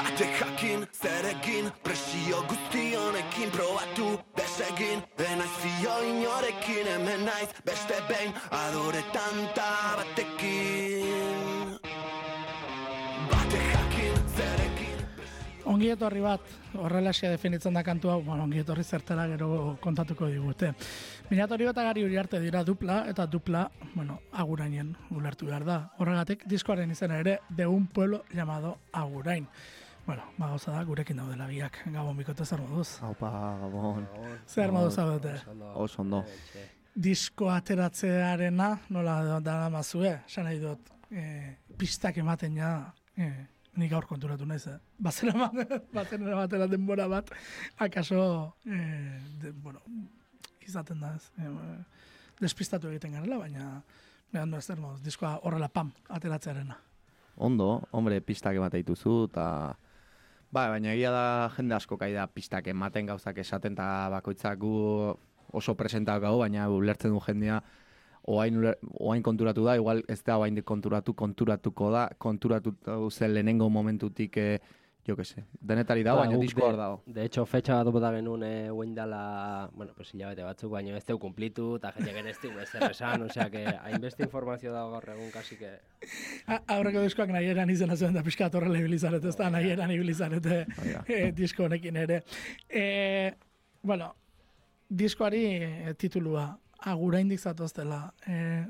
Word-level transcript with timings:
Batek 0.00 0.32
jakin, 0.40 0.86
zerekin, 0.96 1.66
presio 1.84 2.38
guzti 2.48 2.94
honekin 2.96 3.50
probatu 3.52 4.06
desegin 4.32 5.02
Enaiz 5.20 5.50
fio 5.60 5.96
inorekin, 6.08 6.86
hemen 6.88 7.26
naiz 7.28 7.50
beste 7.66 7.98
behin 8.08 8.32
adore 8.48 9.02
tanta 9.12 9.66
batekin 9.98 11.76
Batek 13.28 13.66
jakin, 13.74 14.16
zerekin 14.38 15.02
Ongi 15.68 15.92
etorri 15.92 16.24
bat, 16.24 16.48
horrelaxia 16.80 17.28
definitzen 17.34 17.76
da 17.76 17.82
kantua, 17.84 18.16
bueno, 18.24 18.46
ongi 18.48 18.62
etorri 18.64 18.84
zertara 18.84 19.26
gero 19.28 19.76
kontatuko 19.84 20.30
digute. 20.32 20.72
Minatori 21.28 21.68
bat 21.68 21.82
agari 21.84 22.06
hori 22.06 22.16
arte 22.16 22.40
dira 22.40 22.64
dupla, 22.64 23.02
eta 23.12 23.26
dupla, 23.28 23.66
bueno, 23.92 24.16
agurainen 24.32 24.96
ulertu 25.10 25.52
behar 25.52 25.68
da. 25.68 25.78
Horregatik, 25.98 26.48
diskoaren 26.48 26.90
izena 26.90 27.20
ere, 27.20 27.38
de 27.50 27.66
un 27.68 27.86
pueblo 27.86 28.24
llamado 28.32 28.78
Agurain. 28.92 29.46
Bueno, 30.06 30.22
ba 30.38 30.48
gauza 30.48 30.72
da, 30.72 30.82
gurekin 30.84 31.20
daudela 31.20 31.46
biak, 31.46 31.82
gabon 31.92 32.16
bikote 32.18 32.44
zer 32.44 32.60
moduz. 32.60 32.98
Haupa, 33.04 33.30
gabon. 33.60 34.06
Zer 34.48 34.72
moduz 34.72 34.94
zaudete? 34.94 35.34
Oso 35.74 36.02
ondo. 36.02 36.24
Disko 36.94 37.50
ateratzearena, 37.52 38.70
nola 38.90 39.40
da 39.44 39.56
mazue, 39.70 40.16
esan 40.26 40.48
nahi 40.48 40.58
dut, 40.62 40.90
eh, 41.12 41.56
pistak 41.78 42.18
ematen 42.18 42.56
ja, 42.58 42.70
eh, 43.16 43.46
nik 43.78 43.90
gaur 43.92 44.06
konturatu 44.08 44.46
naiz, 44.46 44.66
eh? 44.66 44.78
Bazen 45.06 45.32
bazen 45.94 46.26
batera 46.34 46.66
denbora 46.66 47.06
bat, 47.08 47.30
akaso, 47.78 48.56
eh, 48.66 49.20
de, 49.42 49.52
bueno, 49.52 49.80
izaten 50.66 51.00
da, 51.00 51.14
ez? 51.14 51.30
Eh, 51.38 51.78
despistatu 52.40 52.88
egiten 52.88 53.12
garela, 53.12 53.38
baina, 53.38 53.82
behan 54.32 54.54
ez 54.54 54.64
zer 54.64 54.80
moduz, 54.80 55.02
diskoa 55.04 55.36
horrela 55.44 55.68
pam, 55.68 55.92
ateratzearena. 56.08 56.76
Ondo, 57.36 57.70
hombre, 57.92 58.20
pistak 58.20 58.56
ematen 58.56 58.82
dituzu, 58.82 59.28
eta... 59.30 59.46
Ba, 60.50 60.64
baina 60.72 60.90
egia 60.96 61.12
da 61.14 61.50
jende 61.54 61.76
asko 61.76 61.94
kai 61.98 62.10
da 62.10 62.24
pistak 62.26 62.66
ematen 62.72 63.06
gauzak 63.06 63.36
esaten, 63.38 63.76
eta 63.76 64.08
bakoitzak 64.10 64.58
gu 64.58 64.72
oso 65.60 65.74
presentak 65.78 66.24
gau, 66.24 66.40
baina 66.40 66.64
ulertzen 66.74 67.14
du 67.14 67.20
jendea, 67.22 67.60
oain, 68.26 68.58
oain 68.98 69.22
konturatu 69.22 69.62
da, 69.68 69.76
igual 69.78 70.02
ez 70.10 70.18
da 70.26 70.40
oain 70.42 70.58
konturatu, 70.66 71.14
konturatuko 71.14 71.92
da, 71.94 72.08
konturatu 72.18 72.74
zen 73.10 73.34
lehenengo 73.34 73.68
momentutik, 73.70 74.36
eh, 74.42 74.58
jo 75.06 75.16
que 75.16 75.24
se, 75.24 75.44
denetari 75.60 76.02
da, 76.04 76.12
Ba, 76.14 76.20
baina 76.26 76.36
disko 76.38 76.72
dago. 76.76 77.02
De 77.06 77.24
hecho, 77.24 77.44
fetxa 77.46 77.78
bat 77.82 77.88
bota 77.92 78.10
genuen 78.14 78.42
eh, 78.44 78.70
guain 78.70 78.94
dela, 78.94 79.68
bueno, 79.72 79.92
pues 79.96 80.12
hilabete 80.14 80.44
batzuk, 80.44 80.70
baina 80.70 80.96
ez 80.96 81.04
deu 81.08 81.18
kumplitu, 81.18 81.76
eta 81.80 81.90
jende 81.96 82.10
ere 82.20 82.30
ez 82.30 82.38
deu 82.42 82.52
ezer 82.60 82.84
esan, 82.90 83.22
osea, 83.22 83.48
que 83.50 83.64
hainbeste 83.66 84.22
informazio 84.28 84.72
dago 84.72 84.92
gaur 84.92 85.08
egun, 85.16 85.30
kasi 85.32 85.56
que... 85.56 85.72
A- 86.46 86.62
Aurreko 86.76 87.02
diskoak 87.02 87.30
nahi 87.32 87.48
eran 87.50 87.70
izena 87.70 87.96
zuen 87.96 88.14
da 88.14 88.22
pixka 88.22 88.50
horrela 88.52 88.78
ibilizarete, 88.78 89.28
ez 89.28 89.36
da 89.36 89.50
nahi 89.50 89.70
eran 89.70 89.90
ibilizarete 89.90 90.64
da. 90.68 91.04
eh, 91.08 91.32
disko 91.32 91.64
honekin 91.64 91.96
ere. 91.96 92.22
E, 92.68 93.34
bueno, 93.82 94.14
diskoari 94.88 95.94
titulua 95.98 96.58
aguraindik 96.84 97.40
zatoztela. 97.40 98.12
E, 98.26 98.66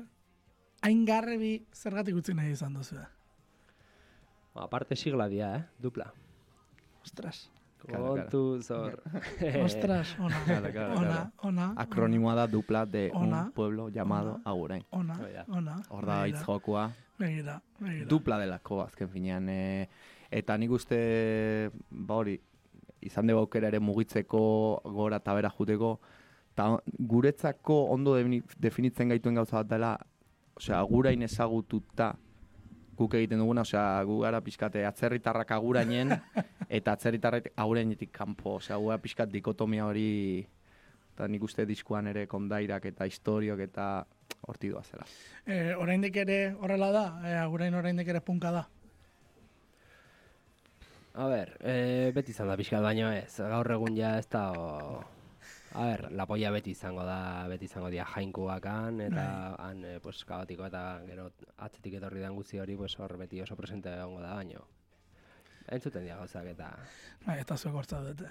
hain 0.81 1.05
garrebi 1.05 1.65
zergatik 1.73 2.15
utzi 2.15 2.33
nahi 2.33 2.51
izan 2.55 2.73
duzu. 2.73 2.95
Ba, 2.95 3.09
aparte 4.55 4.95
sigla 4.95 5.27
dia, 5.27 5.55
eh? 5.55 5.63
Dupla. 5.79 6.13
Ostras. 7.03 7.49
Kontu 7.81 8.61
zor. 8.61 9.01
ostras, 9.65 10.15
ona, 10.19 10.37
Claro, 10.45 10.71
claro, 10.71 10.93
ona, 10.93 11.07
claro. 11.09 11.31
ona, 11.41 11.73
Akronimoa 11.77 12.35
da 12.35 12.45
dupla 12.47 12.85
de 12.85 13.09
Ona. 13.13 13.45
un 13.45 13.51
pueblo 13.51 13.89
llamado 13.89 14.33
Ona. 14.35 14.41
Agurain. 14.45 14.83
ona, 14.91 15.15
Hori 15.17 15.33
da. 15.33 15.45
ona. 15.49 15.75
Hor 15.89 16.05
da 16.05 16.27
hitz 16.27 16.43
jokua, 16.45 16.91
Begira, 17.17 17.59
begira. 17.79 18.05
dupla 18.05 18.37
delako 18.37 18.81
azken 18.83 19.09
finean. 19.09 19.49
E, 19.49 19.89
eta 20.29 20.57
nik 20.57 20.69
uste, 20.71 21.71
ba 21.89 22.15
hori, 22.21 22.39
izan 23.01 23.25
dugu 23.27 23.39
aukera 23.39 23.67
ere 23.73 23.79
mugitzeko 23.79 24.81
gora 24.85 25.17
eta 25.17 25.33
bera 25.33 25.49
juteko, 25.49 25.99
eta 26.53 26.77
guretzako 26.99 27.85
ondo 27.95 28.13
defini- 28.15 28.43
definitzen 28.59 29.09
gaituen 29.09 29.35
gauza 29.35 29.57
bat 29.63 29.67
dela, 29.73 29.97
osea, 30.55 30.77
agurain 30.79 31.21
ezagututa 31.23 32.13
guk 32.97 33.15
egiten 33.17 33.41
duguna, 33.41 33.65
osea, 33.65 34.03
gu 34.07 34.19
gara 34.23 34.41
pixkate 34.43 34.85
atzerritarrak 34.85 35.51
agurainen, 35.55 36.13
eta 36.77 36.95
atzerritarrak 36.97 37.51
agurainetik 37.55 38.11
kanpo, 38.15 38.57
osea, 38.59 38.77
gu 38.77 38.91
gara 38.91 39.01
pixkat 39.01 39.31
dikotomia 39.31 39.87
hori, 39.87 40.45
eta 41.13 41.27
nik 41.27 41.43
uste 41.43 41.65
diskuan 41.69 42.07
ere 42.11 42.27
kondairak 42.27 42.85
eta 42.91 43.07
historiok 43.09 43.63
eta 43.67 43.87
horti 44.47 44.71
doa. 44.73 44.83
E, 45.45 45.73
oraindik 45.75 46.15
ere 46.23 46.55
horrela 46.59 46.91
da, 46.95 47.05
e, 47.25 47.33
agurain 47.37 47.75
oraindik 47.77 48.07
ere 48.07 48.21
punka 48.25 48.51
da. 48.51 48.67
A 51.11 51.27
ber, 51.27 51.57
e, 51.59 52.11
beti 52.15 52.31
izan 52.31 52.47
da 52.47 52.55
pixkat, 52.55 52.81
baina 52.83 53.11
ez, 53.17 53.35
gaur 53.37 53.75
egun 53.77 53.97
ja 53.97 54.15
ez 54.19 54.27
da... 54.31 54.45
O... 54.55 55.20
A 55.73 55.85
ber, 55.87 56.09
la 56.11 56.25
polla 56.27 56.51
beti 56.51 56.73
izango 56.75 57.05
da, 57.07 57.47
beti 57.47 57.69
izango 57.69 57.89
dira 57.93 58.03
jainkoakan, 58.11 58.99
eta 59.05 59.25
han, 59.63 59.85
e, 59.87 59.99
pues, 60.03 60.25
kaotiko 60.27 60.65
eta 60.67 60.81
gero 61.05 61.29
atzetik 61.63 61.95
etorri 62.01 62.19
den 62.19 62.35
guzti 62.35 62.59
hori, 62.59 62.75
pues, 62.75 62.97
hor 62.99 63.15
beti 63.21 63.39
oso 63.41 63.55
presente 63.55 63.93
egongo 63.93 64.19
da, 64.19 64.33
baino. 64.35 64.65
Entzuten 65.71 66.03
dira 66.03 66.17
gauzak 66.19 66.49
eta... 66.51 66.67
Bai, 67.23 67.37
eta 67.45 67.55
zuek 67.55 67.77
hortza 67.79 68.01
dute. 68.03 68.27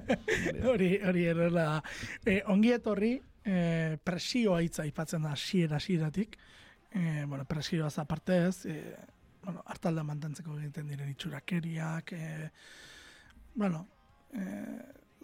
hori, 0.72 0.90
hori 1.00 1.24
errela 1.30 1.64
da. 1.70 1.78
E, 2.26 2.42
ongi 2.52 2.74
etorri, 2.76 3.14
e, 3.40 3.96
presioa 4.04 4.60
hitza 4.66 4.84
aipatzen 4.84 5.24
da 5.24 5.32
hasiera 5.32 5.80
hasieratik. 5.80 6.36
E, 6.90 7.24
bueno, 7.24 7.46
presioaz 7.48 7.94
aparte 8.02 8.42
ez, 8.50 8.66
e, 8.68 8.76
bueno, 9.46 9.62
hartalda 9.64 10.04
mantentzeko 10.04 10.58
egiten 10.58 10.92
diren 10.92 11.08
itxurakeriak, 11.14 12.12
e, 12.12 12.50
bueno, 13.54 13.86
e, 14.34 14.44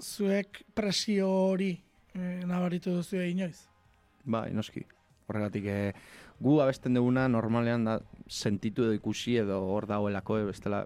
zuek 0.00 0.62
presio 0.75 1.28
hori 1.28 1.72
e, 2.14 2.42
nabaritu 2.47 2.94
duzu 2.97 3.22
inoiz? 3.26 3.66
Bai, 4.25 4.50
noski. 4.54 4.84
Horregatik, 5.28 5.66
e, 5.66 5.92
gu 6.42 6.58
abesten 6.62 6.94
duguna 6.94 7.28
normalean 7.28 7.84
da 7.86 7.98
sentitu 8.28 8.86
edo 8.86 8.97
ikusi 8.97 9.36
edo 9.42 9.60
hor 9.72 9.86
dagoelako 9.91 10.38
e, 10.41 10.44
bestela 10.50 10.84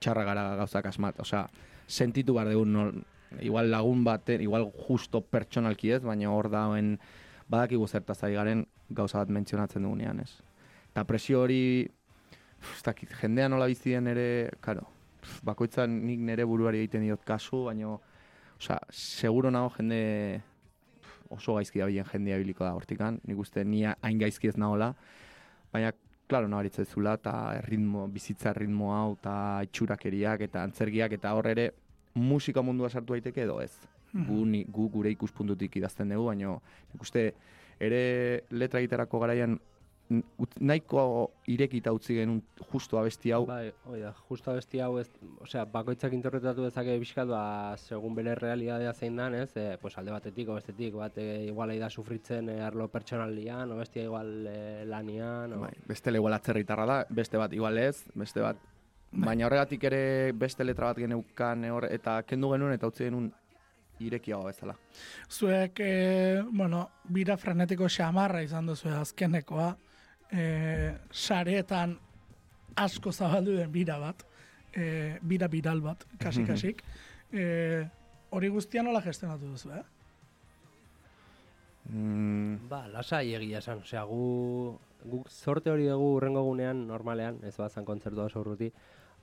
txarra 0.00 0.24
gara 0.24 0.46
gauzak 0.62 0.88
asmat. 0.92 1.20
Osea, 1.20 1.46
sentitu 1.86 2.34
behar 2.36 2.50
dugu, 2.52 2.64
nor, 2.70 2.94
igual 3.40 3.70
lagun 3.70 4.04
baten, 4.06 4.42
igual 4.42 4.70
justo 4.86 5.20
pertsonalki 5.20 5.92
ez, 5.96 6.02
baina 6.04 6.32
hor 6.32 6.50
dagoen 6.52 6.96
badakigu 7.50 7.86
zertaz 7.86 8.22
ari 8.24 8.38
garen 8.38 8.66
gauza 8.90 9.18
bat 9.22 9.30
mentzionatzen 9.34 9.86
dugunean, 9.86 10.20
ez. 10.22 10.32
Eta 10.90 11.04
presio 11.04 11.42
hori, 11.42 11.86
ez 12.62 12.82
dakit, 12.84 13.12
jendea 13.20 13.48
nola 13.52 13.68
bizi 13.70 13.94
den 13.94 14.08
ere, 14.10 14.28
karo, 14.64 14.86
pf, 15.26 15.42
bakoitzan 15.50 16.00
nik 16.06 16.22
nire 16.22 16.46
buruari 16.46 16.84
egiten 16.84 17.02
diot 17.06 17.24
kasu, 17.26 17.64
baina, 17.66 17.96
osea, 18.56 18.78
seguro 18.90 19.50
nago 19.50 19.72
jende 19.76 20.00
oso 21.34 21.56
gaizki 21.58 21.82
dabilen 21.82 22.06
jendea 22.12 22.38
biliko 22.38 22.64
da 22.64 22.74
hortikan, 22.78 23.18
nik 23.26 23.38
uste 23.42 23.64
ni 23.64 23.82
hain 23.86 24.18
gaizki 24.18 24.48
ez 24.52 24.56
nagola, 24.56 24.92
baina, 25.72 25.92
klaro, 26.26 26.48
nabaritzen 26.50 26.86
zula, 26.86 27.16
eta 27.18 27.32
ritmo, 27.66 28.06
bizitza 28.10 28.52
ritmo 28.54 28.92
hau, 28.94 29.16
eta 29.18 29.34
itxurakeriak, 29.66 30.46
eta 30.48 30.62
antzergiak, 30.66 31.18
eta 31.18 31.34
hor 31.38 31.50
ere, 31.52 31.68
musika 32.16 32.62
mundua 32.62 32.90
sartu 32.90 33.14
daiteke 33.14 33.44
edo 33.44 33.60
ez. 33.62 33.74
Gu, 34.16 34.44
ni, 34.48 34.62
gu 34.72 34.86
gure 34.88 35.10
ikuspuntutik 35.12 35.74
idazten 35.76 36.08
dugu, 36.14 36.30
baina 36.30 36.54
nik 36.92 37.02
uste 37.04 37.26
ere 37.82 38.46
letra 38.50 38.80
egiterako 38.80 39.20
garaian 39.20 39.58
nahiko 40.08 41.02
irekita 41.50 41.90
utzi 41.94 42.14
genuen 42.14 42.40
justu 42.70 42.98
abesti 42.98 43.32
hau, 43.34 43.42
Bai, 43.48 43.72
hoi 43.90 44.00
da, 44.04 44.12
justo 44.28 44.52
abesti 44.52 44.80
hau 44.82 44.98
ez, 45.00 45.08
osea, 45.42 45.64
bakoitzak 45.72 46.14
interpretatu 46.14 46.62
dezake 46.66 46.94
bizkat, 47.02 47.26
ba, 47.30 47.74
segun 47.76 48.14
bere 48.14 48.36
realidadea 48.38 48.92
zein 48.94 49.16
dan, 49.18 49.34
ez, 49.34 49.50
e, 49.58 49.66
pues 49.82 49.96
alde 49.98 50.14
batetik, 50.14 50.48
o 50.48 50.58
bestetik, 50.58 50.94
bat 50.94 51.18
e, 51.18 51.46
igual 51.48 51.74
da 51.80 51.90
sufritzen 51.90 52.50
e, 52.52 52.60
arlo 52.62 52.88
pertsonalian, 52.92 53.72
o 53.72 53.80
bestia 53.80 54.04
igual 54.06 54.46
e, 54.46 54.84
lanian, 54.86 55.56
o... 55.58 55.64
Bai, 55.66 55.72
beste 55.88 56.14
igual 56.14 56.38
atzerritarra 56.38 56.86
da, 56.86 56.98
beste 57.10 57.40
bat 57.42 57.52
igual 57.52 57.78
ez, 57.78 58.04
beste 58.14 58.44
bat. 58.44 58.62
Baina 59.16 59.46
horregatik 59.46 59.84
ere 59.88 60.32
beste 60.36 60.64
letra 60.64 60.92
bat 60.92 61.00
geneukan 61.02 61.64
hor, 61.72 61.88
eta 61.90 62.20
kendu 62.28 62.52
genuen 62.52 62.74
eta 62.76 62.90
utzi 62.90 63.06
genuen 63.06 63.32
irekiago 63.98 64.44
bezala. 64.44 64.76
Zuek, 65.30 65.80
e, 65.80 66.42
bueno, 66.50 66.86
bira 67.08 67.36
frenetiko 67.40 67.88
xamarra 67.88 68.42
izan 68.44 68.66
duzu 68.68 68.92
azkenekoa, 68.92 69.70
e, 70.32 70.94
sareetan 71.12 71.96
asko 72.76 73.12
zabaldu 73.12 73.56
den 73.56 73.72
bira 73.72 73.98
bat, 73.98 74.24
e, 74.74 75.18
bira 75.22 75.48
biral 75.48 75.80
bat, 75.80 76.04
kasik-kasik. 76.20 76.82
e, 77.32 77.86
hori 78.30 78.48
guztia 78.48 78.82
nola 78.82 79.00
gestionatu 79.00 79.52
duzu, 79.52 79.72
eh? 79.72 79.84
Mm, 81.88 82.66
Ba, 82.68 82.86
lasai 82.90 83.34
egia 83.38 83.60
esan, 83.62 83.84
osea, 83.86 84.02
gu, 84.04 84.78
guk 85.06 85.30
sorte 85.30 85.70
hori 85.70 85.86
dugu 85.86 86.16
urrengo 86.16 86.42
gunean, 86.42 86.86
normalean, 86.88 87.38
ez 87.46 87.54
bazan 87.56 87.86
kontzertu 87.86 88.24
oso 88.24 88.42
urruti, 88.42 88.72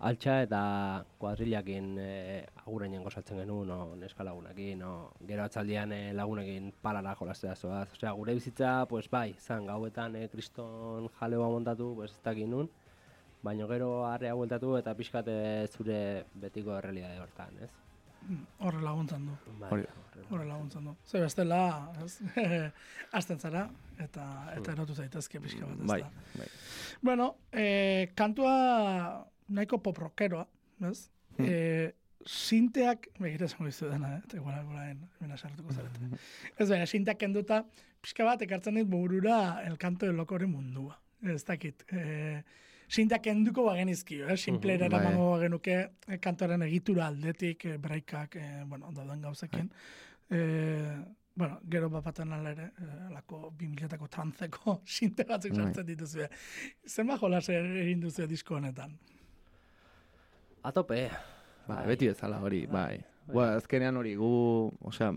altxa 0.04 0.36
eta 0.46 0.62
kuadrilakin 1.20 1.90
e, 2.02 2.10
agurainen 2.64 3.04
gozatzen 3.06 3.40
genuen, 3.42 3.70
no, 3.72 3.96
neska 4.00 4.26
lagunekin, 4.28 4.82
no, 4.84 4.94
gero 5.28 5.46
atzaldian 5.46 5.94
e, 5.96 6.02
lagunekin 6.18 6.72
palara 6.84 7.16
jolastea 7.20 7.56
zoaz. 7.56 7.88
Osea, 7.96 8.12
gure 8.18 8.36
bizitza, 8.38 8.74
pues 8.90 9.10
bai, 9.12 9.34
zan 9.40 9.68
gauetan 9.70 10.18
e, 10.20 10.28
kriston 10.34 11.10
jaleoa 11.20 11.50
montatu, 11.56 11.94
pues 12.00 12.12
ez 12.12 12.20
dakin 12.26 12.52
nun, 12.52 12.70
baina 13.44 13.68
gero 13.72 14.06
arrea 14.08 14.36
bueltatu 14.40 14.76
eta 14.80 14.96
pixkat 14.96 15.32
zure 15.72 16.00
betiko 16.46 16.78
errealidade 16.78 17.24
hortan, 17.24 17.58
ez? 17.64 17.72
Horre 18.64 18.80
laguntzen 18.80 19.26
du. 19.28 19.34
Bai. 19.60 19.82
Horre 20.30 20.46
laguntzen 20.48 20.86
du. 20.88 20.94
Ze 21.04 21.20
bestela, 21.20 21.92
ez? 22.06 22.22
Azten 23.20 23.40
zara, 23.40 23.66
eta, 24.00 24.28
eta 24.56 24.72
erotu 24.78 24.96
zaitezke 24.96 25.42
pixka 25.44 25.68
bat, 25.68 25.82
ez 25.82 25.90
Bai, 25.92 26.00
da. 26.06 26.40
bai. 26.40 26.48
Bueno, 27.04 27.36
eh, 27.52 28.12
kantua 28.16 29.28
nahiko 29.50 29.80
pop 29.84 29.98
rockeroa, 29.98 30.48
ez? 30.90 31.10
Hmm. 31.38 31.46
Eh, 31.46 31.92
sinteak, 32.26 33.10
begira 33.20 33.48
esango 33.50 33.68
dizu 33.68 33.90
dena, 33.92 34.16
eh? 34.18 34.22
eta 34.26 34.38
igual 34.40 34.60
guraen, 34.66 35.00
mena 35.20 35.38
sartuko 35.38 35.74
zarete. 35.74 36.20
ez 36.58 36.70
baina, 36.70 36.86
sinteak 36.88 37.20
kenduta, 37.20 37.64
pixka 38.02 38.28
bat 38.28 38.42
ekartzen 38.46 38.80
dit 38.80 38.88
burura 38.88 39.64
el 39.68 39.78
canto 39.78 40.06
del 40.06 40.16
locoren 40.16 40.52
mundua. 40.52 41.00
Ez 41.24 41.44
dakit. 41.48 41.84
Eh, 41.92 42.44
sinteak 42.88 43.24
kenduko 43.24 43.66
bagenizkio, 43.70 44.28
eh? 44.30 44.38
simplera 44.38 44.88
bai. 44.88 45.00
eramango 45.00 45.32
bagenuke 45.32 45.76
eh, 45.82 46.20
kantoaren 46.20 46.64
egitura 46.68 47.08
aldetik, 47.08 47.66
eh, 47.66 47.78
breakak, 47.78 48.36
eh, 48.36 48.64
bueno, 48.68 48.92
dauden 48.92 49.22
gauzekin. 49.22 49.72
Eh, 50.30 50.98
bueno, 51.36 51.60
gero 51.70 51.90
bapaten 51.90 52.34
ala 52.34 52.52
ere, 52.52 52.70
eh, 52.78 53.08
alako 53.08 53.54
2000etako 53.58 54.10
trantzeko 54.10 54.82
sinte 54.98 55.26
batzuk 55.28 55.56
Bai. 55.56 55.66
sartzen 55.66 55.88
dituzue. 55.88 56.30
Zenba 56.88 57.18
jolas 57.18 57.48
egin 57.50 58.04
duzu 58.04 58.28
disko 58.28 58.60
honetan? 58.60 58.98
A 60.64 60.72
tope. 60.72 61.10
Bai, 61.68 61.84
beti 61.88 62.08
bezala 62.08 62.40
hori, 62.44 62.66
bai. 62.72 62.98
Ba, 63.28 63.54
azkenean 63.58 63.98
hori, 64.00 64.16
gu, 64.20 64.32
osea, 64.84 65.14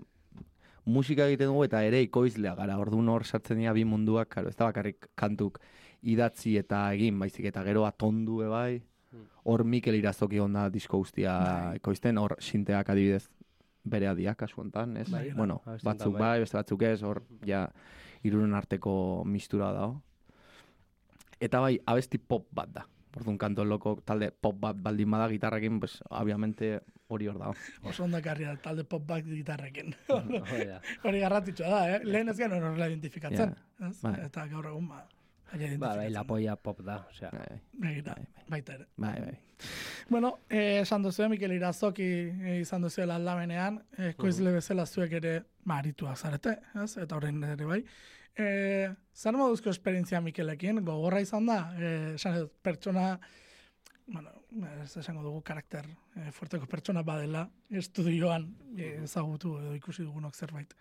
musika 0.87 1.27
egiten 1.27 1.51
dugu 1.51 1.65
eta 1.67 1.83
ere 1.87 2.01
ikoizlea 2.07 2.55
gara, 2.59 2.79
orduan 2.79 3.09
hor 3.11 3.25
sartzen 3.27 3.59
dira 3.63 3.75
bi 3.75 3.85
munduak, 3.87 4.31
karo, 4.35 4.51
ez 4.51 4.59
da 4.59 4.69
bakarrik 4.69 5.09
kantuk 5.19 5.59
idatzi 6.07 6.57
eta 6.61 6.85
egin, 6.95 7.19
baizik 7.19 7.49
eta 7.51 7.65
gero 7.67 7.87
atondu 7.87 8.41
e 8.47 8.51
bai, 8.51 8.71
hor 9.47 9.65
Mikel 9.65 9.99
Irazoki 9.99 10.41
onda 10.43 10.69
disko 10.71 10.99
guztia 11.03 11.35
Bai. 11.39 11.77
ekoizten, 11.81 12.19
hor 12.19 12.37
sinteak 12.43 12.91
adibidez 12.95 13.27
bere 13.87 14.11
adiak 14.11 14.39
kasu 14.43 14.61
hontan, 14.63 14.97
ez? 14.99 15.09
Bai, 15.11 15.31
bueno, 15.35 15.61
honetan, 15.65 15.87
batzuk 15.87 16.17
bai. 16.19 16.23
bai, 16.23 16.41
beste 16.43 16.59
batzuk 16.59 16.83
ez, 16.83 16.99
hor 17.07 17.23
ja 17.47 17.67
irunen 18.27 18.55
arteko 18.59 19.23
mistura 19.27 19.71
dago. 19.75 20.01
Eta 21.41 21.61
bai, 21.63 21.77
abesti 21.87 22.19
pop 22.19 22.47
bat 22.55 22.73
da. 22.75 22.87
Orduan 23.17 23.39
kanto 23.41 23.65
loko 23.65 23.97
talde 24.05 24.31
pop 24.31 24.59
bat 24.61 24.77
baldin 24.77 25.11
bada 25.11 25.29
gitarrekin, 25.33 25.81
pues, 25.81 25.99
obviamente 26.11 26.83
hori 27.09 27.29
hor 27.31 27.39
dago. 27.41 27.55
Oso 27.83 28.05
ondakarri 28.05 28.45
da, 28.45 28.57
talde 28.61 28.85
pop 28.85 29.07
bat 29.09 29.25
gitarrekin. 29.25 29.95
Hori 30.53 30.67
da. 30.69 30.81
Garrantzitsua 31.03 31.69
da, 31.71 31.83
eh? 31.97 32.01
Lehen 32.05 32.29
ez 32.29 32.37
genuen 32.37 32.63
horrela 32.63 32.89
identifikatzen. 32.91 33.55
ez? 33.89 34.01
bai. 34.03 34.19
Eta 34.27 34.47
gaur 34.53 34.67
egun, 34.73 34.89
ba, 34.89 35.07
Ba, 35.79 35.95
bai, 35.95 36.09
la 36.11 36.25
polla 36.27 36.57
pop 36.59 36.81
da, 36.83 36.97
osea. 37.09 37.31
Bai, 37.33 37.61
Begira, 37.79 38.17
baita 38.51 38.75
ere. 38.75 38.87
bai, 38.97 39.15
bai. 39.23 39.37
Bueno, 40.11 40.41
eh, 40.51 40.81
esan 40.81 41.03
duzu, 41.07 41.29
Mikel 41.31 41.53
Irazoki 41.55 42.03
eh, 42.03 42.59
izan 42.61 42.83
duzuela 42.83 43.15
aldamenean, 43.15 43.79
eh, 43.97 44.13
koizle 44.19 44.53
bezala 44.53 44.85
zuek 44.87 45.13
ere 45.21 45.37
marituak 45.65 46.19
zarete, 46.19 46.59
ez? 46.83 46.97
Eta 46.99 47.17
horrein 47.17 47.43
ere 47.47 47.65
bai. 47.65 47.79
Eh, 48.37 48.93
zer 49.17 49.37
moduzko 49.37 49.73
esperientzia 49.73 50.21
Mikelekin, 50.21 50.83
gogorra 50.85 51.23
izan 51.25 51.47
da, 51.49 51.61
eh, 51.81 52.15
esan 52.15 52.37
dut, 52.37 52.53
pertsona, 52.63 53.19
bueno, 54.07 54.33
ez 54.83 54.97
esango 55.01 55.23
dugu 55.25 55.41
karakter 55.43 55.87
eh, 56.17 56.31
fuerteko 56.33 56.69
pertsona 56.71 57.03
badela, 57.03 57.47
estudioan 57.71 58.51
eh, 58.77 59.03
ezagutu 59.05 59.57
edo 59.61 59.73
ikusi 59.75 60.05
dugunok 60.05 60.37
zerbait. 60.37 60.75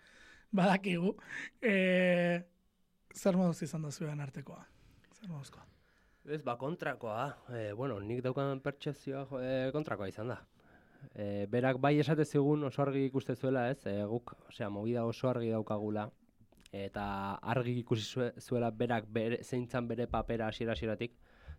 Badakigu, 0.52 1.14
eh, 1.62 2.44
zer 3.14 3.36
moduz 3.40 3.62
izan 3.64 3.88
da 3.88 3.90
zuen 3.90 4.20
artekoa? 4.20 4.60
Zer 5.16 5.32
moduzkoa? 5.32 5.64
Ez, 6.26 6.42
ba, 6.42 6.56
kontrakoa. 6.58 7.24
E, 7.54 7.72
bueno, 7.78 8.00
nik 8.02 8.20
daukan 8.24 8.60
pertsezioa 8.60 9.40
e, 9.40 9.50
kontrakoa 9.74 10.08
izan 10.10 10.32
da. 10.32 10.40
E, 11.14 11.46
berak 11.50 11.78
bai 11.78 11.94
esate 12.02 12.26
zigun 12.26 12.66
oso 12.66 12.82
argi 12.82 13.04
ikuste 13.06 13.36
zuela, 13.38 13.68
ez? 13.70 13.78
E, 13.86 14.00
guk, 14.10 14.34
osea, 14.50 14.68
movida 14.74 15.04
oso 15.06 15.30
argi 15.30 15.52
daukagula. 15.54 16.08
Eta 16.72 17.34
argi 17.42 17.78
ikusi 17.80 18.04
zue- 18.04 18.32
zuela 18.40 18.70
berak 18.70 19.06
bere, 19.08 19.42
zeintzan 19.42 19.88
bere 19.88 20.06
papera 20.06 20.48
hasiera 20.48 20.72
hasieratik. 20.72 21.12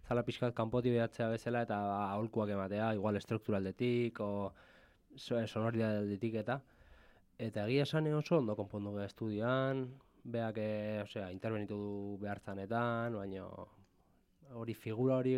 Zala 0.08 0.24
pixkat 0.24 0.54
kanpoti 0.56 0.92
behatzea 0.92 1.30
bezala 1.30 1.62
eta 1.64 1.78
aholkuak 2.14 2.50
ematea, 2.50 2.94
igual 2.96 3.16
estrukturaldetik, 3.18 4.20
o 4.20 4.54
so, 5.16 5.40
sonoridadaldetik 5.46 6.36
eta. 6.44 6.62
Eta 7.38 7.66
egia 7.68 7.84
esan 7.84 8.08
oso 8.14 8.38
ondo 8.38 8.56
konpondu 8.56 8.94
gara 8.94 9.06
estudioan, 9.06 9.88
beak, 10.24 10.58
e, 10.58 11.02
osea, 11.04 11.32
intervenitu 11.32 11.78
du 11.78 12.18
behartzanetan, 12.22 13.16
baina 13.16 13.46
hori 14.54 14.74
figura 14.74 15.16
hori 15.18 15.34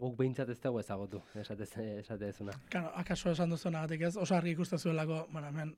guk 0.00 0.16
behintzat 0.18 0.48
ez 0.50 0.58
dugu 0.60 0.78
ezagutu, 0.80 1.20
esate, 1.40 1.66
esate 2.00 2.28
ezuna. 2.28 2.52
Claro, 2.70 2.90
akaso 2.96 3.30
esan 3.30 3.50
duzuenagatik 3.50 4.00
ez, 4.08 4.16
oso 4.16 4.34
argi 4.36 4.50
ikusten 4.56 4.78
zuelako, 4.78 5.26
bueno, 5.32 5.48
hemen 5.48 5.74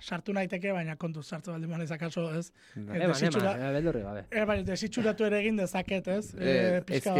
sartu 0.00 0.32
naiteke, 0.32 0.72
baina 0.72 0.96
kontuz 0.96 1.24
sartu 1.26 1.50
baldin 1.52 1.70
manez 1.70 1.90
akaso 1.92 2.28
ez. 2.34 2.48
Eh, 2.76 2.80
Eman, 2.80 2.96
eman, 2.96 3.10
desitxura- 3.14 3.54
e, 3.58 3.72
beldurri 3.76 4.02
gabe. 4.02 4.24
E, 4.30 4.44
bai, 4.44 4.62
desitxuratu 4.64 5.24
ere 5.24 5.40
egin 5.40 5.56
dezaket, 5.56 6.08
ez? 6.08 6.34
E, 6.34 6.38
Eh, 6.42 6.76
ez 6.76 6.84
pixka 6.84 7.14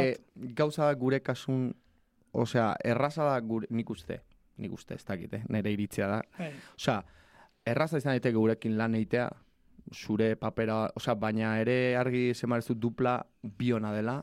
gauza 0.54 0.84
da 0.86 0.94
gure 0.94 1.20
kasun, 1.20 1.72
osea, 2.32 2.76
erraza 2.84 3.24
da 3.24 3.40
gure, 3.40 3.66
nik 3.70 3.90
uste, 3.90 4.20
nik 4.58 4.72
uste, 4.72 4.94
ez 4.94 5.04
dakit, 5.04 5.34
eh? 5.34 5.42
nire 5.48 5.72
iritzia 5.72 6.06
da. 6.08 6.22
Bai, 6.38 6.52
Osea, 6.76 7.02
erraza 7.66 7.98
izan 7.98 8.12
daiteke 8.12 8.36
gurekin 8.36 8.76
lan 8.78 8.94
egitea, 8.94 9.28
zure 9.94 10.36
papera, 10.36 10.90
osea, 10.94 11.14
baina 11.14 11.56
ere 11.60 11.96
argi 11.96 12.32
zemarezu 12.34 12.74
dupla 12.74 13.16
biona 13.42 13.92
dela, 13.92 14.22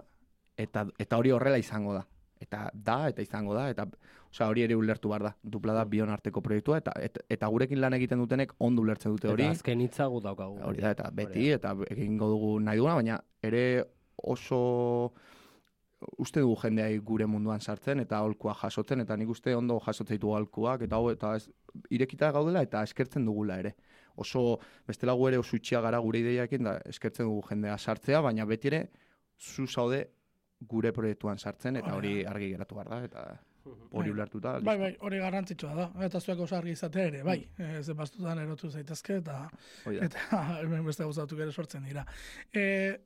eta, 0.60 0.86
eta 1.00 1.20
hori 1.20 1.32
horrela 1.36 1.60
izango 1.62 1.96
da. 1.98 2.06
Eta 2.40 2.70
da, 2.74 3.00
eta 3.12 3.24
izango 3.24 3.56
da, 3.56 3.66
eta 3.72 3.86
osea, 4.30 4.48
hori 4.48 4.64
ere 4.64 4.76
ulertu 4.80 5.12
behar 5.12 5.26
da. 5.28 5.34
Dupla 5.56 5.76
da 5.76 5.84
bion 5.90 6.12
arteko 6.14 6.44
proiektua, 6.46 6.80
eta, 6.84 6.94
eta, 7.04 7.24
eta 7.36 7.50
gurekin 7.52 7.82
lan 7.82 7.98
egiten 7.98 8.22
dutenek 8.22 8.54
ondo 8.64 8.86
ulertzen 8.86 9.16
dute 9.16 9.32
hori. 9.32 9.48
Eta 9.48 9.58
azken 9.60 9.84
hitza 9.84 10.08
gu 10.12 10.22
daukagu. 10.24 10.62
Hori 10.70 10.84
da, 10.86 10.94
eta 10.96 11.10
beti, 11.16 11.50
eta 11.58 11.74
egingo 11.90 12.30
dugu 12.32 12.54
nahi 12.64 12.80
duguna, 12.80 12.96
baina 13.02 13.20
ere 13.44 13.66
oso 14.30 14.62
uste 16.18 16.40
dugu 16.40 16.56
jendeai 16.62 17.00
gure 17.04 17.26
munduan 17.28 17.60
sartzen 17.60 18.00
eta 18.06 18.22
aholkua 18.22 18.54
jasotzen, 18.62 19.04
eta 19.04 19.18
nik 19.20 19.34
uste 19.36 19.56
ondo 19.56 19.80
jasotzen 19.84 20.16
ditugu 20.16 20.38
aholkuak, 20.38 20.86
eta 20.88 20.96
hau, 20.96 21.10
eta 21.12 21.34
ez, 21.36 21.50
irekita 21.92 22.32
gaudela 22.36 22.64
eta 22.64 22.84
eskertzen 22.88 23.26
dugula 23.28 23.60
ere. 23.60 23.74
Oso, 24.20 24.60
bestela 24.88 25.16
gu 25.16 25.28
ere 25.28 25.40
oso 25.40 25.60
itxia 25.60 25.82
gara 25.84 26.00
gure 26.04 26.24
ideiakin, 26.24 26.64
da 26.68 26.78
eskertzen 26.88 27.28
dugu 27.28 27.44
jendea 27.50 27.76
sartzea, 27.78 28.24
baina 28.24 28.48
beti 28.48 28.72
ere 28.72 28.86
zu 29.40 29.68
zaude 29.68 30.06
gure 30.60 30.92
proiektuan 30.92 31.38
sartzen, 31.38 31.80
eta 31.80 31.96
hori 31.96 32.26
argi 32.28 32.52
geratu 32.54 32.76
behar 32.76 32.90
da, 32.90 33.04
eta 33.04 33.24
hori 33.70 34.10
Bai. 34.10 34.12
ulertuta. 34.12 34.60
bai, 34.60 34.78
bai, 34.80 34.92
hori 35.06 35.20
garrantzitsua 35.20 35.76
da. 35.76 35.88
Eta 36.06 36.20
zuek 36.20 36.40
oso 36.46 36.58
argi 36.58 36.76
izatea 36.76 37.08
ere, 37.12 37.24
bai. 37.24 37.40
E, 37.58 37.84
ze 37.84 37.94
bastutan 37.94 38.40
erotu 38.40 38.70
zaitezke, 38.70 39.20
eta, 39.24 39.40
Hori 39.86 40.02
eta 40.06 40.44
hemen 40.64 40.86
beste 40.86 41.04
gauzatuk 41.04 41.40
ere 41.40 41.52
sortzen 41.52 41.84
dira. 41.88 42.06
E, 42.54 42.98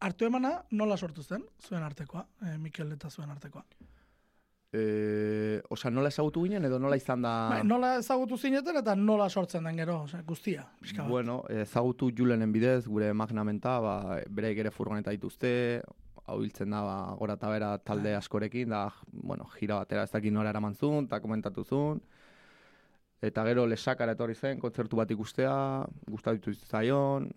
hartu 0.00 0.26
emana 0.26 0.56
nola 0.72 0.96
sortu 0.96 1.22
zen, 1.22 1.44
zuen 1.60 1.82
artekoa, 1.82 2.26
e, 2.42 2.58
Mikel 2.58 2.92
eta 2.92 3.10
zuen 3.10 3.30
artekoa? 3.30 3.64
E, 4.72 5.60
Osa, 5.68 5.90
nola 5.92 6.08
ezagutu 6.08 6.46
ginen, 6.46 6.64
edo 6.64 6.78
nola 6.80 6.96
izan 6.96 7.22
da... 7.22 7.32
Bai, 7.52 7.64
nola 7.68 7.98
ezagutu 8.00 8.38
zineten 8.38 8.78
eta 8.80 8.94
nola 8.96 9.28
sortzen 9.28 9.68
den 9.68 9.76
gero, 9.82 9.98
osea, 10.06 10.22
guztia, 10.24 10.64
pixka 10.80 11.02
bat. 11.02 11.10
Bueno, 11.10 11.42
ezagutu 11.52 12.08
Julenen 12.16 12.54
bidez, 12.54 12.86
gure 12.86 13.12
magnamenta, 13.12 13.74
ba, 13.84 13.96
bereik 14.32 14.62
ere 14.64 14.72
furgoneta 14.72 15.12
dituzte, 15.12 15.52
hau 16.26 16.38
hiltzen 16.42 16.70
da, 16.70 16.82
ba, 16.86 16.96
gora 17.18 17.36
eta 17.38 17.50
bera 17.50 17.70
talde 17.82 18.14
askorekin, 18.14 18.70
da, 18.70 18.86
bueno, 19.12 19.48
gira 19.58 19.80
batera 19.80 20.04
ez 20.06 20.12
dakit 20.12 20.32
nora 20.34 20.52
eraman 20.52 20.74
zuen, 20.74 21.08
eta 21.10 21.20
komentatu 21.20 21.64
zuen. 21.64 22.02
Eta 23.22 23.44
gero 23.46 23.66
lesakara 23.70 24.16
etorri 24.16 24.34
zen, 24.34 24.58
kontzertu 24.62 24.98
bat 24.98 25.10
ikustea, 25.10 25.54
gustatu 26.10 26.54
zaion. 26.54 27.28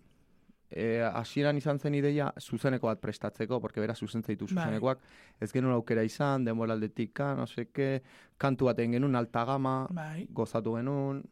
E, 0.66 0.98
hasieran 1.06 1.58
izan 1.60 1.78
zen 1.78 1.94
ideia 1.94 2.32
zuzeneko 2.40 2.88
bat 2.90 3.00
prestatzeko, 3.02 3.60
porque 3.62 3.80
bera 3.80 3.94
zuzentzen 3.94 4.34
ditu 4.34 4.48
Bai. 4.48 4.64
zuzenekoak. 4.64 5.04
Ez 5.40 5.52
genuen 5.52 5.76
aukera 5.76 6.02
izan, 6.02 6.44
denboraldetik, 6.46 7.12
ka, 7.14 7.34
no 7.38 7.46
seke, 7.46 8.02
kantu 8.38 8.70
bat 8.70 8.82
egin 8.82 8.98
genuen, 8.98 9.14
alta 9.18 9.44
gama, 9.46 9.76
Bai, 9.94 10.26
gozatu 10.30 10.74
genuen, 10.78 11.22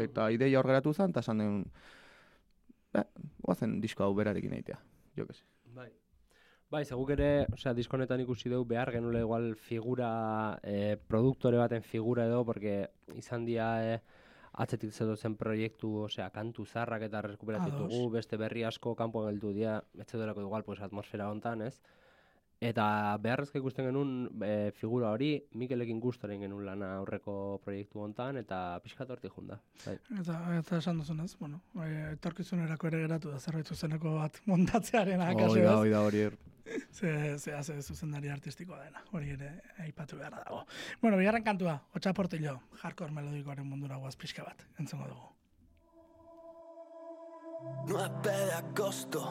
eta 0.00 0.28
ideia 0.32 0.60
hor 0.60 0.68
geratu 0.68 0.92
zen, 0.92 1.14
eta 1.14 1.24
esan 1.24 1.40
genuen, 1.40 1.64
eh, 3.00 3.06
guazen 3.40 3.80
disko 3.80 4.04
hau 4.04 4.12
berarekin 4.16 4.60
egitea, 4.60 4.80
jo 5.16 5.26
que 5.26 5.40
se. 5.40 5.49
Bai. 6.70 6.84
Zeguk 6.86 7.08
ere, 7.16 7.28
osea, 7.50 7.72
diskonetan 7.74 8.20
ikusi 8.22 8.50
dugu 8.50 8.68
behar 8.72 8.92
genula 8.94 9.18
igual 9.24 9.48
figura, 9.58 10.10
eh, 10.62 10.94
produktore 11.12 11.58
baten 11.58 11.82
figura 11.82 12.26
edo, 12.30 12.44
porque 12.46 12.74
izan 13.18 13.44
dia 13.44 13.66
eh, 13.82 13.96
atzetik 14.52 14.92
zen 14.94 15.34
proiektu, 15.40 15.90
osea, 16.04 16.28
kantu 16.30 16.64
zarrak 16.64 17.02
eta 17.08 17.22
rekuperatu 17.26 17.72
ditugu, 17.72 18.10
beste 18.14 18.36
berri 18.36 18.62
asko 18.62 18.94
kanpoan 18.94 19.32
geldu 19.32 19.52
dia, 19.52 19.82
ez 19.98 20.06
zeudelako 20.06 20.46
igual, 20.46 20.62
pues, 20.62 20.80
atmosfera 20.80 21.28
hontan, 21.30 21.62
ez? 21.62 21.80
Eta 22.60 23.16
beharrezko 23.24 23.56
ikusten 23.56 23.86
genuen 23.88 24.42
e, 24.44 24.70
figura 24.76 25.14
hori, 25.14 25.30
Mikelekin 25.56 26.00
gustoren 26.00 26.42
genuen 26.44 26.66
lana 26.68 26.90
aurreko 26.98 27.34
proiektu 27.64 28.02
hontan 28.04 28.36
eta 28.36 28.58
pixka 28.84 29.06
hortik 29.08 29.32
junda. 29.32 29.56
Bai. 29.86 29.94
Eta, 30.20 30.36
eta 30.58 30.80
esan 30.82 31.00
duzunez, 31.00 31.30
bueno, 31.40 31.62
bai, 31.72 31.88
etorkizunerako 32.10 32.90
ere 32.90 33.00
geratu 33.06 33.32
da 33.32 33.40
zerbait 33.40 33.72
zuzeneko 33.72 34.12
bat 34.18 34.36
montatzearen 34.44 35.24
da, 35.24 35.30
ez. 35.32 35.48
hoi 35.48 35.88
da, 35.90 36.04
hori 36.04 36.22
er. 36.28 36.38
Ze, 36.94 37.38
ze, 37.38 37.56
ze 37.64 37.80
zuzendari 37.82 38.28
artistikoa 38.30 38.84
dena, 38.84 39.00
hori 39.10 39.32
ere 39.32 39.48
aipatu 39.82 40.20
beharra 40.20 40.44
dago. 40.44 40.60
Bueno, 41.00 41.16
bigarren 41.18 41.42
kantua, 41.42 41.80
Otsa 41.96 42.12
Portillo, 42.14 42.60
hardcore 42.84 43.16
melodikoaren 43.16 43.66
mundura 43.66 43.96
guaz 43.96 44.14
pixka 44.20 44.44
bat, 44.46 44.62
entzongo 44.78 45.08
dugu. 45.08 45.26
9 47.88 48.22
de 48.22 48.52
agosto 48.52 49.24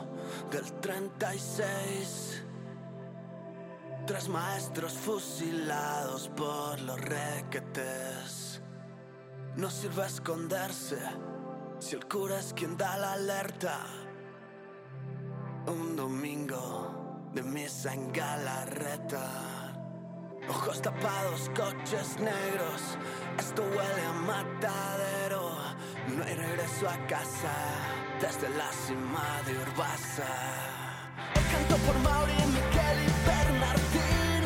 del 0.52 0.68
36. 0.82 2.50
Tres 4.10 4.28
maestros 4.28 4.94
fusilados 4.94 6.30
por 6.30 6.82
los 6.82 7.00
requetes. 7.00 8.60
No 9.56 9.70
sirve 9.70 10.04
esconderse 10.08 10.98
si 11.78 11.96
el 11.96 12.08
cura 12.08 12.40
es 12.40 12.52
quien 12.56 12.76
da 12.76 12.98
la 12.98 13.14
alerta. 13.14 13.86
Un 15.68 15.96
domingo 15.96 17.30
de 17.36 17.44
misa 17.44 17.94
en 17.94 18.12
Galarreta. 18.12 19.30
Ojos 20.50 20.82
tapados, 20.82 21.52
coches 21.56 22.18
negros. 22.18 22.98
Esto 23.38 23.62
huele 23.62 24.06
a 24.08 24.14
matadero. 24.14 25.52
No 26.18 26.24
hay 26.24 26.34
regreso 26.34 26.90
a 26.90 26.98
casa 27.06 27.54
desde 28.20 28.50
la 28.58 28.72
cima 28.72 29.40
de 29.46 29.56
Urbasa. 29.60 30.79
Canto 31.52 31.76
por 31.86 31.98
Mauri, 32.00 32.34
Miquel 32.34 32.98
y 33.06 33.10
Bernardino. 33.28 34.39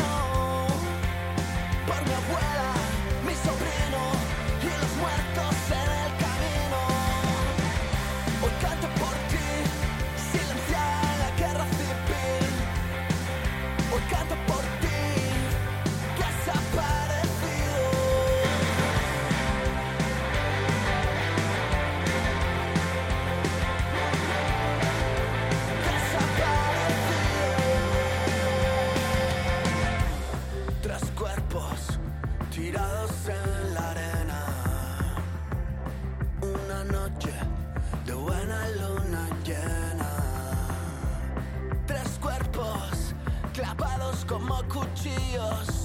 Cuchillos 44.74 45.83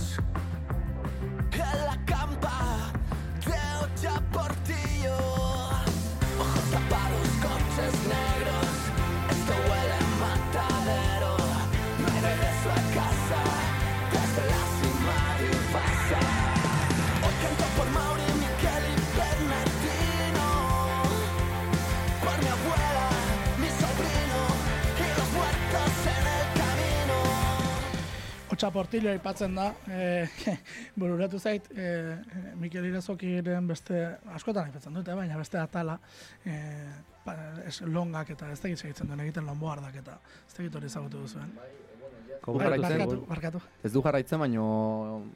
Otsa 28.59 28.73
Portillo 28.75 29.07
aipatzen 29.13 29.53
da, 29.55 29.69
e, 29.87 30.27
bururatu 30.99 31.39
zait, 31.39 31.69
e, 31.79 32.17
Mikel 32.59 32.89
Irazokiren 32.89 33.69
beste, 33.71 34.01
askotan 34.35 34.67
aipatzen 34.67 34.99
dute, 34.99 35.15
baina 35.15 35.37
beste 35.39 35.61
atala, 35.63 35.95
e, 36.43 36.57
pa, 37.23 37.37
es, 37.71 37.77
longak 37.87 38.33
eta 38.35 38.51
ez 38.51 38.59
tegit 38.59 38.83
segitzen 38.83 39.07
duen 39.07 39.23
egiten 39.29 39.47
lomboardak 39.47 40.01
eta 40.03 40.19
ez 40.41 40.57
tegit 40.57 40.75
hori 40.75 40.91
ezagutu 40.91 41.23
duzuen. 41.23 41.55
Jarraitzen 42.47 42.83
Bai, 42.83 42.99
barkatu, 42.99 43.27
barkatu. 43.29 43.61
Ez 43.85 43.93
du 43.93 44.03
jarraitzen, 44.03 44.39
baino 44.41 44.65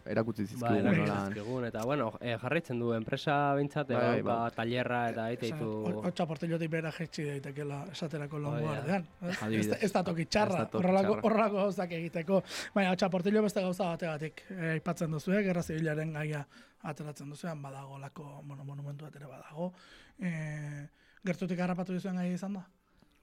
erakutsi 0.06 0.42
Ba, 0.42 0.49
zizkigu. 0.49 0.75
erakutsi 0.78 1.00
nola- 1.00 1.26
zizkigun, 1.26 1.64
eta 1.66 1.85
bueno, 1.85 2.12
e, 2.21 2.37
jarraitzen 2.38 2.78
du 2.80 2.92
enpresa 2.94 3.54
behintzat, 3.54 3.88
Bai, 3.88 3.97
bai, 3.97 4.23
bai, 4.23 4.23
bai. 4.23 4.50
talerra 4.56 5.00
eta 5.11 5.30
Esan, 5.32 5.59
ditu... 5.59 6.02
Otsa 6.09 6.26
Portillotik 6.26 6.71
bera 6.71 6.92
jetxi 6.92 7.25
daitekela 7.25 7.85
esaterako 7.92 8.38
ez? 8.56 9.04
Ez, 9.28 9.42
Adibidez. 9.42 9.68
da- 9.71 9.76
ez 9.80 9.92
da 9.92 10.02
toki 10.04 10.25
txarra, 10.26 10.54
Ez 10.54 10.59
da 10.59 10.66
toki 10.66 10.85
horrelako, 10.85 11.14
txarra. 11.14 11.23
horrelako 11.30 11.56
gauzak 11.56 11.92
egiteko. 11.92 12.42
Baina 12.75 12.92
Otsa 12.92 13.09
Portillo 13.11 13.42
beste 13.42 13.61
gauza 13.61 13.85
bategatik 13.85 14.42
aipatzen 14.73 15.11
duzu, 15.11 15.32
eh? 15.32 15.42
gerra 15.42 15.62
zibilaren 15.62 16.12
gaia 16.12 16.47
ateratzen 16.82 17.28
duzuean 17.30 17.61
badago 17.62 17.99
lako 17.99 18.42
bueno, 18.44 18.64
monumentu 18.64 19.04
bat 19.04 19.14
ere 19.16 19.26
badago. 19.26 19.73
E, 20.18 20.88
gertutik 21.25 21.59
harrapatu 21.61 21.92
duzuen 21.92 22.16
gaia 22.16 22.32
izan 22.35 22.54
da? 22.54 22.66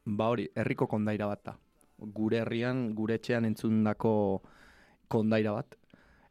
Ba 0.06 0.28
hori, 0.30 0.50
herriko 0.56 0.88
kondaira 0.88 1.26
bat 1.28 1.44
da. 1.44 1.58
Gure 2.00 2.40
herrian, 2.44 2.94
gure 2.96 3.20
etxean 3.20 3.46
entzundako 3.46 4.42
kondaira 5.08 5.54
bat. 5.58 5.76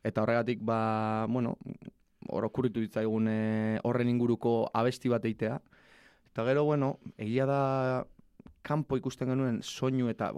Eta 0.05 0.23
horregatik, 0.23 0.61
ba, 0.65 1.27
bueno, 1.29 1.57
orokurritu 2.29 2.81
ditzaigun 2.81 3.29
eh, 3.31 3.81
horren 3.85 4.09
inguruko 4.09 4.71
abesti 4.75 5.11
bat 5.13 5.25
eitea. 5.25 5.59
Eta 6.31 6.45
gero, 6.47 6.65
bueno, 6.65 6.99
egia 7.19 7.47
da 7.49 7.61
kanpo 8.63 8.99
ikusten 8.99 9.31
genuen 9.33 9.61
soinu 9.63 10.09
eta 10.13 10.33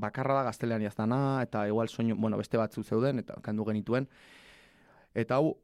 bakarra 0.00 0.38
da 0.38 0.48
gaztelean 0.48 0.82
jaztana, 0.84 1.42
eta 1.42 1.66
igual 1.68 1.88
soinu, 1.88 2.16
bueno, 2.16 2.38
beste 2.40 2.58
batzu 2.60 2.82
zeuden, 2.82 3.20
eta 3.24 3.36
kandu 3.42 3.66
genituen. 3.68 4.08
Eta 5.14 5.38
hau, 5.38 5.54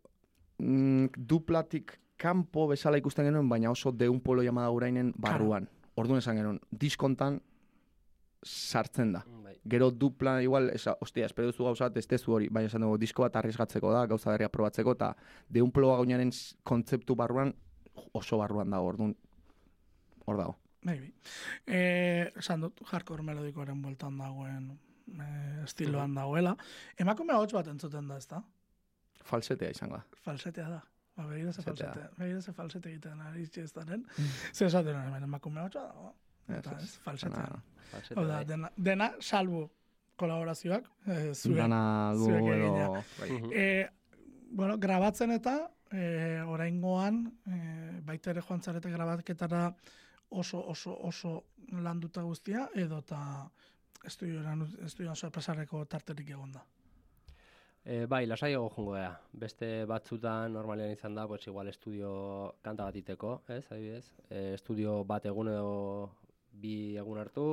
mm, 0.58 1.12
duplatik 1.16 1.98
kanpo 2.20 2.66
bezala 2.68 3.00
ikusten 3.00 3.26
genuen, 3.28 3.48
baina 3.48 3.70
oso 3.70 3.92
deun 3.92 4.20
polo 4.20 4.42
llamada 4.42 4.70
urainen 4.70 5.12
barruan. 5.16 5.68
Orduan 5.96 6.20
esan 6.20 6.36
genuen, 6.36 6.60
diskontan 6.70 7.40
sartzen 8.42 9.12
da. 9.12 9.24
Bai. 9.44 9.56
Gero 9.68 9.90
dupla 9.90 10.42
igual, 10.42 10.70
esa, 10.70 10.96
ostia, 11.00 11.26
espero 11.26 11.50
duzu 11.50 11.64
gauza 11.64 11.88
bat, 11.88 11.96
ez 11.96 12.06
dezu 12.08 12.32
hori, 12.32 12.48
baina 12.48 12.70
esan 12.70 12.80
dugu, 12.86 12.96
disko 12.98 13.22
bat 13.26 13.36
arriesgatzeko 13.36 13.92
da, 13.92 14.06
gauza 14.06 14.30
berria 14.30 14.48
probatzeko, 14.48 14.92
eta 14.96 15.14
deun 15.48 15.70
polo 15.70 15.92
gaunaren 15.96 16.30
kontzeptu 16.64 17.14
barruan, 17.16 17.52
oso 18.12 18.38
barruan 18.40 18.70
dago, 18.70 18.86
orduan, 18.94 19.14
hor 20.26 20.38
dago. 20.40 20.56
Maybe. 20.88 21.12
Eh, 21.66 22.30
esan 22.40 22.62
dut, 22.64 22.80
hardcore 22.88 23.22
melodikoaren 23.22 23.82
bueltan 23.82 24.16
dagoen 24.16 24.70
eh, 25.20 25.64
estiloan 25.64 26.14
dagoela. 26.16 26.54
Emakume 26.96 27.34
hots 27.36 27.52
bat 27.52 27.68
entzuten 27.68 28.08
da, 28.08 28.16
ezta? 28.16 28.40
Falsetea 29.28 29.74
izango 29.74 29.98
da. 29.98 30.06
Falsetea 30.24 30.70
da. 30.70 30.80
Ba, 31.16 31.26
begira 31.26 31.52
ze 31.52 31.60
Falsetea. 31.60 31.92
falsete, 31.92 32.16
begira 32.22 32.40
ze 32.40 32.52
falsete 32.56 32.88
egiten 32.88 33.20
ari 33.20 33.44
txestaren. 33.52 34.06
Ze 34.54 34.64
esaten 34.70 34.96
hori, 34.96 35.06
hemen 35.10 35.28
emakume 35.28 35.60
hots 35.60 35.74
bat 35.76 35.90
dago. 35.92 36.14
Eta 36.48 36.76
Ez, 36.78 36.96
Falsete, 37.04 37.42
Hau 38.16 38.24
da, 38.24 38.36
bai. 38.36 38.44
dena, 38.46 38.70
dena 38.76 39.12
salbu 39.20 39.68
kolaborazioak, 40.16 40.88
eh, 41.06 41.34
zuen. 41.34 41.56
Dana 41.56 42.12
du 42.14 42.26
zuek 42.26 42.48
edo... 42.54 43.50
E, 43.52 43.88
bueno, 44.50 44.76
grabatzen 44.78 45.30
eta 45.32 45.56
e, 45.90 46.40
oraingoan 46.46 47.22
e, 47.46 47.60
baita 48.06 48.30
ere 48.34 48.42
joan 48.46 48.62
zarete 48.62 48.90
grabaketara 48.90 49.74
oso 50.30 50.60
oso 50.60 50.96
oso 51.08 51.44
landuta 51.72 52.22
guztia 52.22 52.68
edo 52.74 52.98
eta 52.98 53.20
estudioan 54.04 54.66
estudioan 54.86 55.16
sorpresareko 55.16 55.84
tarterik 55.86 56.30
egon 56.30 56.52
da. 56.52 56.64
E, 57.84 58.04
bai, 58.06 58.26
lasaiago 58.26 58.68
jongo 58.74 58.94
gea. 58.94 59.12
Beste 59.32 59.68
batzutan 59.88 60.52
normalean 60.52 60.92
izan 60.92 61.14
da, 61.16 61.26
pues 61.26 61.46
igual 61.46 61.68
estudio 61.68 62.10
kanta 62.62 62.84
bat 62.84 62.96
iteko, 62.96 63.40
ez, 63.48 63.64
adibidez. 63.72 64.04
E, 64.28 64.54
estudio 64.54 65.02
bat 65.04 65.24
egun 65.26 65.48
edo 65.48 66.10
bi 66.62 66.96
egun 67.00 67.18
hartu, 67.22 67.48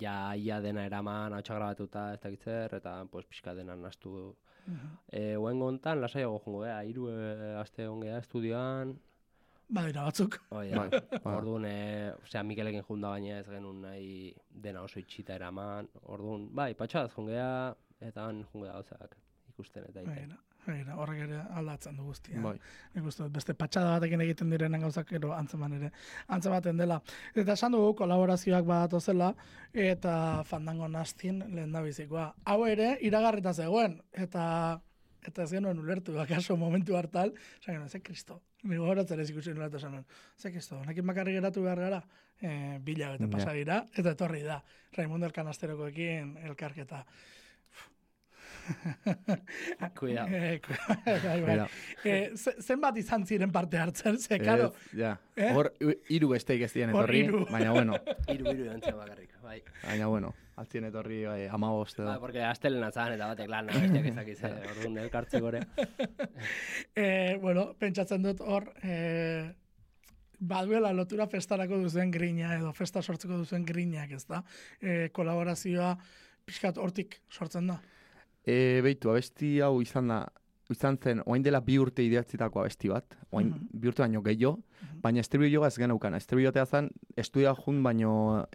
ja 0.00 0.34
ia 0.34 0.60
dena 0.62 0.86
eraman, 0.86 1.34
hau 1.34 1.42
grabatuta, 1.42 2.12
ez 2.14 2.20
dakit 2.22 2.46
zer, 2.46 2.78
eta 2.78 3.04
pues 3.10 3.26
pixka 3.26 3.54
dena 3.54 3.76
nastu. 3.76 4.34
E, 5.10 5.36
Oen 5.36 5.58
gontan, 5.58 6.00
lasaiago 6.00 6.40
jongo 6.44 6.64
gea, 6.64 6.80
hiru 6.86 7.08
e, 7.10 7.54
aste 7.58 7.86
egon 7.86 8.04
gea 8.06 8.18
estudioan, 8.22 8.98
Badira 9.70 10.02
batzuk. 10.02 10.40
Hoi 10.50 10.64
da. 10.72 10.80
Bai, 10.80 10.88
bai. 10.90 11.18
Orduan, 11.30 11.64
e, 11.68 11.74
osea, 12.24 12.42
Mikelekin 12.42 12.82
junda 12.88 13.12
baina 13.12 13.36
ez 13.38 13.46
genuen 13.46 13.84
nahi 13.84 14.08
dena 14.50 14.82
oso 14.82 14.98
itxita 14.98 15.36
eraman. 15.38 15.86
Orduan, 16.10 16.48
bai, 16.58 16.72
patxadaz 16.74 17.12
jungea, 17.14 17.50
eta 18.02 18.26
han 18.26 18.42
jungea 18.50 18.74
gauzak 18.80 19.14
ikusten 19.52 19.86
eta 19.92 20.02
iten. 20.02 20.34
Begira, 20.66 20.94
horrek 21.00 21.22
ere 21.24 21.38
aldatzen 21.56 21.96
du 21.96 22.04
guztia. 22.04 22.40
Bai. 22.44 22.56
Nik 22.94 23.06
uste 23.08 23.28
beste 23.32 23.54
patxada 23.54 23.94
batekin 23.96 24.20
egiten 24.20 24.50
direnen 24.52 24.80
gauzak 24.84 25.08
gero 25.08 25.32
antzeman 25.32 25.72
ere 25.78 25.90
antzematen 26.28 26.76
dela. 26.76 27.00
Eta 27.34 27.56
esan 27.56 27.72
dugu 27.72 27.94
kolaborazioak 28.02 28.64
badatu 28.68 29.00
zela 29.00 29.32
eta 29.72 30.44
fandango 30.44 30.88
nastin 30.88 31.40
lehen 31.54 31.72
da 31.72 31.80
bizikoa. 31.82 32.34
Hau 32.44 32.66
ere, 32.66 32.98
iragarrita 33.00 33.54
zegoen, 33.54 34.00
eta 34.12 34.80
eta 35.26 35.42
ez 35.44 35.50
genuen 35.52 35.78
ulertu, 35.78 36.14
akaso 36.20 36.56
momentu 36.56 36.94
hartal, 36.96 37.34
esan 37.60 37.74
genuen, 37.74 37.88
ze 37.92 38.00
kristo, 38.00 38.38
nigo 38.62 38.86
horatzen 38.88 39.20
ez 39.20 39.28
ikusi 39.30 39.52
nola 39.52 39.66
eta 39.68 39.76
esan 39.76 39.90
genuen, 39.90 40.06
ze 40.40 40.52
kristo, 40.52 40.78
honekin 40.80 41.04
bakarrik 41.06 41.36
geratu 41.36 41.60
behar 41.62 41.78
gara, 41.78 41.98
e, 42.40 42.78
bila 42.80 43.10
eta 43.14 43.24
Ja. 43.24 43.30
pasa 43.30 43.52
dira, 43.52 43.86
eta 43.94 44.10
etorri 44.16 44.40
da, 44.42 44.62
Raimundo 44.96 45.26
Elkanasterokoekin 45.26 46.38
elkarketa. 46.48 47.04
Cuidado. 49.98 50.28
Eh, 50.32 50.60
ku- 50.60 50.74
bai, 51.06 51.20
bai. 51.22 51.40
Cuidado. 51.42 51.68
Eh, 52.04 52.30
ze- 52.36 52.56
zenbat 52.62 52.96
izan 52.98 53.26
ziren 53.26 53.50
parte 53.52 53.78
hartzen, 53.78 54.18
ze, 54.18 54.38
karo, 54.38 54.72
Ez, 54.72 54.98
ja. 54.98 55.18
Eh? 55.36 55.52
Hor, 55.54 55.72
hiru 56.08 56.28
besteik 56.34 56.62
ez 56.66 56.72
diren 56.72 56.90
etorri, 56.94 57.22
baina 57.50 57.72
bueno, 57.72 57.96
Iru 58.34 58.52
iru 58.52 58.70
entzio 58.72 58.96
bakarrik, 58.96 59.34
bai. 59.42 59.62
baina 59.84 60.06
bueno, 60.06 60.34
altzien 60.56 60.84
etorri 60.90 61.22
bai, 61.24 61.46
amabost 61.48 61.98
Ba, 61.98 62.04
edo. 62.14 62.20
porque 62.20 62.42
astelena 62.44 62.90
zan 62.92 63.14
eta 63.16 63.26
batek 63.32 63.48
lan 63.48 63.66
besteak 63.72 64.06
ezakiz, 64.12 64.38
eh, 64.44 64.54
orduan 64.74 64.98
elkartzeko 65.06 65.48
ere. 65.54 65.62
eh, 66.94 67.38
bueno, 67.40 67.74
pentsatzen 67.78 68.22
dut 68.22 68.40
hor, 68.40 68.72
eh, 68.82 69.52
baduela 70.40 70.92
lotura 70.96 71.26
festarako 71.28 71.78
duzuen 71.82 72.10
grina 72.10 72.54
edo 72.56 72.72
festa 72.72 73.02
sortzeko 73.02 73.36
duzuen 73.42 73.64
grinak, 73.68 74.10
ez 74.16 74.24
da? 74.26 74.42
Eh, 74.80 75.10
kolaborazioa 75.12 75.94
pixkat 76.46 76.78
hortik 76.80 77.18
sortzen 77.30 77.66
da. 77.68 77.80
E, 78.50 78.80
beitu, 78.82 79.10
abesti 79.12 79.58
hau 79.62 79.76
izan 79.84 80.08
da, 80.10 80.20
izan 80.70 80.96
zen, 81.02 81.20
oain 81.26 81.42
dela 81.44 81.60
bi 81.62 81.76
urte 81.78 82.02
ideatzitako 82.02 82.62
abesti 82.64 82.88
bat, 82.90 83.14
oain 83.30 83.50
Mhm. 83.52 83.68
bi 83.82 83.88
urte 83.90 84.02
baino 84.02 84.22
gehiago, 84.22 84.56
Mhm. 84.58 85.00
baina 85.02 85.20
estribilloa 85.20 85.68
ez 85.68 85.76
genaukan. 85.78 86.14
Estribillotea 86.18 86.66
zen, 86.66 86.90
estudia 87.16 87.54
jun 87.54 87.82
baino 87.82 88.46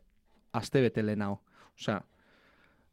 aste 0.53 0.81
bete 0.81 1.03
lehenago. 1.03 1.41
Osea, 1.77 2.01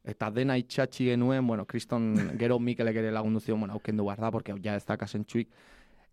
eta 0.05 0.31
dena 0.31 0.57
itxatxi 0.59 1.05
genuen, 1.07 1.47
bueno, 1.47 1.65
kriston 1.67 2.15
gero 2.39 2.59
Mikelek 2.59 2.97
ere 2.97 3.11
lagundu 3.13 3.41
zion, 3.41 3.61
bueno, 3.61 3.75
aukendu 3.75 4.05
behar 4.05 4.21
da, 4.21 4.31
porque 4.31 4.55
ja 4.63 4.77
ez 4.77 4.85
da 4.87 4.97
kasentxuik. 4.97 5.49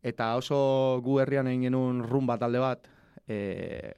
Eta 0.02 0.36
oso 0.38 1.02
gu 1.04 1.20
herrian 1.20 1.48
egin 1.48 1.64
genuen 1.70 2.04
rumba 2.04 2.38
talde 2.38 2.60
bat, 2.60 2.88
e, 3.28 3.94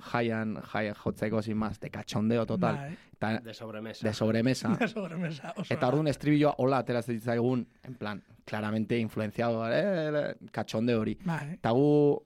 jaian, 0.00 0.56
jaian 0.62 0.94
jotzeko 0.94 1.42
sin 1.42 1.56
más, 1.56 1.78
de 1.80 1.90
cachondeo 1.90 2.46
total, 2.46 2.76
Bai, 2.76 2.96
eta 3.12 3.38
De 3.40 3.54
sobremesa. 3.54 4.06
de 4.08 4.14
sobremesa. 4.14 4.68
de 4.80 4.88
sobremesa, 4.88 5.54
oso. 5.56 5.72
Eta 5.74 5.88
orduan 5.88 6.08
estribilloa 6.08 6.54
hola 6.58 6.78
atera 6.78 7.02
zitzaigun, 7.02 7.66
en 7.82 7.94
plan, 7.94 8.22
claramente 8.44 8.98
influenciado, 8.98 9.64
eh, 9.70 10.36
cachonde 10.52 10.94
hori. 10.94 11.18
Bai, 11.24 11.54
Eta 11.54 11.70
gu, 11.70 12.22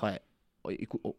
joe, 0.00 0.18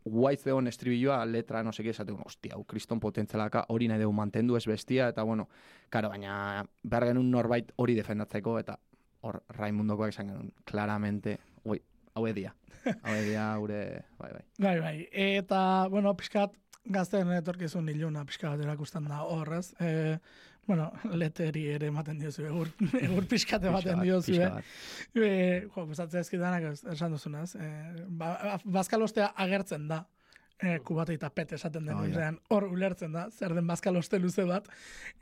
guai 0.05 0.35
zegoen 0.37 0.67
estribilloa, 0.67 1.23
letra, 1.25 1.63
no 1.63 1.71
seke, 1.73 1.89
esaten, 1.89 2.17
ostia, 2.25 2.53
hau 2.55 2.63
kriston 2.69 2.99
potentzialaka 2.99 3.65
hori 3.69 3.87
nahi 3.87 3.99
dugu 4.01 4.13
mantendu 4.13 4.55
ez 4.57 4.65
bestia, 4.67 5.07
eta 5.09 5.23
bueno, 5.23 5.47
karo, 5.89 6.09
baina 6.09 6.65
behar 6.83 7.07
genuen 7.09 7.31
norbait 7.31 7.71
hori 7.77 7.95
defendatzeko, 7.97 8.59
eta 8.59 8.77
hor 9.21 9.41
Raimundokoak 9.57 10.09
esan 10.13 10.27
genuen, 10.29 10.51
claramente, 10.65 11.39
hau 12.19 12.27
edia. 12.29 12.53
Hau 13.03 13.15
edia, 13.21 13.45
gure, 13.61 13.79
bai, 14.19 14.31
bai. 14.35 14.43
bai, 14.59 14.75
bai. 14.83 14.97
Eta, 15.11 15.61
bueno, 15.91 16.13
pixkat, 16.19 16.53
gazten 16.89 17.31
etorkizun 17.35 17.89
iluna 17.91 18.23
pixka 18.27 18.53
bat 18.53 18.61
erakusten 18.65 19.07
da 19.09 19.23
horrez. 19.27 19.73
E, 19.79 20.19
bueno, 20.69 20.91
leteri 21.17 21.65
ere 21.73 21.87
ematen 21.89 22.19
diozu, 22.21 22.45
egur, 22.45 22.69
egur 23.01 23.25
pixkat 23.29 23.63
ematen 23.65 23.97
bat, 23.99 24.05
diozu, 24.05 24.31
pixka 24.31 24.45
eh? 24.45 24.53
bat. 24.53 25.17
E, 25.17 25.33
jo, 25.65 25.85
gustatzen 25.89 26.21
ezkidanak 26.23 26.69
ez- 26.71 26.85
esan 26.93 27.15
duzunaz. 27.17 27.51
E, 27.57 27.69
ba, 28.21 28.59
bazkalostea 28.65 29.33
agertzen 29.47 29.87
da. 29.89 30.03
E, 30.59 30.73
kubate 30.83 31.13
eta 31.15 31.29
pet 31.31 31.53
esaten 31.55 31.85
den 31.87 31.95
Oh, 31.95 32.55
hor 32.55 32.65
ulertzen 32.67 33.13
da, 33.15 33.29
zer 33.31 33.53
den 33.55 33.67
bazkaloste 33.69 34.19
luze 34.19 34.43
bat. 34.43 34.65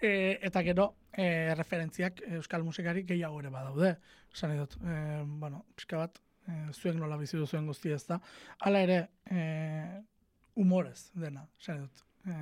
E, 0.01 0.39
eta 0.41 0.63
gero, 0.65 0.87
e, 1.13 1.53
referentziak 1.59 2.23
euskal 2.39 2.63
musikari 2.65 3.03
gehiago 3.05 3.43
ere 3.43 3.51
badaude. 3.53 3.91
Esan 4.33 4.49
nahi 4.49 4.63
dut, 4.63 4.73
e, 4.81 4.95
bueno, 5.43 5.61
pixka 5.77 5.99
bat, 6.01 6.17
e, 6.47 6.57
zuek 6.73 6.95
nola 6.97 7.17
bizi 7.19 7.37
duzuen 7.37 7.67
guztia 7.67 7.95
ez 7.95 8.05
da. 8.07 8.19
Hala 8.65 8.83
ere, 8.85 8.99
e, 9.29 9.41
humorez 10.55 11.11
dena, 11.13 11.45
esan 11.59 11.85
dut. 11.85 12.05
E, 12.25 12.37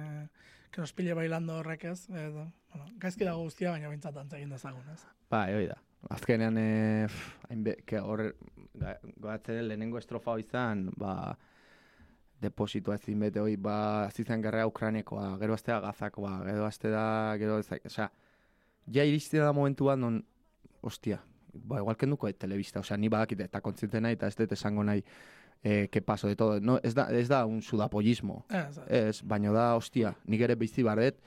que 0.71 0.81
nos 0.81 0.93
pille 0.93 1.15
bailando 1.15 1.57
horrek 1.59 1.85
ez, 1.91 2.09
edo, 2.09 2.49
bueno, 2.73 2.87
gaizki 2.99 3.25
dago 3.27 3.45
guztia, 3.47 3.71
baina 3.71 3.89
bintzat 3.89 4.17
egin 4.35 4.51
dezagun, 4.51 4.87
ez? 4.91 5.01
Bai, 5.31 5.47
hori 5.55 5.69
da. 5.71 5.77
Azkenean, 6.11 6.57
e, 6.59 7.07
hainbe, 7.49 7.77
hor, 8.01 8.27
goatzen 9.23 9.67
lehenengo 9.69 9.97
estrofa 9.97 10.35
izan, 10.41 10.89
ba, 10.99 11.35
depositua 12.43 12.97
ezin 12.99 13.23
bete 13.23 13.39
hori, 13.41 13.55
ba, 13.55 13.77
azizan 14.09 14.43
gerrea 14.43 14.67
Ukrainekoa, 14.67 15.29
gero 15.41 15.55
aztea 15.55 15.79
gazakoa, 15.83 16.35
gero 16.45 16.67
azte 16.67 16.91
da, 16.91 17.05
gero 17.39 17.57
ez, 17.63 17.69
osea, 17.87 18.09
ja 18.91 19.05
iristen 19.07 19.41
da 19.41 19.53
momentuan 19.55 20.03
non, 20.03 20.19
ostia, 20.85 21.21
ba, 21.55 21.79
igual 21.79 21.97
kenduko 21.97 22.27
et 22.27 22.37
telebista, 22.39 22.79
osea, 22.79 22.97
ni 22.97 23.09
badakite, 23.09 23.47
eta 23.49 23.61
kontziente 23.61 24.01
nahi, 24.01 24.17
eta 24.17 24.27
ez 24.27 24.35
dut 24.35 24.51
esango 24.51 24.83
nahi, 24.83 25.03
eh, 25.63 25.87
que 25.91 26.01
paso 26.01 26.27
de 26.27 26.35
todo, 26.35 26.59
no, 26.59 26.79
ez 26.83 26.93
da, 26.95 27.07
ez 27.11 27.27
da 27.27 27.45
un 27.45 27.61
sudapollismo, 27.61 28.45
Ez, 28.87 29.21
baino 29.23 29.53
da, 29.53 29.75
ostia, 29.75 30.15
nik 30.25 30.41
ere 30.41 30.55
bizi 30.55 30.83
barret, 30.83 31.19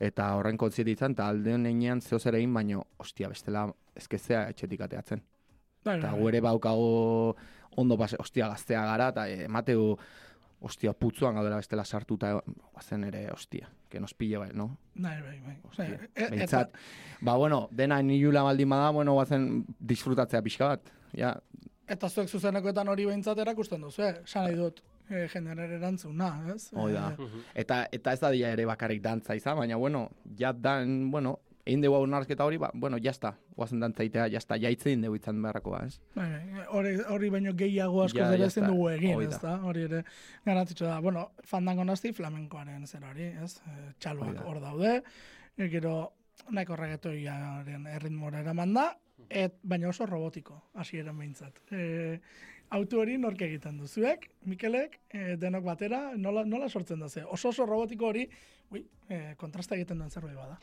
eta 0.00 0.34
horren 0.36 0.56
kontziente 0.56 0.92
izan, 0.92 1.12
eta 1.12 1.28
alde 1.28 1.54
honean 1.54 2.00
zeo 2.00 2.18
zer 2.18 2.34
egin, 2.34 2.54
baino, 2.54 2.86
ostia, 2.98 3.28
bestela, 3.28 3.68
ezkezea 3.96 4.48
etxetik 4.50 4.80
ateatzen. 4.80 5.22
Bai, 5.84 5.98
Eta 5.98 6.12
bai, 6.12 6.20
gu 6.20 6.28
ere 6.28 6.40
baukago 6.40 7.36
ondo 7.76 7.96
pase, 7.98 8.16
ostia, 8.20 8.48
gaztea 8.48 8.84
gara, 8.86 9.08
eta 9.14 9.28
emateu, 9.28 9.96
ostia, 10.62 10.92
putzuan 10.94 11.34
gaudela 11.34 11.56
bestela 11.60 11.84
sartuta, 11.84 12.32
guazen 12.72 13.04
ere, 13.04 13.26
ostia, 13.32 13.68
que 13.90 14.00
nos 14.00 14.14
pille 14.14 14.38
bai, 14.38 14.50
no? 14.54 14.76
bai, 14.94 15.20
bai, 15.22 15.40
bai. 15.40 15.56
Ostia, 15.68 15.88
Bai, 15.98 16.08
e- 16.14 16.30
behintzat, 16.30 16.76
ba, 17.20 17.36
bueno, 17.36 17.68
dena 17.70 18.00
nilula 18.02 18.42
baldin 18.42 18.68
bada, 18.70 18.90
bueno, 18.90 19.12
guazen 19.18 19.64
disfrutatzea 19.78 20.42
pixka 20.42 20.68
bat, 20.76 20.92
ja, 21.16 21.36
Eta 21.92 22.08
zuek 22.08 22.28
zuzenekoetan 22.30 22.88
hori 22.88 23.04
behintzat 23.04 23.38
erakusten 23.42 23.82
duzu, 23.82 24.02
eh? 24.06 24.12
Esan 24.24 24.46
nahi 24.46 24.54
dut, 24.56 24.78
e, 25.10 25.26
generare 25.28 25.74
erantzuna, 25.76 26.28
ez? 26.54 26.70
Hoi 26.72 26.92
da. 26.94 27.08
Eh, 27.18 27.40
Eta, 27.64 27.82
eta 27.92 28.12
ez 28.14 28.20
da 28.22 28.30
dia 28.32 28.52
ere 28.54 28.64
bakarrik 28.70 29.02
dantza 29.02 29.34
izan, 29.36 29.58
baina, 29.58 29.76
bueno, 29.76 30.06
ja 30.38 30.52
dan, 30.54 31.10
bueno, 31.10 31.40
egin 31.64 31.82
dugu 31.82 31.96
hausnarketa 31.96 32.44
hori, 32.44 32.58
ba, 32.58 32.70
bueno, 32.74 32.98
jazta, 33.02 33.36
guazen 33.56 33.82
dantza 33.82 34.04
jazta, 34.30 34.56
jaitzen 34.58 35.02
dugu 35.04 35.16
izan 35.16 35.42
beharrakoa, 35.42 35.84
ez? 35.86 36.00
bai, 36.16 36.30
hori, 36.74 36.94
hori 37.14 37.30
baino 37.30 37.52
gehiago 37.54 38.02
asko 38.04 38.18
Ja, 38.18 38.32
ezin 38.34 38.66
dugu 38.66 38.88
egin, 38.90 39.20
ez 39.22 39.38
da. 39.40 39.58
Hori 39.62 39.84
ere 39.86 40.02
garantzitsu 40.44 40.84
da. 40.84 41.00
Bueno, 41.00 41.28
fandango 41.46 41.84
nazti 41.84 42.12
flamenkoaren 42.12 42.86
zer 42.86 43.04
hori, 43.06 43.30
ez? 43.44 43.60
E, 43.66 43.76
Hoi 43.76 43.92
txaloak 43.98 44.34
da. 44.34 44.46
hor 44.48 44.60
daude, 44.60 44.96
e, 45.56 45.68
gero 45.68 45.94
nahiko 46.50 46.76
reggaetoiaren 46.76 47.86
erritmora 47.94 48.42
eraman 48.42 48.74
da, 48.74 48.88
et, 49.30 49.54
baina 49.62 49.88
oso 49.92 50.06
robotiko, 50.06 50.58
hasieran 50.74 51.18
behintzat. 51.18 51.62
E, 51.70 52.18
autu 52.74 52.98
hori 53.04 53.18
nork 53.22 53.46
egiten 53.46 53.78
du? 53.78 53.86
Zuek, 53.86 54.30
Mikelek, 54.50 54.98
e, 55.14 55.36
denok 55.38 55.62
batera, 55.70 56.08
nola, 56.18 56.42
nola 56.44 56.68
sortzen 56.68 56.98
da 56.98 57.08
ze? 57.08 57.22
Oso 57.22 57.54
oso 57.54 57.66
robotiko 57.70 58.10
hori, 58.10 58.26
ui, 58.72 58.82
e, 59.08 59.22
kontrasta 59.38 59.78
egiten 59.78 60.02
duen 60.02 60.10
zerbait 60.10 60.34
bada. 60.34 60.58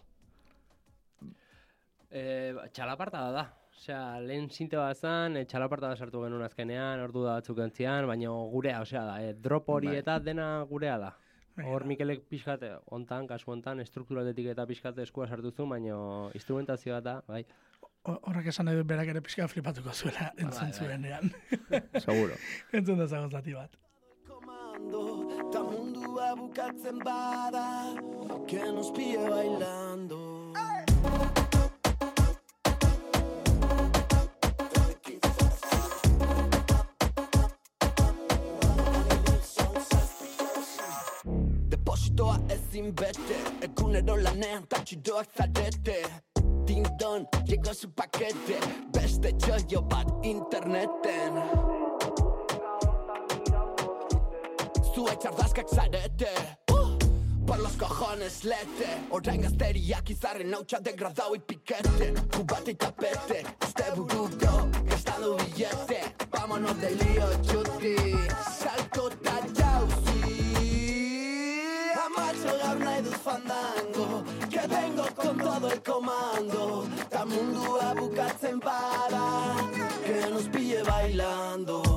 E, 2.11 2.53
txalaparta 2.73 3.19
da 3.27 3.31
da. 3.31 3.45
Osea, 3.79 4.19
lehen 4.19 4.49
sinte 4.51 4.75
bat 4.77 4.97
zan, 4.97 5.37
e, 5.37 5.45
txalaparta 5.47 5.91
da 5.91 5.95
sartu 5.95 6.23
genuen 6.23 6.41
azkenean, 6.43 6.99
ordu 7.05 7.21
da 7.23 7.37
batzuk 7.37 7.59
entzian, 7.63 8.07
baina 8.09 8.31
gurea, 8.51 8.81
osea, 8.81 9.03
da, 9.05 9.17
e, 9.23 9.33
drop 9.33 9.69
hori 9.69 9.87
Bai. 9.87 9.97
eta 10.01 10.17
dena 10.19 10.47
gurea 10.69 10.97
da. 10.99 11.13
Bai, 11.55 11.65
Hor 11.67 11.83
da. 11.83 11.87
Mikelek 11.91 12.25
pixkat, 12.29 12.61
eh, 12.63 12.75
hontan, 12.91 13.27
kasu 13.27 13.51
hontan, 13.51 13.79
estrukturaletik 13.83 14.45
eta 14.53 14.65
pixkat 14.67 14.97
eskua 15.05 15.27
sartu 15.27 15.51
zuen, 15.51 15.69
baina 15.69 15.95
instrumentazioa 16.33 16.99
da, 17.01 17.21
bai. 17.27 17.45
Ho- 18.07 18.19
Horrek 18.31 18.47
esan 18.47 18.65
nahi 18.65 18.77
dut 18.79 18.87
berak 18.87 19.07
ere 19.11 19.21
pixka 19.21 19.47
flipatuko 19.51 19.91
zuela 19.93 20.31
entzun 20.37 20.69
bai. 20.69 20.73
zuenean. 20.73 21.31
Seguro. 22.05 22.35
entzun 22.73 22.97
dezagun 22.99 23.31
zati 23.31 23.53
bat. 23.53 23.75
Komando, 24.27 25.03
ta 25.51 25.61
mundua 25.63 26.33
bukatzen 26.35 26.99
bada 27.03 27.65
Que 28.47 28.59
nos 28.71 28.91
pille 28.91 29.29
bailando 29.29 30.28
Txitoa 42.09 42.39
ezin 42.49 42.87
beste 42.97 43.35
Egunero 43.61 44.15
lanean 44.17 44.63
ta 44.69 44.79
txitoak 44.81 45.27
zarete. 45.37 45.97
Ding 46.65 46.87
dong, 46.97 47.27
llegó 47.45 47.73
su 47.73 47.91
pakete 47.93 48.57
Beste 48.95 49.35
txoio 49.37 49.81
bat 49.91 50.09
interneten. 50.25 51.37
Zue 54.89 55.13
txardazkak 55.21 55.69
zarete. 55.69 56.33
Uh! 56.73 56.97
Por 57.45 57.59
los 57.59 57.77
cojones 57.77 58.43
lete. 58.43 58.89
Orain 59.11 59.45
gazteriak 59.45 60.09
izarren 60.09 60.53
hautsa 60.57 60.79
degradau 60.81 61.35
ipikete 61.35 62.13
Kubate 62.33 62.73
tapete 62.73 63.43
Este 63.61 63.91
burudo, 63.95 64.65
gastando 64.89 65.37
billete. 65.37 66.01
Vámonos 66.31 66.81
de 66.81 66.89
lío, 66.95 67.29
chutis. 67.45 68.58
fandango, 73.29 74.23
que 74.49 74.67
vengo 74.67 75.05
con 75.15 75.37
todo 75.37 75.71
el 75.71 75.81
comando, 75.83 76.87
ta 77.09 77.25
mundua 77.25 77.93
bukatzen 77.93 78.59
bada, 78.59 79.55
que 80.05 80.31
nos 80.31 80.43
pille 80.49 80.81
bailando. 80.83 81.88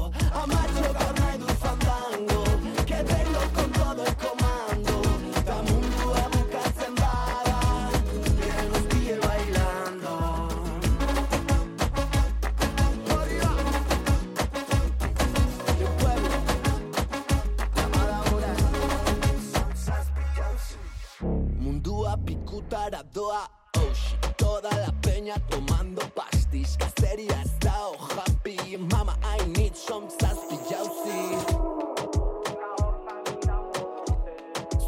Peña 25.23 25.39
tomando 25.49 26.03
pastis 26.15 26.77
Cacería 26.77 27.43
está 27.43 27.73
oh 27.89 27.97
happy 28.17 28.77
Mama 28.77 29.17
I 29.23 29.47
need 29.57 29.75
some 29.77 30.09
zazpi 30.09 30.59
jauzi 30.69 31.23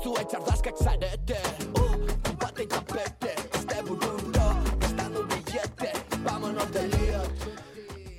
Zue 0.02 0.24
txardazkak 0.24 0.76
zarete 0.76 1.38
uh, 1.78 2.34
Bate 2.40 2.66
kapete 2.66 3.34
Este 3.54 3.82
burundo 3.82 4.44
Gastando 4.80 5.22
billete 5.22 5.92
Vámonos 6.24 6.72
de 6.72 6.88
lío 6.88 7.22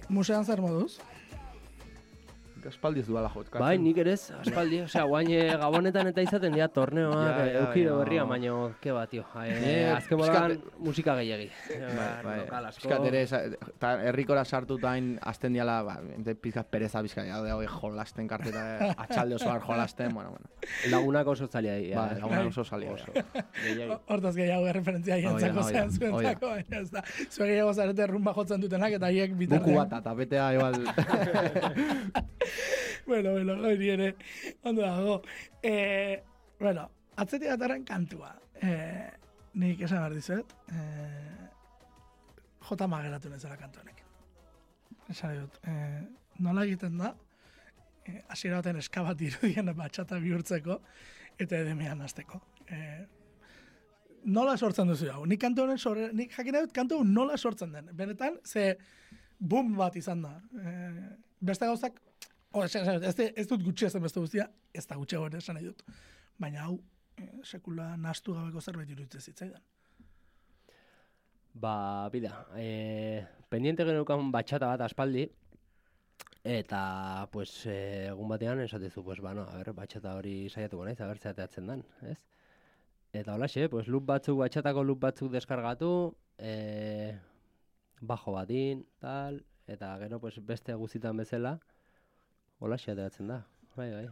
Musean 0.09 0.45
zer 0.45 0.61
moduz? 0.61 0.99
Aspaldi 2.75 2.99
ez 2.99 3.07
duala 3.07 3.29
jotkatzen. 3.31 3.61
Bai, 3.63 3.77
nik 3.79 3.97
ere 4.03 4.13
ez, 4.17 4.31
aspaldi, 4.35 4.81
osea, 4.83 5.05
guain 5.07 5.29
eh, 5.31 5.45
gabonetan 5.61 6.09
eta 6.11 6.23
izaten 6.25 6.51
dira 6.55 6.67
torneoak, 6.75 7.15
Ja, 7.15 7.29
ja, 7.37 7.45
ja, 7.53 7.61
eukide 7.63 7.87
ja. 7.87 7.95
berria, 8.01 8.25
baina, 8.27 8.55
ke 8.83 8.91
bat, 8.95 9.09
tio. 9.09 9.23
Eh, 9.41 9.53
Eh, 9.65 9.93
azken 9.95 10.19
modan 10.19 10.57
musika 10.83 11.15
gehiagi. 11.15 11.47
Bai, 11.95 12.09
bai. 12.25 12.63
Piskat 12.75 13.05
ere, 13.07 13.21
eta 13.23 13.91
herrikora 14.09 14.43
sartutain 14.45 15.13
azten 15.23 15.55
diala, 15.55 15.77
ba, 15.87 15.95
ente 16.17 16.35
pizkat 16.35 16.67
pereza 16.69 17.01
bizka, 17.05 17.23
ja, 17.25 17.39
hori 17.55 17.69
jolasten 17.71 18.27
karteta, 18.27 18.65
atxalde 19.05 19.39
osoan 19.39 19.61
jolasten, 19.63 20.13
bueno, 20.13 20.35
bueno. 20.35 20.51
Lagunak 20.91 21.27
oso 21.31 21.47
zaila 21.47 21.77
dira. 21.79 21.95
Ba, 22.01 22.19
laguna 22.19 22.43
oso 22.51 22.63
salia 22.67 22.91
oso. 22.91 23.11
Hortaz 24.11 24.35
gehiago 24.35 24.67
erreferentzia 24.67 25.15
hoi 25.15 25.23
da, 25.39 25.53
zuentzako, 25.89 26.51
baina 26.57 26.81
ez 26.81 26.91
da. 26.91 27.03
Zue 27.29 27.47
gehiago 27.47 27.73
zarete 27.73 28.07
rumba 28.11 28.33
jotzen 28.35 28.61
dutenak 28.61 28.99
eta 28.99 29.09
hiek 29.15 29.33
bitartean. 29.37 29.63
Buku 29.63 29.79
bat, 29.79 29.99
eta 30.01 30.13
betea 30.19 30.51
igual... 30.59 30.81
bueno, 33.09 33.31
bueno, 33.31 33.57
hori 33.67 33.89
ere, 33.89 34.15
ondo 34.63 34.81
dago. 34.81 35.21
Eh, 35.61 36.23
bueno, 36.59 36.89
atzetik 37.15 37.49
atarren 37.49 37.85
kantua. 37.85 38.33
Eh, 38.61 39.09
nik 39.61 39.81
esan 39.81 40.01
behar 40.03 40.15
dizuet, 40.15 40.55
eh, 40.71 41.49
jota 42.69 42.87
mageratu 42.91 43.31
nezela 43.31 43.57
kantu 43.59 43.83
honek. 43.83 44.03
Esan 45.09 45.35
dut, 45.41 45.59
eh, 45.69 46.01
nola 46.39 46.65
egiten 46.65 46.97
da, 46.97 47.15
eh, 48.05 48.21
hasiera 48.29 48.61
baten 48.61 48.81
eska 48.81 49.03
bat 49.03 49.21
irudien 49.21 49.73
batxata 49.75 50.19
bihurtzeko, 50.19 50.79
eta 51.37 51.57
edemean 51.57 52.01
hasteko. 52.01 52.41
Eh, 52.67 53.05
nola 54.25 54.57
sortzen 54.57 54.89
duzu 54.89 55.11
hau? 55.11 55.25
Nik 55.25 55.41
kantu 55.41 55.65
honen 55.65 55.77
sorre, 55.77 56.09
nik 56.13 56.33
jakin 56.35 56.61
dut 56.61 56.73
kantu 56.75 57.03
nola 57.03 57.37
sortzen 57.37 57.71
den. 57.75 57.89
Benetan, 57.93 58.39
ze 58.43 58.75
boom 59.39 59.75
bat 59.77 59.95
izan 59.95 60.23
da. 60.25 60.33
Eh, 60.61 61.09
beste 61.45 61.67
gauzak, 61.69 61.99
o, 62.55 62.63
ez, 62.63 62.75
ez, 63.35 63.47
dut 63.49 63.63
gutxi 63.63 63.87
ezen 63.89 64.03
beste 64.03 64.21
guztia, 64.23 64.47
ez 64.73 64.85
da 64.87 64.97
gutxiago 64.99 65.27
ere 65.29 65.41
esan 65.43 65.57
nahi 65.59 65.67
dut. 65.67 65.83
Baina 66.39 66.65
hau, 66.65 66.77
eh, 67.19 67.31
sekula 67.43 67.93
nastu 67.99 68.35
gabeko 68.35 68.61
zerbait 68.61 68.91
iruditzen 68.91 69.21
zitzaidan. 69.21 69.63
Ba, 71.55 72.09
bida, 72.11 72.33
e, 72.59 73.23
pendiente 73.49 73.85
geneukan 73.87 74.31
batxata 74.31 74.73
bat 74.73 74.81
aspaldi, 74.89 75.23
eta, 76.43 76.81
pues, 77.31 77.51
e, 77.71 77.77
egun 78.09 78.31
batean 78.33 78.59
esatezu, 78.63 79.03
pues, 79.03 79.21
ba, 79.23 79.33
no, 79.37 79.45
a 79.47 79.61
ber, 79.61 79.71
batxata 79.77 80.17
hori 80.19 80.49
saiatuko 80.49 80.83
naiz, 80.85 80.99
a 80.99 81.07
ber, 81.07 81.21
zeateatzen 81.23 81.71
dan, 81.71 81.85
ez? 82.11 82.17
Eta 83.15 83.37
holaxe, 83.37 83.69
pues, 83.71 83.87
loop 83.87 84.03
batzuk, 84.11 84.41
batxatako 84.43 84.83
loop 84.83 84.99
batzuk 85.07 85.31
deskargatu, 85.31 85.91
e, 86.37 87.15
bajo 88.01 88.35
batin, 88.35 88.83
tal, 88.99 89.39
eta 89.67 89.95
gero, 90.03 90.19
pues, 90.19 90.41
beste 90.45 90.75
guztitan 90.75 91.23
bezala, 91.23 91.55
holaxe 92.59 92.91
ateratzen 92.91 93.27
da, 93.27 93.41
bai, 93.75 93.89
bai. 93.91 94.05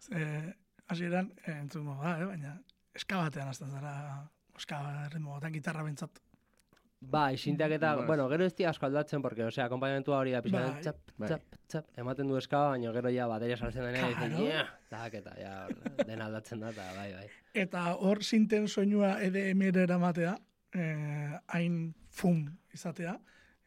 Ze, 0.00 0.54
hasieran 0.88 1.32
eh, 1.46 1.58
entzungo 1.60 1.96
da, 2.02 2.16
eh, 2.20 2.24
baina 2.30 2.54
eska 2.96 3.18
batean 3.24 3.48
hasten 3.52 3.70
zara, 3.70 3.92
eska 4.56 4.80
ritmo 5.12 5.34
batean 5.36 5.52
gitarra 5.54 5.82
bentsat. 5.86 6.22
Ba, 7.00 7.28
isinteak 7.30 7.70
eta, 7.76 7.92
Bueno, 7.94 8.06
bueno, 8.08 8.24
gero 8.28 8.44
ez 8.44 8.54
dira 8.58 8.70
asko 8.70 8.86
aldatzen, 8.88 9.22
porque, 9.22 9.44
osea, 9.46 9.66
akompainamentua 9.68 10.16
hori 10.18 10.32
da 10.34 10.40
pixka, 10.42 10.62
Bai. 10.64 10.80
txap, 10.82 10.96
Bai. 11.16 11.28
txap, 11.28 11.58
txap, 11.70 11.92
ematen 12.02 12.26
du 12.26 12.36
eska, 12.40 12.62
baina 12.72 12.90
gero 12.96 13.12
ja 13.14 13.28
bateria 13.30 13.56
sartzen 13.56 13.84
denean, 13.86 14.14
Claro. 14.16 14.36
claro. 14.36 14.66
tak, 14.90 15.14
eta 15.14 15.34
ja, 15.38 15.52
hor, 15.68 16.06
dena 16.08 16.26
aldatzen 16.26 16.60
da, 16.64 16.70
eta 16.74 16.88
bai, 16.96 17.12
bai. 17.14 17.28
Eta 17.54 17.84
hor 17.94 18.24
sinten 18.24 18.66
soinua 18.68 19.12
EDM-era 19.22 19.82
eramatea, 19.86 20.34
eh, 20.74 21.38
hain 21.54 21.94
fum 22.10 22.42
izatea, 22.74 23.14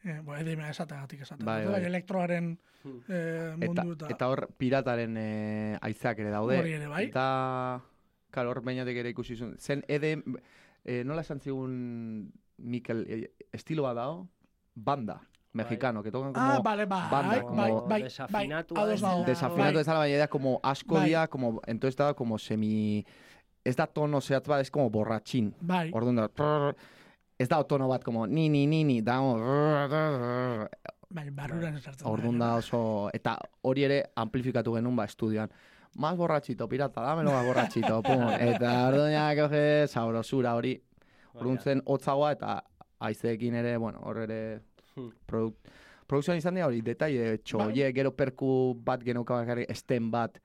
eh, 0.03 0.19
bo, 0.23 0.35
EDM 0.35 0.61
esateagatik 0.69 1.21
esatea. 1.21 1.45
Bai, 1.45 1.65
Bai, 1.65 1.73
bai. 1.73 1.85
elektroaren 1.85 2.57
Hmm. 2.83 3.01
eh, 3.09 3.53
mundu 3.61 3.93
eta, 3.93 4.07
eta 4.09 4.27
hor 4.27 4.47
pirataren 4.57 5.17
e, 5.17 5.77
aizeak 5.85 6.19
ere 6.23 6.31
daude. 6.33 6.57
Hori 6.57 6.71
ere, 6.73 6.87
bai. 6.89 7.03
Eta, 7.11 7.25
karo, 8.33 8.49
hor 8.49 8.61
bainatik 8.65 8.97
ere 8.97 9.11
ikusi 9.13 9.35
zuen. 9.37 9.51
Zen, 9.61 9.83
ede, 9.87 10.15
e, 10.83 11.03
nola 11.05 11.21
esan 11.21 11.39
zigun 11.39 12.31
Mikel, 12.57 13.05
e, 13.05 13.19
estilo 13.53 13.83
bat 13.85 13.99
dao, 13.99 14.27
banda, 14.73 15.19
mexicano, 15.53 16.01
que 16.01 16.11
tocan 16.11 16.33
como... 16.33 16.45
Ah, 16.45 16.59
bale, 16.63 16.85
bai, 16.85 17.09
banda, 17.11 17.29
bai, 17.29 17.41
como 17.41 17.55
bai, 17.85 18.03
bai, 18.31 18.47
nago. 18.47 18.87
dela. 18.87 19.23
Desafinatu 19.25 19.73
Bai. 19.73 19.81
ez 19.81 19.87
baina 19.87 20.17
da 20.17 20.27
como 20.27 20.59
asko 20.63 20.95
Bai. 20.95 21.09
dia, 21.09 21.27
como, 21.27 21.61
entonces 21.67 21.95
da 21.95 22.13
como 22.13 22.37
semi... 22.37 23.05
Ez 23.63 23.75
da 23.75 23.85
tono 23.85 24.21
zehatz 24.21 24.47
bat, 24.47 24.61
ez 24.61 24.71
como 24.71 24.89
borratxin. 24.89 25.53
Bai, 25.61 25.91
Orduan 25.93 26.15
da, 26.15 26.27
trrr, 26.27 26.75
ez 27.41 27.49
da 27.49 27.61
tono 27.67 27.87
bat 27.89 28.03
como 28.03 28.27
ni 28.27 28.47
ni 28.49 28.65
ni 28.67 28.83
ni, 28.83 29.01
da 29.01 29.19
bai, 31.11 31.29
barruran 31.29 31.75
esartzen. 31.75 32.07
Orduan 32.07 32.39
da 32.39 32.55
oso... 32.55 33.09
Eta 33.13 33.35
hori 33.67 33.83
ere 33.83 33.99
amplifikatu 34.15 34.75
genuen 34.77 34.95
ba 34.95 35.05
estudioan. 35.09 35.51
Más 35.99 36.15
borratxito, 36.15 36.69
pirata, 36.71 37.01
dámelo 37.03 37.33
más 37.35 37.45
borratxito, 37.45 38.01
pum. 38.07 38.23
Eta 38.39 38.87
orduan 38.87 39.11
ja, 39.11 39.25
coge 39.35 39.87
sabrosura 39.91 40.55
hori. 40.55 40.77
Orduan 41.33 41.59
zen 41.59 41.81
hotzagoa 41.85 42.31
eta 42.37 42.61
aizeekin 42.99 43.55
ere, 43.59 43.77
bueno, 43.77 43.99
hor 44.03 44.23
ere 44.27 44.41
Hmm. 44.91 45.07
produk, 45.25 45.55
produkzioan 46.05 46.39
izan 46.41 46.57
dira 46.57 46.65
hori, 46.67 46.81
detaile, 46.83 47.37
txoie, 47.47 47.85
gero 47.95 48.09
perku 48.11 48.73
bat 48.83 48.99
geneuka 49.07 49.37
bakarrik, 49.39 49.69
esten 49.71 50.09
bat, 50.11 50.35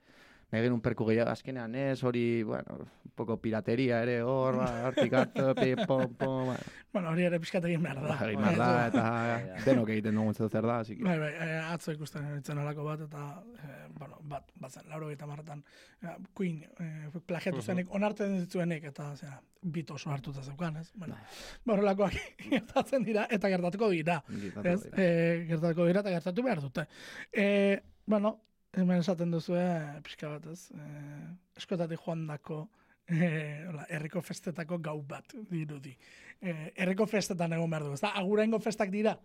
nahi 0.53 0.63
genuen 0.63 0.81
perku 0.81 1.05
gehiago 1.09 1.31
azkenean 1.33 1.75
ez, 1.75 2.03
hori, 2.07 2.43
bueno, 2.47 2.77
un 3.05 3.11
poco 3.19 3.37
pirateria 3.43 4.03
ere, 4.05 4.21
hor, 4.23 4.57
ba, 4.61 4.67
hortik 4.89 5.13
pom, 5.89 6.15
pom, 6.15 6.45
bueno, 6.53 6.59
Bueno, 6.97 7.11
hori 7.11 7.27
ere 7.29 7.41
pixkat 7.43 7.65
egin 7.69 7.83
behar 7.83 7.99
da. 8.01 8.09
ba, 8.15 8.29
egin 8.29 8.41
Bai, 8.41 8.55
behar 8.55 8.93
da, 8.95 9.09
ez 9.35 9.49
eta 9.51 9.65
denok 9.67 9.91
egiten 9.97 10.15
dugun 10.21 10.35
zer 10.39 10.49
zer 10.49 10.69
da, 10.69 10.79
así 10.85 10.97
que... 10.97 11.05
Bai, 11.05 11.17
bai, 11.21 11.33
eh, 11.45 11.59
atzo 11.73 11.93
ikusten 11.93 12.25
nintzen 12.31 12.63
olako 12.63 12.87
bat, 12.87 13.03
eta, 13.09 13.25
eh, 13.65 13.83
bueno, 13.99 14.21
bat, 14.23 14.49
bat 14.63 14.73
zen, 14.79 14.87
lauro 14.93 15.11
gita 15.11 15.27
marretan, 15.29 15.65
eh, 16.03 16.15
Queen, 16.39 16.63
eh, 16.79 17.11
plagiatu 17.27 17.61
zenik, 17.63 17.91
onartzen 17.95 18.39
zitzuenik, 18.45 18.87
eta, 18.93 19.11
zera, 19.19 19.41
bit 19.67 19.91
oso 19.91 20.11
hartuta 20.15 20.43
zeukan, 20.47 20.77
ez? 20.79 20.93
Bueno, 20.95 21.19
horrelakoak 21.67 22.17
gertatzen 22.55 23.05
dira, 23.05 23.27
eta 23.35 23.51
gertatuko 23.51 23.91
dira, 23.91 24.21
Gertatu 24.31 24.69
ez? 24.73 24.81
dira. 24.87 25.03
Eh, 25.03 25.45
gertatuko 25.51 25.91
dira, 25.91 26.01
eta 26.07 26.15
gertatu 26.21 26.47
behar 26.47 26.63
dute. 26.65 26.87
Eh, 27.33 27.81
bueno, 28.07 28.39
hemen 28.77 29.01
esaten 29.01 29.31
duzu, 29.33 29.55
eh, 29.57 30.01
pixka 30.05 30.29
bat, 30.35 30.47
ez? 30.53 30.71
Eh, 30.75 31.29
eskotatik 31.57 32.01
joan 32.05 32.27
dako, 32.29 32.67
eh, 33.09 33.65
hola, 33.69 33.87
herriko 33.89 34.21
festetako 34.23 34.79
gau 34.85 34.99
bat, 35.03 35.33
dirudi. 35.51 35.95
Eh, 36.41 36.73
herriko 36.77 37.07
festetan 37.09 37.53
egon 37.57 37.71
behar 37.71 37.87
du, 37.87 37.93
ez 37.97 38.01
da? 38.05 38.13
Agurengo 38.21 38.61
festak 38.61 38.91
dira? 38.91 39.17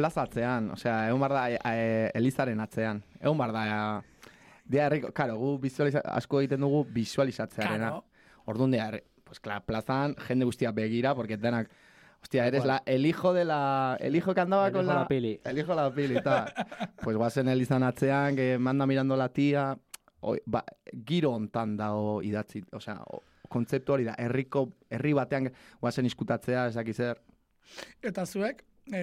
plaza 0.00 0.22
atzean, 0.22 0.70
osea, 0.70 1.08
egon 1.10 1.20
bar 1.20 1.32
da 1.34 1.40
e, 1.50 2.10
Elizaren 2.14 2.60
atzean. 2.62 3.02
Egon 3.20 3.36
bar 3.36 3.50
da, 3.52 3.64
dia 4.64 4.84
herriko, 4.86 5.10
karo, 5.12 5.34
gu 5.36 5.48
visualiza, 5.60 6.00
asko 6.14 6.40
egiten 6.40 6.60
dugu 6.62 6.84
visualizatzearena. 6.94 7.88
Claro. 7.90 8.04
Orduan 8.46 8.72
herri- 8.78 9.02
pues, 9.24 9.40
klar, 9.40 9.64
plazan 9.66 10.14
jende 10.28 10.46
guztia 10.46 10.70
begira, 10.72 11.12
porque 11.14 11.36
denak, 11.36 11.68
hostia, 12.22 12.46
eres 12.46 12.64
la, 12.64 12.82
el 12.86 13.06
hijo 13.06 13.32
de 13.32 13.44
la, 13.44 13.96
el 14.00 14.16
hijo 14.16 14.34
que 14.34 14.40
andaba 14.40 14.68
El 14.68 14.72
con 14.72 14.82
hijo 14.82 14.90
de 14.90 14.94
la, 14.94 15.00
la 15.00 15.08
pili. 15.08 15.40
el 15.44 15.58
hijo 15.58 15.70
de 15.70 15.76
la 15.76 15.94
pili, 15.94 16.22
ta. 16.22 16.52
pues 17.02 17.16
guazen 17.16 17.48
Elizan 17.48 17.82
atzean, 17.82 18.36
que 18.36 18.58
manda 18.58 18.86
mirando 18.86 19.16
la 19.16 19.32
tía, 19.32 19.78
oi, 20.20 20.40
ba, 20.46 20.64
giro 21.06 21.32
hontan 21.32 21.76
dago 21.76 22.22
idatzi, 22.22 22.62
osea, 22.72 23.02
o, 23.06 23.22
kontzeptu 23.48 23.92
hori 23.92 24.04
da, 24.04 24.14
herriko, 24.18 24.68
herri 24.90 25.12
batean 25.12 25.50
guazen 25.80 26.06
iskutatzea, 26.06 26.68
ezaki 26.68 26.92
zer, 26.92 27.20
Eta 28.02 28.26
zuek, 28.26 28.64
e, 28.92 29.00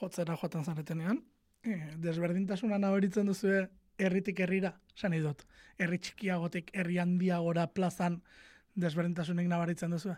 jotzera 0.00 0.36
joaten 0.40 0.64
zaretenean, 0.64 1.20
e, 1.64 1.78
desberdintasuna 2.00 2.78
nabaritzen 2.78 3.26
duzue 3.28 3.66
herritik 3.98 4.40
herrira, 4.40 4.74
esan 4.96 5.14
nahi 5.14 5.22
dut. 5.24 5.44
Herri 5.78 5.98
txikiagotik, 5.98 6.70
herri 6.74 6.98
handiagora 7.02 7.66
plazan 7.74 8.20
desberdintasunik 8.74 9.48
nabaritzen 9.50 9.94
duzue. 9.94 10.16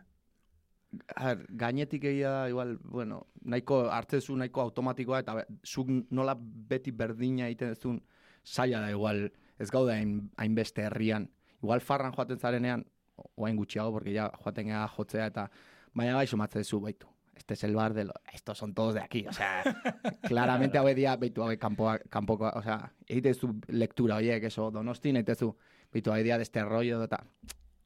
Ber, 0.93 1.47
gainetik 1.49 2.05
egia 2.05 2.31
da, 2.31 2.49
igual, 2.49 2.77
bueno, 2.83 3.27
nahiko, 3.45 3.87
hartzezu 3.93 4.37
nahiko 4.37 4.63
automatikoa, 4.63 5.21
eta 5.25 5.39
zuk 5.65 5.91
nola 6.11 6.37
beti 6.39 6.93
berdina 6.93 7.49
egiten 7.51 7.75
duzun, 7.75 8.01
zaila 8.47 8.81
da 8.85 8.91
igual, 8.91 9.27
ez 9.59 9.71
gaude 9.71 9.95
hain, 9.95 10.31
hainbeste 10.37 10.87
herrian. 10.87 11.29
Igual 11.63 11.81
farran 11.81 12.15
joaten 12.15 12.39
zarenean, 12.39 12.85
oain 13.35 13.57
gutxiago, 13.57 13.93
porque 13.93 14.13
ya 14.13 14.31
joaten 14.43 14.69
gara 14.69 14.89
jotzea, 14.89 15.27
eta 15.33 15.51
baina 15.95 16.17
bai 16.17 16.27
sumatzen 16.27 16.63
duzu, 16.63 16.81
baitu. 16.81 17.09
Este 17.37 17.53
es 17.53 17.65
el 17.65 17.75
bar 17.75 17.93
de 17.93 18.05
los, 18.05 18.15
estos 18.33 18.57
son 18.57 18.73
todos 18.73 18.95
de 18.95 19.01
aquí, 19.01 19.27
o 19.29 19.33
sea, 19.33 19.63
claramente 20.23 20.79
hau 20.79 20.89
dia, 20.95 21.17
baitu, 21.17 21.43
hau 21.43 21.53
kanpoa, 21.61 21.99
kanpoko, 22.09 22.49
o 22.49 22.63
sea, 22.63 22.93
egite 23.07 23.35
zu 23.35 23.53
lektura 23.69 24.17
horiek, 24.17 24.45
eso, 24.45 24.71
donosti, 24.71 25.11
egitezu, 25.11 25.53
baitu, 25.93 26.13
hau 26.13 26.23
dia 26.23 26.39
de 26.39 26.43
este 26.49 26.65
rollo, 26.65 27.03
eta 27.05 27.21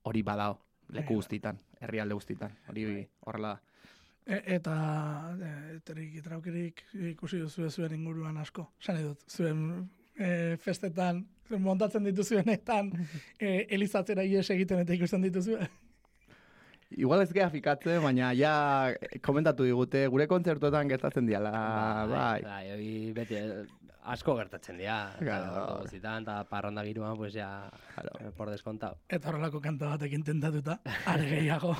hori 0.02 0.22
badao, 0.22 0.60
leku 0.88 1.14
Bai, 1.14 1.16
guztitan, 1.16 1.58
herrialde 1.80 2.16
guztitan, 2.16 2.54
hori 2.68 2.86
horrela 3.26 3.56
da. 3.56 3.60
E, 4.30 4.40
eta 4.56 4.74
e, 5.34 5.52
teriki 5.86 6.22
traukirik 6.22 6.84
ikusi 7.14 7.40
duzu 7.42 7.70
zuen 7.70 7.96
inguruan 7.96 8.36
asko. 8.38 8.68
Zan 8.82 9.00
dut, 9.02 9.24
zuen 9.28 9.66
e, 10.14 10.56
festetan, 10.62 11.24
zuen 11.48 11.62
montatzen 11.64 12.06
dituzuenetan, 12.06 12.92
e, 13.40 13.66
elizatzera 13.76 14.26
ies 14.26 14.48
egiten 14.54 14.84
eta 14.84 14.96
ikusten 14.96 15.24
dituzu. 15.26 15.58
Igual 16.90 17.22
ez 17.22 17.30
gea 17.30 17.46
fikatzen, 17.50 18.00
baina 18.02 18.32
ja 18.34 18.52
komentatu 19.22 19.66
digute, 19.66 20.02
gure 20.10 20.26
kontzertuetan 20.30 20.88
gertatzen 20.90 21.28
diala, 21.28 21.52
bai. 22.10 22.40
Bai, 22.42 22.64
hori 22.74 22.94
beti 23.14 23.38
asko 24.04 24.34
gertatzen 24.36 24.78
dira. 24.78 25.12
Claro. 25.18 25.86
Zitan, 25.88 26.22
eta 26.22 26.44
parranda 26.44 26.82
giroan, 26.84 27.16
pues 27.16 27.32
ya, 27.34 27.70
Claro. 27.94 28.10
eh, 28.20 28.30
por 28.36 28.50
descontado. 28.50 28.98
Eta 29.08 29.28
horrelako 29.28 29.60
kanta 29.60 29.86
batek 29.94 30.12
intentatuta, 30.12 30.80
are 31.06 31.26
gehiago. 31.28 31.76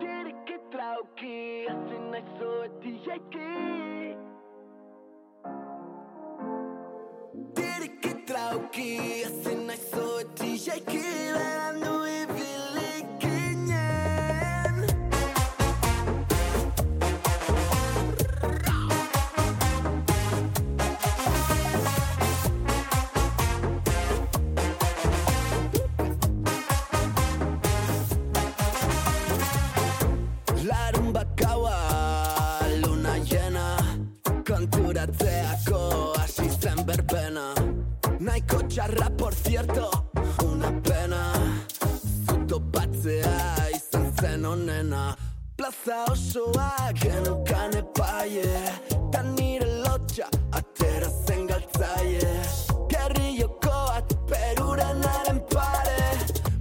Tiriki 0.00 0.58
trauki, 0.72 1.66
ezin 1.70 2.10
naizu 2.10 2.50
eti 2.64 2.94
jaiki 3.06 4.16
Tiriki 7.56 8.12
trauki, 8.26 8.90
ezin 9.26 9.66
naizu 9.68 10.06
eti 10.24 10.50
jaiki 10.66 11.02
Berandu 11.36 11.94
Nahiko 38.46 38.68
txarra, 38.68 39.10
por 39.16 39.34
cierto, 39.34 39.90
una 40.44 40.70
pena. 40.82 41.32
Zuto 42.26 42.60
batzea 42.60 43.70
izan 43.74 44.12
zen 44.20 44.44
onena 44.44 45.16
Plaza 45.56 46.04
osoa 46.10 46.92
genukan 46.94 47.76
epaie 47.78 48.44
Ta 49.12 49.22
nire 49.22 49.66
lotxa 49.82 50.28
atera 50.52 51.08
zen 51.26 51.46
galtzaie 51.46 52.30
Gerrioko 52.90 53.70
bat 53.70 54.14
perurenaren 54.28 55.40
pare 55.50 55.98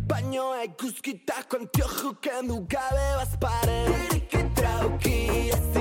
Baino 0.07 0.53
eguzkitako 0.63 1.57
antioju 1.61 2.15
kendu 2.21 2.61
gabe 2.69 3.07
bazpare 3.19 3.79
Tiriki 3.91 4.43
trauki 4.55 5.17
ezin 5.49 5.74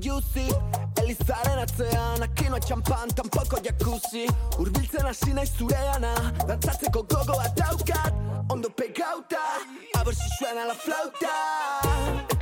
biluzi 0.00 0.48
Elizaren 1.02 1.60
atzean 1.60 2.24
Akinoa 2.24 2.60
txampan, 2.64 3.12
tampoko 3.16 3.60
jacuzzi. 3.64 4.26
Urbiltzen 4.62 5.06
hasi 5.06 5.34
nahi 5.36 5.46
zureana 5.46 6.14
Dantzatzeko 6.46 7.04
gogo 7.04 7.36
bat 7.36 7.56
daukat. 7.56 8.12
Ondo 8.50 8.68
pegauta 8.70 9.44
A 9.94 10.04
ver 10.04 10.14
si 10.14 10.28
suena 10.38 10.66
la 10.66 10.74
flauta 10.74 12.39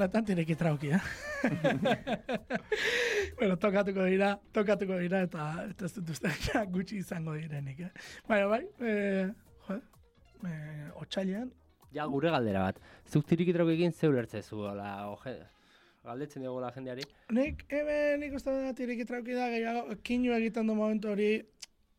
honetan 0.00 0.24
tireki 0.24 0.56
trauki, 0.56 0.90
eh? 0.96 1.00
bueno, 3.38 3.56
tokatuko 3.60 4.04
dira, 4.08 4.32
tokatuko 4.54 4.96
dira, 5.02 5.22
eta, 5.26 5.46
eta 5.70 5.86
ez 5.88 5.92
dut 5.98 6.10
uste 6.14 6.32
gutxi 6.72 7.00
izango 7.02 7.34
direnik, 7.36 7.80
eh? 7.86 7.90
Baina, 8.28 8.46
bai, 8.50 8.62
eh, 8.80 9.30
jo, 9.68 9.80
eh, 10.48 10.90
otxailean, 11.04 11.50
Ja, 11.90 12.04
gure 12.06 12.30
galdera 12.30 12.60
bat. 12.68 12.76
Zuk 13.10 13.24
tirikitrok 13.26 13.72
egin 13.72 13.90
zeur 13.90 14.14
ertzezu, 14.20 14.60
hola, 14.70 15.08
oje, 15.10 15.32
galdetzen 16.06 16.44
dugu 16.46 16.60
la 16.62 16.68
jendeari. 16.70 17.02
nik, 17.34 17.64
hemen 17.68 18.20
nik 18.22 18.36
uste 18.38 18.52
dut 18.54 18.76
tireki 18.78 19.02
trauki 19.08 19.34
da, 19.34 19.48
gehiago, 19.50 19.96
kinu 20.06 20.30
egiten 20.36 20.70
du 20.70 20.76
momentu 20.78 21.10
hori, 21.10 21.32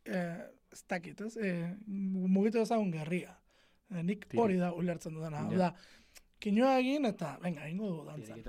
eh, 0.06 0.38
ez 0.72 0.80
dakit, 0.88 1.20
ez? 1.28 1.36
Eh, 1.36 1.74
mugitu 1.88 2.62
ezagun 2.64 2.92
gerria. 2.96 3.36
Nik 3.92 4.30
hori 4.40 4.56
da 4.56 4.70
ulertzen 4.72 5.12
dudana. 5.14 5.42
Hau 5.44 5.52
Ja. 5.52 5.58
da, 5.58 5.74
kinua 6.42 6.74
egin 6.82 7.06
eta, 7.10 7.36
venga, 7.44 7.68
ingo 7.70 7.88
dugu 7.92 8.06
dantzan. 8.10 8.42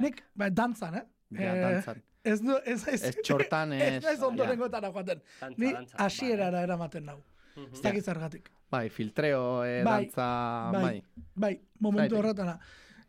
Nik, 0.00 0.22
bai, 0.34 0.50
dantzan, 0.50 0.94
eh? 1.00 1.04
Ja, 1.34 1.52
Eh, 1.54 1.60
dantzan. 1.62 2.02
Ez 2.24 2.38
du, 2.40 2.54
ez, 2.64 2.78
ez, 2.88 3.02
Ez 3.10 3.16
txortan, 3.22 3.72
ez, 3.76 3.82
ez... 4.00 4.04
ez 4.14 4.22
ondorengotara 4.24 4.88
joaten. 4.94 5.20
Dantza, 5.40 5.60
Ni 5.60 5.72
dantza, 5.74 5.96
hasierara 6.06 6.62
eramaten 6.64 7.04
nau. 7.10 7.18
Mhm. 7.56 7.74
Ez 7.76 7.82
dakit 7.84 8.04
zergatik. 8.08 8.48
Bai, 8.72 8.88
filtreo, 8.90 9.62
eh, 9.64 9.82
Bai, 9.84 10.06
dantza, 10.06 10.28
bai. 10.72 10.82
bai. 10.82 11.02
Bai, 11.34 11.52
momentu 11.80 12.14
Zaitik. 12.16 12.18
horretara. 12.24 12.58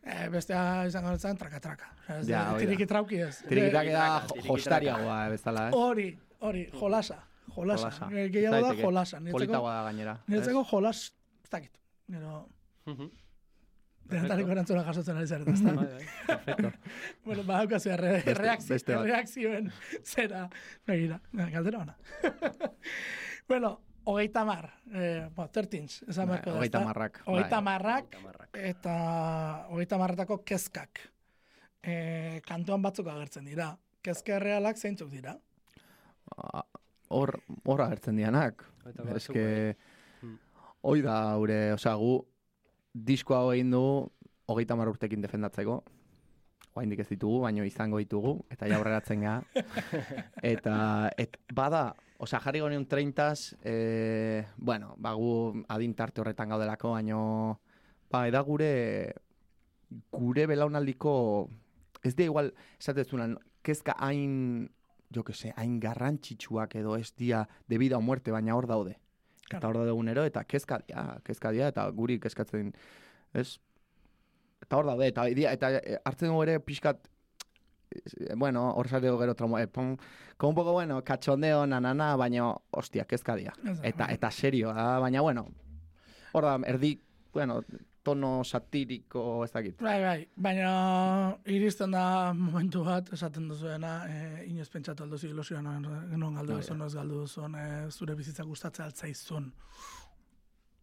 Eh, 0.05 0.27
bestea 0.29 0.85
izango 0.85 1.15
zen 1.17 1.37
traka-traka. 1.37 1.87
Ja, 2.07 2.19
da, 2.19 2.19
hori 2.19 2.29
da. 2.29 2.57
tiriki 2.59 2.85
trauki 2.85 3.21
ez. 3.25 3.39
Tirikitak 3.49 3.87
Eh, 3.87 3.93
da 3.95 4.27
jostariagoa 4.45 5.15
eh, 5.25 5.29
bezala, 5.33 5.63
eh? 5.69 5.71
Hori, 5.73 6.09
hori, 6.45 6.67
jolasa. 6.77 7.17
Jolasa. 7.55 7.89
Jolasa. 7.89 8.09
Eh, 8.11 8.27
Gehiago 8.29 8.59
da 8.67 8.73
eh? 8.75 8.81
jolasa. 8.83 9.21
Politagoa 9.31 9.73
da 9.79 9.83
gainera. 9.87 10.17
niretzako 10.27 10.63
jolas, 10.69 11.07
ez 11.43 11.49
dakit. 11.49 11.71
Gero, 12.11 12.45
Denetariko 14.09 14.51
erantzuna 14.53 14.83
jasotzen 14.85 15.17
ari 15.17 15.27
zareta, 15.27 15.51
ez 15.51 15.61
da? 15.65 15.73
Bai, 15.73 15.85
bai, 15.87 16.05
perfecto. 16.27 16.71
Bueno, 17.25 17.43
badaukazu 17.43 17.89
erre, 17.89 18.11
Beste- 18.21 18.33
reakzio, 18.37 18.73
beste 18.75 18.95
bat. 18.95 19.05
reakzioen 19.05 19.71
zera. 20.03 20.43
Begira, 20.85 21.19
eh, 21.37 21.49
galdera 21.51 21.79
ona. 21.79 21.95
bueno, 23.49 23.81
hogeita 24.03 24.45
mar, 24.45 24.69
eh, 24.93 25.27
bueno, 25.35 25.49
tertins, 25.51 26.03
esan 26.07 26.27
Bai, 26.29 26.35
beharko 26.37 26.51
da, 26.51 26.57
hogeita 26.59 26.77
ezta? 26.77 26.85
marrak, 26.87 27.21
Hogeita 27.25 27.55
bai. 27.55 27.63
marrak, 27.63 28.05
Hogeita 28.05 28.21
marrak. 28.27 28.49
eta 28.53 28.95
hogeita 29.71 29.97
marretako 29.97 30.43
kezkak. 30.45 30.99
e, 31.87 32.41
kantuan 32.47 32.81
batzuk 32.81 33.05
agertzen 33.07 33.45
dira. 33.45 33.77
Kezka 34.01 34.39
errealak 34.39 34.77
zeintzuk 34.77 35.09
dira. 35.11 35.35
A- 36.37 36.63
Hor, 37.13 37.35
hor 37.63 37.81
agertzen 37.81 38.15
dianak. 38.17 38.63
Que, 39.31 39.75
Hmm. 40.21 40.39
hoi 40.81 41.01
da, 41.03 41.35
gure, 41.37 41.73
osea, 41.73 41.93
gu, 41.93 42.25
disko 42.95 43.36
hau 43.36 43.51
egin 43.51 43.73
du, 43.75 43.84
hogeita 44.47 44.77
mar 44.79 44.88
urtekin 44.88 45.23
defendatzeko, 45.23 45.81
oraindik 46.75 47.01
ez 47.03 47.10
ditugu, 47.10 47.41
baino 47.43 47.65
izango 47.67 47.99
ditugu, 47.99 48.38
eta 48.51 48.67
ja 48.71 48.79
aurreratzen 48.79 49.23
ga. 49.23 49.36
eta, 50.53 50.75
et, 51.19 51.38
bada, 51.55 51.89
osea, 52.23 52.39
jarri 52.43 52.63
gonion 52.63 52.86
30 52.88 53.27
e, 53.63 53.75
bueno, 54.58 54.93
ba, 54.97 55.13
gu 55.15 55.65
adin 55.71 55.95
tarte 55.95 56.23
horretan 56.23 56.51
gaudelako, 56.55 56.95
baino, 56.95 57.19
ba, 58.12 58.25
eda 58.31 58.43
gure, 58.47 58.71
gure 60.12 60.47
belaunaldiko, 60.51 61.15
ez 62.03 62.15
da 62.15 62.27
igual, 62.27 62.53
esatezunan, 62.79 63.38
kezka 63.65 63.95
hain, 63.99 64.69
jo 65.15 65.23
que 65.23 65.34
se, 65.34 65.51
hain 65.55 65.79
garrantzitsuak 65.79 66.75
edo 66.79 66.95
ez 66.99 67.12
dia 67.15 67.47
de 67.67 67.79
vida 67.79 67.97
o 67.97 68.03
muerte, 68.03 68.36
baina 68.36 68.55
hor 68.55 68.67
daude. 68.67 68.99
Eta 69.45 69.60
Claro. 69.60 69.67
hor 69.69 69.77
daude 69.77 69.89
egunero, 69.93 70.23
eta 70.25 70.43
kezka 70.43 70.79
dia, 70.88 71.19
kezka 71.23 71.51
dia, 71.53 71.67
eta 71.69 71.84
guri 71.93 72.19
kezkatzen, 72.19 72.71
ez? 73.34 73.60
Eta 74.65 74.77
hor 74.79 74.86
daude, 74.89 75.08
eta, 75.12 75.27
eta 75.29 75.69
eh, 75.77 75.99
hartzen 76.03 76.31
dugu 76.31 76.41
ere 76.47 76.60
pixkat, 76.60 77.08
eh, 77.93 78.34
bueno, 78.36 78.71
hor 78.73 78.88
zareo 78.89 79.19
gero 79.19 79.36
trauma, 79.36 79.62
eh, 79.62 79.67
pon, 79.67 79.91
un 80.41 80.55
poco, 80.55 80.71
bueno, 80.73 81.03
cachondeo, 81.03 81.65
nanana, 81.67 82.15
baina, 82.15 82.55
hostia, 82.71 83.05
kezka 83.05 83.36
dia. 83.36 83.53
Ez 83.63 83.77
da, 83.81 83.88
Eta, 83.88 84.08
eta 84.17 84.31
serio, 84.31 84.73
da, 84.73 84.97
baina, 84.99 85.21
bueno, 85.21 85.45
hor 86.34 86.43
da, 86.43 86.55
erdi, 86.65 86.95
bueno, 87.34 87.62
tono 88.05 88.43
satiriko, 88.45 89.21
ez 89.45 89.51
dakit. 89.55 89.79
Bai, 89.81 89.97
bai, 90.03 90.19
baina 90.37 90.71
iristen 91.49 91.91
da 91.95 92.33
momentu 92.37 92.83
bat, 92.85 93.09
esaten 93.17 93.47
duzuena, 93.49 93.95
e, 94.05 94.45
inoz 94.51 94.69
pentsatu 94.69 95.03
alduzu 95.07 95.31
ilusioa 95.31 95.61
non, 95.65 95.87
non 96.13 96.35
galdu 96.37 96.53
Hori 96.53 96.61
duzun, 96.61 96.83
ez 96.85 96.93
galdu 96.95 97.23
duzun, 97.23 97.55
e, 97.57 97.65
zure 97.91 98.15
bizitza 98.15 98.45
gustatzea 98.45 98.85
altzaizun. 98.91 99.49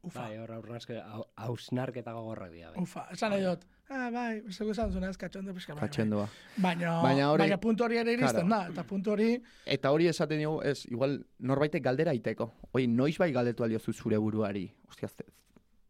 Ufa, 0.02 0.24
Bai, 0.24 0.38
hor 0.42 0.50
aurnaske, 0.50 0.96
hausnarketa 1.38 2.10
gogorrak 2.16 2.50
dira. 2.50 2.72
Bai. 2.74 2.82
ufa, 2.82 3.04
esan 3.14 3.30
nahi 3.30 3.44
dut, 3.44 3.60
ah, 3.94 4.08
bai, 4.10 4.40
zego 4.50 4.72
esan 4.74 4.90
zuen 4.90 5.04
ez, 5.06 5.14
katxonde 5.20 5.54
pixka, 5.54 5.76
bai, 5.76 5.80
bai. 5.84 5.88
Katxendua. 5.92 6.24
Baina, 6.56 6.96
Baina 7.04 7.28
hori- 7.30 7.44
baina 7.44 7.58
puntu 7.62 7.84
hori 7.86 8.00
ere 8.00 8.16
iristen 8.16 8.48
Claro. 8.48 8.64
da, 8.66 8.72
eta 8.74 8.82
puntu 8.88 9.12
hori, 9.14 9.28
Eta 9.64 9.92
hori 9.94 10.08
esaten 10.10 10.42
dugu, 10.42 10.60
ez, 10.66 10.86
igual, 10.90 11.20
norbaitek 11.38 11.84
galdera 11.86 12.14
iteko. 12.18 12.50
Oi, 12.72 12.88
noiz 12.88 13.14
bai 13.22 13.30
galdetu 13.32 13.62
aldiozu 13.62 13.92
zure 13.92 14.18
buruari. 14.18 14.64
Ostia, 14.88 15.08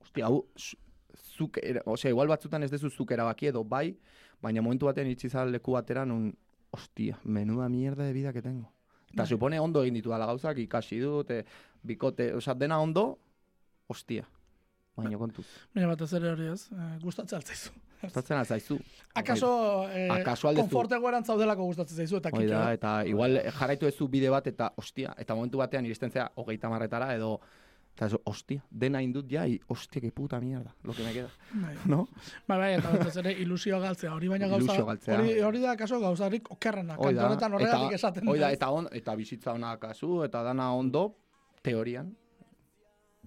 ostia, 0.03 0.27
hau, 0.27 0.45
zuk, 1.33 1.59
era, 1.63 1.83
osea, 1.87 2.11
igual 2.13 2.29
batzutan 2.29 2.63
ez 2.63 2.71
dezu 2.71 2.91
zuk 2.91 3.11
erabaki 3.17 3.49
edo 3.51 3.65
bai, 3.65 3.97
baina 4.43 4.63
momentu 4.63 4.87
baten 4.87 5.09
itzi 5.09 5.29
leku 5.51 5.73
batera 5.73 6.05
nun, 6.05 6.33
ostia, 6.71 7.19
menuda 7.25 7.69
mierda 7.69 8.05
de 8.05 8.13
vida 8.13 8.33
que 8.33 8.43
tengo. 8.43 8.73
Eta 9.13 9.23
Bai. 9.23 9.29
supone 9.29 9.61
ondo 9.61 9.83
egin 9.83 9.95
ditu 9.95 10.11
dala 10.11 10.27
gauzak, 10.27 10.59
ikasi 10.59 10.99
dut, 11.01 11.31
e, 11.31 11.45
bikote, 11.83 12.35
osea, 12.35 12.55
dena 12.55 12.81
ondo, 12.81 13.19
ostia. 13.89 14.25
Baina 14.97 15.17
kontuz, 15.17 15.47
baina 15.75 15.89
batez 15.89 16.13
ere 16.19 16.31
hori 16.31 16.47
ez, 16.53 16.69
gustatzea 17.01 17.39
altzaizu. 17.39 17.71
gustatzen 18.03 18.37
alzaizu. 18.37 18.79
Akaso, 19.15 19.89
e, 19.89 20.09
Akaso 20.11 20.49
aldezu. 20.49 20.67
konforte 20.67 20.99
goeran 20.99 21.25
zaudelako 21.25 21.65
gustatzen 21.65 21.97
zaizu, 21.97 22.17
eta 22.17 22.31
kito. 22.31 22.63
eta 22.77 23.05
igual 23.07 23.39
jarraitu 23.59 23.87
ezu 23.87 24.09
bide 24.09 24.29
bat, 24.31 24.47
eta 24.47 24.73
ostia, 24.77 25.15
eta 25.19 25.35
momentu 25.35 25.59
batean 25.59 25.87
iristen 25.87 26.11
zea 26.11 26.31
hogeita 26.35 26.69
marretara, 26.69 27.15
edo, 27.15 27.41
eta 27.95 28.07
ez, 28.09 28.17
ostia, 28.25 28.63
dena 28.71 29.03
indut 29.05 29.29
ja, 29.31 29.45
i, 29.47 29.59
ostia, 29.69 30.01
que 30.01 30.11
puta 30.13 30.41
mierda, 30.41 30.75
lo 30.83 30.95
que 30.95 31.05
me 31.05 31.13
queda, 31.13 31.29
Bai. 31.53 31.75
no? 31.85 32.07
Bai, 32.49 32.59
bai, 32.59 32.71
eta 32.79 32.93
batez 32.95 33.17
ere 33.21 33.35
ilusioa 33.45 33.81
galtzea, 33.83 34.15
hori 34.15 34.31
baina 34.33 34.49
gauza, 34.49 34.79
Ilusio 34.79 35.19
hori, 35.19 35.35
hori 35.41 35.61
da 35.61 35.77
kaso 35.77 36.01
gauzarik 36.01 36.51
okerrena, 36.55 36.97
honetan 36.97 37.53
horregatik 37.59 37.99
esaten 37.99 38.29
hoi 38.29 38.39
da, 38.41 38.51
eta, 38.51 38.71
on, 38.73 38.89
eta 38.93 39.15
bizitza 39.19 39.53
ona 39.53 39.77
kasu, 39.83 40.23
eta 40.25 40.43
dana 40.43 40.73
ondo, 40.73 41.11
teorian, 41.63 42.15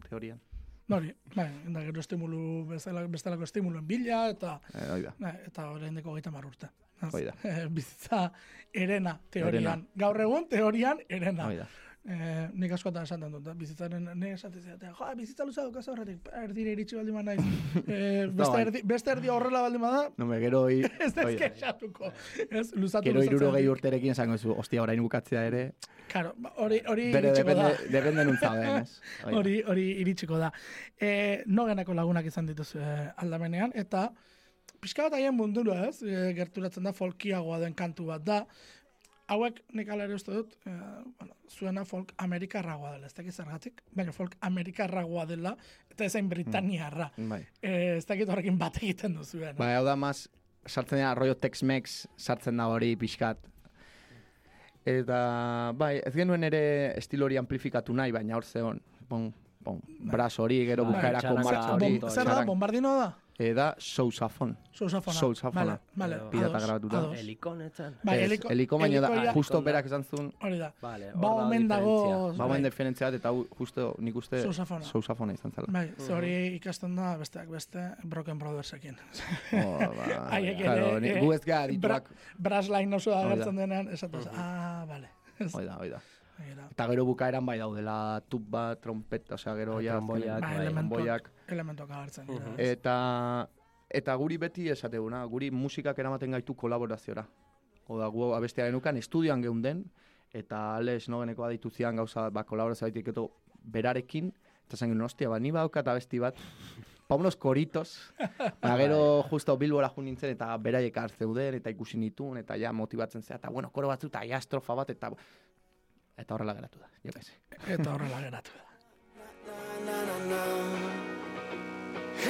teorian, 0.09 0.41
Hori, 0.85 1.09
bai, 1.33 1.47
da 1.73 1.81
gero 1.81 1.97
estimulu, 1.99 2.39
bezala, 2.69 3.01
bestelako 3.09 3.47
estimuluen 3.47 3.87
bila, 3.89 4.27
eta, 4.29 4.59
eh, 4.69 4.83
hoi 4.93 4.99
da. 5.01 5.13
bai, 5.17 5.31
eta 5.47 5.71
oraindiko 5.73 6.11
hogeita 6.11 6.29
mar 6.33 6.45
urte. 6.45 6.69
Ez, 7.01 7.09
Hoi 7.09 7.23
da. 7.25 7.33
eh, 7.41 7.65
bizitza 7.77 8.19
erena, 8.71 9.15
teorian. 9.33 9.63
Erena. 9.63 9.73
Gaur 10.03 10.21
egun, 10.21 10.45
teorian, 10.51 11.01
erena. 11.09 11.47
Hoi 11.49 11.57
da. 11.63 11.65
Eh, 12.05 12.49
nik 12.53 12.69
askotan 12.75 13.01
esaten 13.07 13.31
dut, 13.33 13.47
eh, 13.49 13.53
bizitzaren, 13.57 14.03
ne 14.13 14.31
esaten 14.35 14.61
zidatea, 14.61 14.91
jo, 14.93 15.05
bizitza 15.17 15.45
luzea 15.47 15.63
dukaz 15.65 15.87
horretik, 15.89 16.27
erdire 16.37 16.75
iritsi 16.75 16.99
baldin 16.99 17.17
naiz. 17.25 17.39
Eh, 17.95 18.27
beste, 18.29 18.51
bai. 18.51 18.61
erdi, 18.61 18.81
beste 18.85 19.11
erdi 19.15 19.31
horrela 19.33 19.63
baldin 19.65 19.81
bada, 19.81 20.03
No, 20.21 20.27
me 20.29 20.37
gero, 20.39 20.67
hi, 20.69 20.83
ez 21.05 21.09
ez 21.17 21.35
kexatuko. 21.39 22.11
Ez, 22.45 22.67
luzatu 22.77 23.09
Gero 23.09 23.23
irurogei 23.25 23.63
dut. 23.65 23.71
urterekin 23.77 24.13
esango 24.13 24.37
zu, 24.37 24.53
ostia, 24.53 24.83
orain 24.83 25.01
bukatzea 25.01 25.47
ere, 25.49 25.63
Claro, 26.11 26.35
ba, 26.37 26.53
hori, 26.61 26.79
hori 26.87 27.09
iritsiko 27.09 27.55
da. 27.57 27.71
depende, 27.89 28.23
depende 28.29 28.79
ez? 28.83 29.01
Hori, 29.39 29.55
hori 29.65 29.85
iritsiko 30.05 30.37
da. 30.37 30.51
E, 31.01 31.41
nogenako 31.47 31.97
lagunak 31.97 32.29
izan 32.29 32.45
dituz 32.45 32.75
e, 32.77 32.85
aldamenean, 33.17 33.73
eta 33.73 34.11
pixka 34.79 35.07
bat 35.07 35.17
haien 35.17 35.33
mundura 35.35 35.87
ez, 35.89 36.03
e, 36.05 36.31
gerturatzen 36.37 36.85
da 36.85 36.93
folkiagoa 36.93 37.59
den 37.65 37.73
kantu 37.73 38.11
bat 38.13 38.23
da. 38.23 38.43
Hauek 39.27 39.63
nik 39.73 39.89
ala 39.89 40.05
ere 40.05 40.13
uste 40.13 40.31
dut, 40.35 40.51
e, 40.69 40.71
bueno, 41.17 41.33
zuena 41.49 41.81
folk 41.85 42.11
amerikarragoa 42.21 42.91
dela, 42.93 43.07
ez 43.09 43.13
dakit 43.17 43.33
zergatik, 43.33 43.81
baina 43.97 44.13
folk 44.13 44.35
amerikarragoa 44.45 45.25
dela, 45.31 45.55
eta 45.89 46.05
ezain 46.05 46.29
Britaniarra. 46.29 47.07
Bai. 47.17 47.41
E, 47.61 47.71
ez 47.97 48.05
dakit 48.05 48.29
horrekin 48.29 48.59
bat 48.61 48.77
egiten 48.83 49.15
duzuen. 49.17 49.57
Ba, 49.57 49.71
hau 49.79 49.85
da, 49.87 49.95
maz, 49.97 50.27
sartzen 50.69 51.01
da, 51.01 51.15
rollo 51.17 51.33
Tex-Mex, 51.41 52.03
sartzen 52.21 52.61
da 52.61 52.67
hori 52.69 52.93
pixkat. 53.01 53.41
Eta, 54.85 55.19
bai, 55.73 55.95
ez 56.05 56.13
genuen 56.13 56.45
ere 56.45 56.61
estilo 56.99 57.25
hori 57.25 57.41
amplifikatu 57.41 57.93
nahi, 57.97 58.13
baina 58.13 58.37
hor 58.37 58.45
zeon, 58.45 58.77
bon, 59.09 59.31
bon, 59.65 59.81
bras 60.11 60.37
hori, 60.39 60.61
gero 60.69 60.85
Bai, 60.85 60.99
bukaerako 60.99 61.37
martxa 61.41 61.69
hori. 61.73 61.93
Zer 61.97 62.05
da, 62.05 62.11
txarak- 62.21 62.51
bombardinoa 62.53 63.07
da? 63.37 63.43
Eda, 63.43 63.75
sousafon. 63.77 64.55
Sousafona. 64.71 65.17
Sousafona. 65.19 65.79
Vale, 65.95 66.15
vale, 66.17 66.29
Pirata 66.31 66.59
grabatuta. 66.59 67.01
Helikonetan. 67.17 67.95
Bai, 68.03 68.17
heliko- 68.23 68.49
heliko 68.49 68.77
baino 68.79 69.01
da, 69.01 69.33
justo 69.33 69.61
berak 69.61 69.85
esan 69.85 70.03
zuen, 70.03 70.31
Hori 70.41 70.57
da. 70.57 70.71
Vale, 70.81 71.11
Ba, 71.15 71.27
omen 71.43 71.67
dago... 71.67 72.31
ba, 72.31 72.37
bai. 72.37 72.47
buen 72.47 72.63
diferentzia 72.63 73.07
bat, 73.07 73.15
eta 73.19 73.31
justo 73.59 73.95
nik 73.99 74.15
uste 74.15 74.41
Sousafona. 74.41 74.85
sousafona 74.85 75.33
izan 75.33 75.51
zela. 75.51 75.67
Bai, 75.69 75.91
ze 75.97 76.13
hori 76.13 76.55
ikasten 76.55 76.95
da 76.95 77.17
besteak 77.17 77.49
beste 77.49 77.91
Broken 78.03 78.39
Brothersekin. 78.39 78.95
Oh, 79.53 79.79
ba, 79.97 80.29
Haiek 80.31 80.57
claro, 80.63 80.87
ere, 80.95 81.01
ni- 81.01 81.09
eh, 81.09 81.19
gu 81.21 81.33
ez 81.33 81.41
gara 81.45 81.67
dituak, 81.67 82.09
Brassline 82.39 82.95
oso 82.95 83.11
da. 83.11 83.25
agertzen 83.25 83.55
denean, 83.55 83.89
esatuz, 83.89 84.27
ah, 84.33 84.85
vale. 84.87 85.09
hoi 85.53 85.65
da, 85.65 85.75
hoi 85.75 85.89
da. 85.89 85.99
Era, 86.39 86.67
Eta 86.71 86.87
gero 86.91 87.05
bukaeran 87.05 87.45
bai 87.45 87.57
daudela 87.59 88.21
tub 88.29 88.43
bat, 88.51 88.81
trompeta, 88.81 89.35
osea, 89.35 89.53
gero 89.55 89.79
ja... 89.81 89.93
tromboiak, 89.95 90.41
Ba, 90.41 90.47
bai, 90.47 90.65
elementuak, 90.65 90.89
tromboiak. 90.89 91.29
elementuak 91.47 91.91
agertzen 91.91 92.27
dira. 92.27 92.53
Ez? 92.57 92.69
Eta 92.77 92.95
eta 93.89 94.15
guri 94.19 94.37
beti 94.41 94.67
esateguna, 94.69 95.23
guri 95.31 95.51
musikak 95.51 95.99
eramaten 95.99 96.31
gaitu 96.35 96.55
kolaboraziora. 96.55 97.23
Oda, 97.87 98.07
gu 98.09 98.33
abestea 98.33 98.65
genukan, 98.67 98.97
estudioan 98.97 99.41
geunden, 99.45 99.85
eta 100.33 100.75
Alex 100.75 101.07
nogeneko 101.07 101.45
aditu 101.45 101.69
zian 101.69 101.95
gauza, 101.95 102.29
ba, 102.29 102.43
kolaborazio 102.43 102.87
baitik 102.89 103.13
eto 103.13 103.29
berarekin, 103.61 104.33
eta 104.65 104.75
zen 104.75 104.89
genuen, 104.89 105.05
ostia, 105.05 105.29
ba, 105.29 105.39
ni 105.39 105.51
baukat 105.55 105.87
abesti 105.87 106.19
bat, 106.19 106.35
pa 107.07 107.15
unos 107.15 107.37
koritos, 107.37 108.11
ba, 108.63 108.75
gero 108.81 109.23
justo 109.29 109.55
Bilbora 109.61 109.91
jo 109.93 110.01
nintzen, 110.01 110.33
eta 110.33 110.49
beraiek 110.57 110.97
hartzeuden, 110.97 111.61
eta 111.61 111.69
ikusi 111.69 112.01
nituen, 112.01 112.41
eta 112.41 112.57
ja 112.57 112.73
motibatzen 112.73 113.21
zea, 113.21 113.37
eta 113.37 113.53
bueno, 113.53 113.69
koro 113.71 113.87
batzu, 113.93 114.09
eta 114.09 114.25
ja 114.25 114.41
estrofa 114.41 114.73
bat, 114.81 114.89
eta 114.89 115.13
eta 116.17 116.33
horrela 116.35 116.53
geratu 116.53 116.79
da, 116.79 116.87
jo. 117.03 117.11
Eta 117.77 117.93
horrela 117.93 118.21
geratu 118.27 118.51
da. 118.57 118.63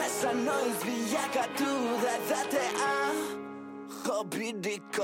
Esan 0.06 0.45
noiz 0.45 0.78
bilakatu 0.84 1.71
da 2.04 2.15
edatea 2.17 2.91
Hobidik 4.06 5.02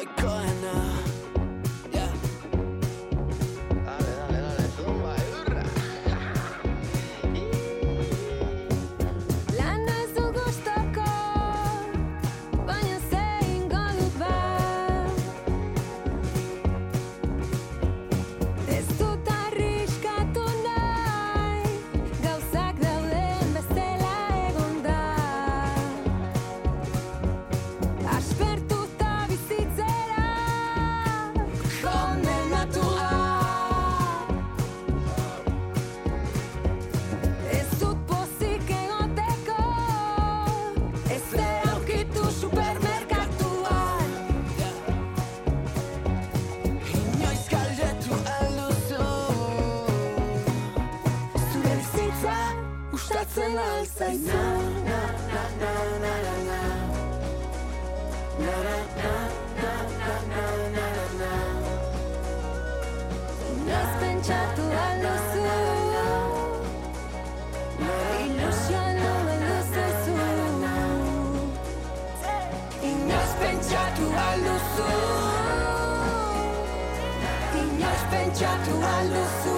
zaizu 53.52 54.42
Inoiz 63.52 63.92
pentsatu 64.00 64.64
alduzu 64.84 65.44
Ilusioa 68.24 68.88
nobeldu 69.00 69.58
zaizu 69.74 70.16
Inoiz 72.92 73.32
pentsatu 73.42 74.06
alduzu 74.28 74.90
Inoiz 77.62 78.04
pentsatu 78.12 78.74
alduzu 78.96 79.51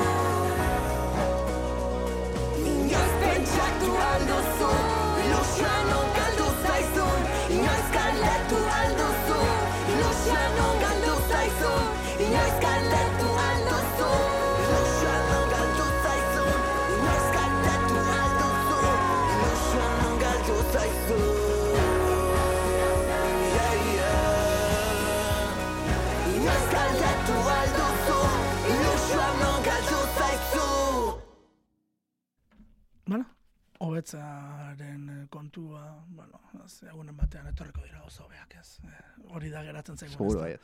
hobetzaren 33.93 35.03
eh, 35.09 35.27
kontua, 35.29 35.83
bueno, 36.09 36.39
ez, 36.65 36.79
egunen 36.89 37.15
batean 37.17 37.47
etorriko 37.51 37.83
dira 37.85 38.01
oso 38.05 38.25
hobeak 38.25 38.55
ez. 38.59 38.79
Eh, 38.83 39.03
hori 39.35 39.49
da 39.53 39.61
geratzen 39.63 39.97
zaigu. 39.97 40.13
Seguro, 40.15 40.41
bai. 40.41 40.57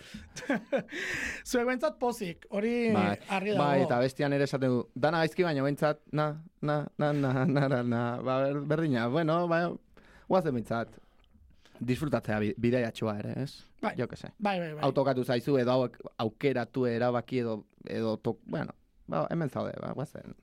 Zuek 1.49 1.65
behintzat 1.69 1.99
pozik, 2.01 2.47
hori 2.49 2.91
Bai, 2.95 3.17
argi 3.29 3.53
dago. 3.53 3.63
bai, 3.63 3.83
eta 3.85 3.99
bestian 4.01 4.33
ere 4.35 4.47
esaten 4.49 4.73
du, 4.73 4.81
dana 4.95 5.21
gaizki 5.23 5.45
baina 5.45 5.63
behintzat, 5.65 6.01
na, 6.11 6.31
na, 6.61 6.79
na, 6.97 7.11
na, 7.13 7.33
na, 7.45 7.67
na, 7.67 7.83
na, 7.83 8.01
ba, 8.25 8.39
ber- 8.47 8.63
berdina, 8.73 9.07
bueno, 9.13 9.39
ba, 9.51 9.61
guazen 10.29 10.57
behintzat, 10.57 10.97
disfrutatzea 11.79 12.39
bi- 12.43 12.53
bidaiatxoa 12.59 13.17
ere, 13.21 13.33
ez? 13.45 13.51
Bai. 13.81 13.93
Jo 13.97 14.07
que 14.11 14.17
se. 14.19 14.33
Bai, 14.37 14.57
bai, 14.59 14.73
bai. 14.73 14.83
Autokatu 14.83 15.23
zaizu 15.23 15.57
edo 15.61 15.77
aukeratu 16.19 16.85
erabaki 16.89 17.39
edo, 17.45 17.61
edo 17.87 18.17
tok, 18.17 18.41
bueno, 18.45 18.73
ba, 19.07 19.25
hemen 19.31 19.49
zaude, 19.49 19.73
ba, 19.79 19.93
guazen. 19.95 20.35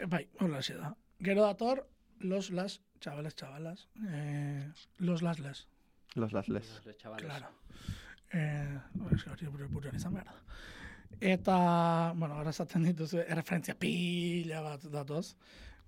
Eh, 0.00 0.06
Bai, 0.06 0.24
hola 0.40 0.60
da. 0.78 0.94
Gero 1.22 1.42
dator, 1.42 1.88
los 2.18 2.50
las, 2.50 2.80
chavales, 3.00 3.34
chavalas, 3.34 3.88
eh, 4.08 4.72
los 4.98 5.22
las 5.22 5.38
les, 5.38 5.68
Los 6.14 6.32
las 6.32 6.48
les. 6.48 6.82
claro. 7.18 7.46
Eh, 8.32 8.78
hori 9.00 9.96
izan 9.96 10.14
behar 10.14 10.26
da. 10.26 10.34
Eta, 11.20 12.12
bueno, 12.16 12.34
ahora 12.36 12.50
esaten 12.50 12.84
dituzu, 12.86 13.18
erreferentzia 13.18 13.74
pila 13.74 14.60
bat 14.62 14.84
datoz. 14.84 15.34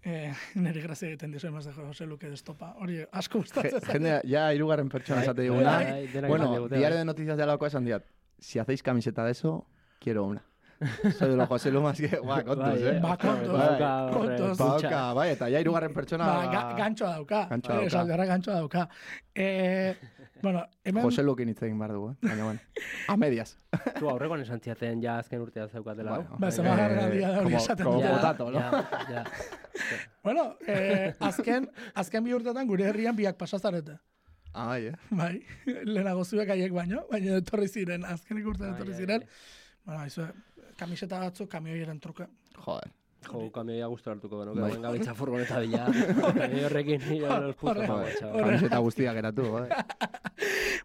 Eh, 0.02 0.32
niri 0.58 0.82
grazia 0.82 1.08
egiten 1.08 1.30
dizu 1.30 1.46
emaz 1.46 1.64
de 1.64 1.72
Jose 1.72 2.06
Luke 2.06 2.26
de 2.26 2.34
Estopa. 2.34 2.72
Hori 2.82 3.04
asko 3.12 3.38
gustatzen 3.38 3.80
jendea, 3.86 4.20
ja 4.26 4.48
hirugarren 4.52 4.88
pertsona 4.90 5.20
Bai, 5.20 5.28
esate 5.28 5.40
bai, 5.40 5.48
diguna. 5.48 5.76
bai, 5.78 6.28
Bueno, 6.28 6.68
diario 6.68 6.98
de 6.98 7.04
noticias 7.04 7.36
de 7.36 7.42
Alakoa 7.44 7.68
esan 7.68 7.84
diat, 7.84 8.04
si 8.38 8.58
hacéis 8.58 8.82
camiseta 8.82 9.24
de 9.24 9.30
eso, 9.32 9.66
quiero 10.00 10.24
una. 10.24 10.42
Soy 11.18 11.30
de 11.30 11.36
los 11.36 11.48
José 11.48 11.70
Lumas 11.70 11.96
que, 11.98 12.08
ba, 12.24 12.42
kontuz, 12.42 12.64
Bai, 12.64 12.82
eh? 12.86 12.98
Ba, 13.02 13.16
kontuz. 13.16 13.48
Horre 13.48 14.12
Kontuz. 14.12 14.58
putxa. 14.58 14.64
Bauka, 14.64 15.12
bai, 15.14 15.28
eta 15.30 15.48
ja 15.50 15.60
hirugarren 15.60 15.92
pertsona... 15.94 16.26
Ba, 16.26 16.46
ga, 16.52 16.62
gantxoa 16.78 17.10
dauka. 17.16 17.46
Gantxoa 17.50 17.76
Eh, 17.82 17.88
dauka. 17.88 18.14
horrek 18.14 18.28
gantxoa 18.32 18.54
dauka. 18.60 18.88
Eh, 19.34 19.96
bueno, 20.42 20.64
hemen... 20.84 21.02
Jose 21.04 21.22
Lukin 21.22 21.48
hitz 21.52 21.62
egin 21.62 21.78
behar 21.78 21.92
dugu, 21.94 22.10
eh? 22.12 22.16
Baina, 22.28 22.44
bueno. 22.44 22.60
A 23.08 23.16
medias. 23.16 23.56
Zu 23.98 24.08
aurrekoan 24.10 24.42
esan 24.42 24.60
ziaten 24.60 25.00
ja 25.02 25.18
azken 25.18 25.40
urtea 25.40 25.68
zeukatela. 25.68 26.16
Bueno, 26.18 26.36
Ba, 26.38 26.48
eh, 26.48 26.62
da 26.62 27.38
hori 27.38 27.44
como- 27.44 27.56
esaten 27.58 27.84
como 27.86 27.96
dute. 28.00 28.08
Ja, 28.08 28.14
potato, 28.16 28.50
no? 28.50 28.58
ja, 28.58 29.04
ja. 29.10 29.24
Bueno, 30.22 30.56
eh, 30.66 31.14
azken, 31.20 31.70
azken 31.94 32.24
bi 32.24 32.34
urtetan 32.34 32.66
gure 32.66 32.84
herrian 32.90 33.16
biak 33.16 33.36
pasazarete. 33.38 33.98
Ah, 34.54 34.66
bai, 34.66 34.86
eh? 34.90 34.94
Bai, 35.10 35.38
lehenago 35.86 36.24
zuek 36.28 36.50
haiek 36.52 36.72
baino, 36.76 37.06
baina 37.10 37.38
etorri 37.40 37.68
ziren, 37.72 38.02
azkenik 38.04 38.46
urtean 38.46 38.74
etorri 38.74 38.92
ziren. 38.98 39.24
Bueno, 39.86 40.00
aizue, 40.04 40.26
kamiseta 40.82 41.22
batzuk 41.22 41.48
kamioiren 41.52 42.00
truke. 42.02 42.26
Joder. 42.58 42.90
Jo, 43.22 43.44
kamioia 43.54 43.86
guztu 43.86 44.10
hartuko 44.10 44.40
benuke, 44.40 44.58
Bai. 44.60 44.70
venga 44.72 44.90
bitza 44.96 45.12
furgoneta 45.14 45.60
bila. 45.62 45.84
Kamio 46.40 46.64
horrekin 46.66 47.04
nire 47.06 47.28
los 47.44 47.56
chaval. 47.60 48.08
Kamiseta 48.32 48.80
guztiak 48.82 49.14
geratu, 49.20 49.46
joder. 49.52 49.70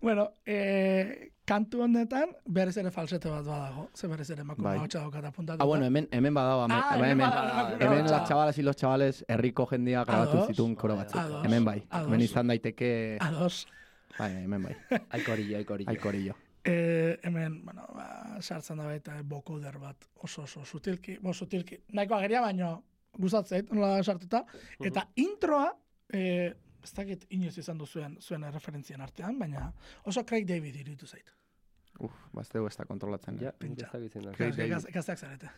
Bueno, 0.02 0.28
eh, 0.46 1.32
kantu 1.50 1.80
honetan 1.82 2.30
berez 2.46 2.76
ere 2.78 2.92
falsete 2.94 3.32
bat 3.32 3.42
badago, 3.48 3.88
ze 3.98 4.06
berez 4.08 4.28
ere 4.30 4.44
emakume 4.46 4.68
Bai. 4.68 4.76
hotxa 4.84 5.00
daukat 5.02 5.26
apuntatuta. 5.32 5.64
Ah, 5.64 5.68
bueno, 5.68 5.88
hemen, 5.90 6.06
hemen 6.12 6.36
badao, 6.38 6.60
hemen, 6.68 6.78
Ah, 6.78 6.92
hemen, 6.94 7.10
hemen 7.10 7.26
hemen, 7.26 8.04
badago, 8.06 8.12
las 8.12 8.30
chavalas 8.30 8.58
y 8.60 8.62
los 8.68 8.76
chavales 8.76 9.26
herriko 9.28 9.66
jendia 9.66 10.04
grabatu 10.06 10.46
zituen 10.52 10.76
koro 10.76 10.96
batzuk. 11.00 11.20
Hemen 11.44 11.66
bai. 11.66 11.80
Hemen 11.90 12.22
izan 12.22 12.54
daiteke... 12.54 13.18
Ados. 13.20 13.66
Bai, 14.20 14.32
hemen 14.44 14.64
bai. 14.70 14.76
Aikorillo, 15.18 15.58
aikorillo. 15.58 15.90
Aikorillo. 15.90 16.36
Eh, 16.68 17.18
hemen, 17.24 17.62
bueno, 17.64 17.86
ba, 17.96 18.38
sartzen 18.42 18.78
da 18.82 18.86
baita 18.90 19.22
bokoder 19.24 19.78
bat 19.80 20.08
oso 20.26 20.44
oso 20.44 20.66
sutilki, 20.66 21.18
bo 21.24 21.32
sutilki, 21.34 21.78
nahiko 21.96 22.16
ageria 22.18 22.42
baino 22.44 22.72
gustatzeit 23.18 23.72
nola 23.72 24.04
sartuta 24.04 24.44
eta 24.84 25.06
introa 25.16 25.70
eh, 26.14 26.52
ez 26.84 26.92
dakit 26.94 27.24
inoiz 27.30 27.56
izan 27.58 27.78
du 27.80 27.86
zuen 27.88 28.18
zuen 28.22 28.44
referentzien 28.52 29.02
artean, 29.02 29.40
baina 29.40 29.72
oso 30.04 30.26
Craig 30.26 30.46
David 30.48 30.76
iruditu 30.84 31.08
zait. 31.08 31.32
Uf, 32.00 32.14
bazteu 32.36 32.68
ez 32.68 32.76
da 32.78 32.86
kontrolatzen. 32.86 33.40
Ja, 33.42 33.50
eh? 33.50 33.58
Pentsa. 33.58 33.88
ez 33.88 33.92
dakit 33.94 34.14
zein 34.14 34.26
da. 34.28 34.32
Craig 34.38 34.54
David. 34.56 34.72
Gaz- 34.76 34.92
Gazteak 34.94 35.18
zarete. 35.18 35.50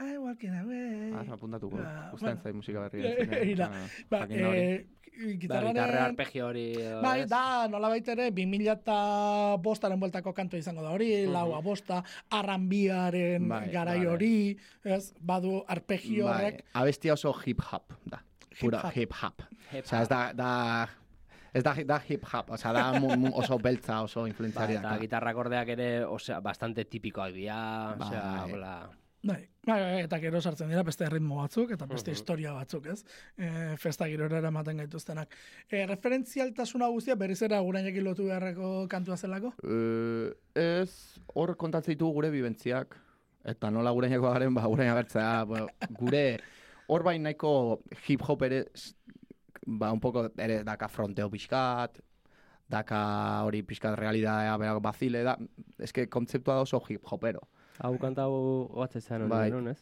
I 0.00 0.16
walking 0.24 0.56
away. 0.58 1.12
Ah, 1.14 1.22
apuntatuko. 1.36 1.76
Ba, 1.76 2.08
Gustatzen 2.10 2.40
bueno. 2.40 2.42
zait 2.42 2.54
musika 2.56 2.80
berri. 2.88 3.04
Eh, 3.38 3.50
ira. 3.52 3.68
Ba, 4.10 4.24
eh, 4.30 4.86
gitarraren... 5.18 5.74
gitarra 5.74 6.04
arpegio 6.04 6.46
hori. 6.46 6.66
Bai, 7.02 7.26
da, 7.26 7.66
nola 7.68 7.90
ere, 7.96 8.30
2000 8.30 8.72
eta 8.72 8.98
bostaren 9.62 10.00
bueltako 10.00 10.32
kanto 10.34 10.56
izango 10.56 10.82
da 10.82 10.90
hori, 10.94 11.26
laua 11.26 11.60
bosta, 11.60 12.02
arranbiaren 12.30 13.48
Bai, 13.48 13.68
garai 13.72 13.98
bai. 13.98 14.06
hori, 14.06 14.58
ez, 14.84 15.12
badu 15.20 15.64
arpegio 15.66 16.26
Bai, 16.26 16.34
horrek, 16.34 16.64
abestia 16.74 17.12
oso 17.14 17.34
hip 17.44 17.60
hop 17.72 17.92
da. 18.04 18.22
Pura 18.58 18.80
Hip-hop. 18.90 19.42
hip 19.72 19.84
Osea, 19.84 20.00
ez 20.02 20.08
da, 20.08 20.32
da, 20.34 20.88
ez 21.54 21.62
da, 21.62 21.74
da 21.86 22.00
hip 22.08 22.24
hop, 22.26 22.50
osea, 22.56 22.72
da 22.72 22.86
oso 23.38 23.58
beltza, 23.58 24.00
oso 24.02 24.22
Ba, 24.22 24.28
influentzariak. 24.28 24.82
eta 24.82 24.96
gitarra 24.98 25.30
akordeak 25.30 25.68
ere, 25.76 26.04
osea, 26.04 26.40
bastante 26.40 26.84
tipikoak 26.84 27.32
dira, 27.36 27.94
osea, 27.98 28.22
Bai. 28.42 28.52
hola. 28.52 28.72
Bai, 29.28 29.48
bai, 29.66 29.78
bai, 29.82 30.02
eta 30.06 30.18
gero 30.22 30.40
sartzen 30.40 30.70
dira 30.72 30.82
beste 30.86 31.08
ritmo 31.12 31.36
batzuk, 31.42 31.70
eta 31.76 31.86
beste 31.86 32.10
Mhm. 32.10 32.16
historia 32.16 32.52
batzuk, 32.56 32.86
ez, 32.86 33.04
e, 33.36 33.76
festa 33.76 34.06
girora 34.08 34.38
eramaten 34.38 34.76
gaituztenak. 34.82 35.34
E, 35.70 35.84
referentzialtasuna 35.86 36.88
guztia 36.88 37.14
berriz 37.14 37.40
ere 37.42 37.56
agurainekin 37.56 38.04
lotu 38.04 38.24
beharreko 38.30 38.86
kantua 38.88 39.16
zelako? 39.16 39.52
Eh, 39.62 40.32
ez, 40.54 41.20
hor 41.34 41.56
kontatzen 41.56 41.94
ditugu 41.94 42.14
gure 42.14 42.30
bibentziak, 42.30 42.96
eta 43.44 43.70
nola 43.70 43.90
gureñako 43.92 44.32
garen, 44.32 44.54
ba, 44.54 44.64
gureña 44.66 44.94
bertzea, 44.94 45.44
bueno, 45.44 45.68
gure, 45.90 46.38
hor 46.88 47.02
bain 47.02 47.22
nahiko 47.22 47.80
hip 48.08 48.22
hop 48.26 48.42
ere, 48.42 48.64
ba, 49.66 49.92
un 49.92 50.00
poco 50.00 50.30
ere 50.38 50.62
daka 50.64 50.88
fronteo 50.88 51.30
pixkat, 51.30 52.00
daka 52.68 53.44
hori 53.44 53.62
pixkat 53.62 53.96
realidadea 53.98 54.56
berak 54.60 54.82
bazile, 54.82 55.22
da, 55.24 55.36
eske 55.78 56.08
kontzeptua 56.08 56.54
da 56.54 56.60
oso 56.66 56.80
hip 56.88 57.04
hopero. 57.04 57.40
Hau 57.80 57.94
kanta 57.98 58.24
hau 58.26 58.68
batzen 58.74 59.00
zen 59.02 59.22
hori 59.22 59.30
Bai. 59.30 59.44
genuen, 59.50 59.68
ez? 59.74 59.78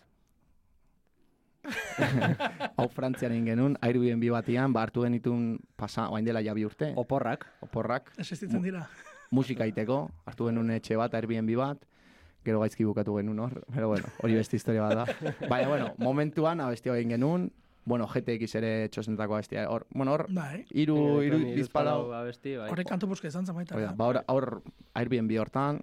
Hau 2.78 2.86
Frantzian 2.92 3.32
egin 3.34 3.46
genuen, 3.50 3.76
Airbnb 3.82 4.22
batian, 4.30 4.72
ba, 4.74 4.84
hartu 4.86 5.02
genitun 5.06 5.56
pasa, 5.80 6.08
oain 6.12 6.24
dela 6.26 6.42
jabi 6.44 6.64
urte, 6.68 6.92
Oporrak. 7.00 7.46
oporrak, 7.64 8.12
Existitzen 8.22 8.62
dira. 8.62 8.84
musika 9.34 9.66
iteko, 9.66 10.10
hartu 10.28 10.46
genuen 10.50 10.70
etxe 10.76 10.94
bat, 11.00 11.14
Airbnb 11.18 11.50
bat, 11.58 11.80
gero 12.46 12.60
gaizki 12.62 12.84
bukatu 12.86 13.16
genuen 13.18 13.40
hor, 13.42 13.56
pero 13.74 13.88
bueno, 13.90 14.06
hori 14.22 14.36
beste 14.38 14.56
historia 14.60 14.82
bat 14.86 14.94
da. 15.00 15.30
Baina, 15.50 15.68
bueno, 15.72 15.88
momentuan 15.98 16.60
abestia 16.60 16.94
egin 16.94 17.16
genuen, 17.16 17.48
bueno, 17.86 18.06
GTX 18.12 18.54
ere 18.60 18.70
txosnetako 18.90 19.34
abestia, 19.40 19.66
hor, 19.70 19.86
bueno, 19.90 20.12
hor, 20.14 20.26
Bai, 20.30 20.64
hiru 20.70 20.96
Toni 21.32 21.54
bizpalau, 21.56 22.12
abesti, 22.14 22.54
bai. 22.60 22.70
horrek 22.70 22.86
kantu 22.92 23.08
buska 23.10 23.26
izan 23.32 23.46
zen 23.46 23.56
baita. 23.58 23.74
hori 23.74 23.88
da, 23.88 23.94
ba, 23.98 24.06
hor, 24.12 24.22
hor 24.28 24.62
Airbnb 24.94 25.34
hortan, 25.42 25.82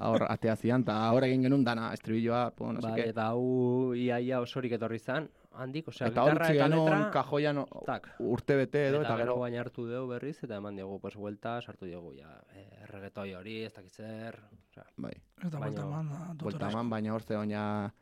hor 0.00 0.24
atea 0.28 0.56
zian, 0.56 0.82
eta 0.82 0.96
hor 1.12 1.24
egin 1.24 1.42
genuen 1.42 1.64
dana, 1.64 1.92
estribilloa, 1.94 2.50
pues, 2.56 2.74
no 2.74 2.80
Bai, 2.80 3.00
eta 3.10 3.28
hau 3.32 3.94
iaia 3.94 4.40
osorik 4.40 4.72
etorri 4.72 4.98
zan, 4.98 5.28
handik, 5.54 5.86
osea, 5.88 6.08
Eta 6.08 6.24
gitarra 6.24 6.48
eta 6.50 6.68
letra, 6.68 7.10
kajoian 7.14 7.60
tak. 7.86 8.08
urte 8.18 8.56
bete 8.56 8.88
edo, 8.88 9.02
eta, 9.02 9.12
eta 9.14 9.18
gero, 9.22 9.36
baina 9.38 9.60
hartu 9.60 9.86
dugu 9.86 10.08
berriz, 10.08 10.36
eta 10.42 10.56
eman 10.56 10.76
diogu, 10.76 10.98
pues, 11.00 11.14
vuelta, 11.14 11.60
sartu 11.62 11.86
diogu, 11.86 12.14
ja, 12.18 12.32
eh, 12.54 12.80
erregetoi 12.88 13.34
hori, 13.34 13.62
ez 13.64 13.72
dakit 13.72 13.92
zer, 13.92 14.40
osea, 14.70 14.84
bai, 14.96 15.12
Eta 15.44 15.58
Baina- 15.58 15.60
buelta 15.60 15.82
eman, 15.82 16.08
buelta 16.08 16.34
dotorazko. 16.44 16.70
eman, 16.72 16.90
baina 16.90 17.14
hor 17.14 17.22
zegoen 17.22 17.50
ja, 17.50 17.92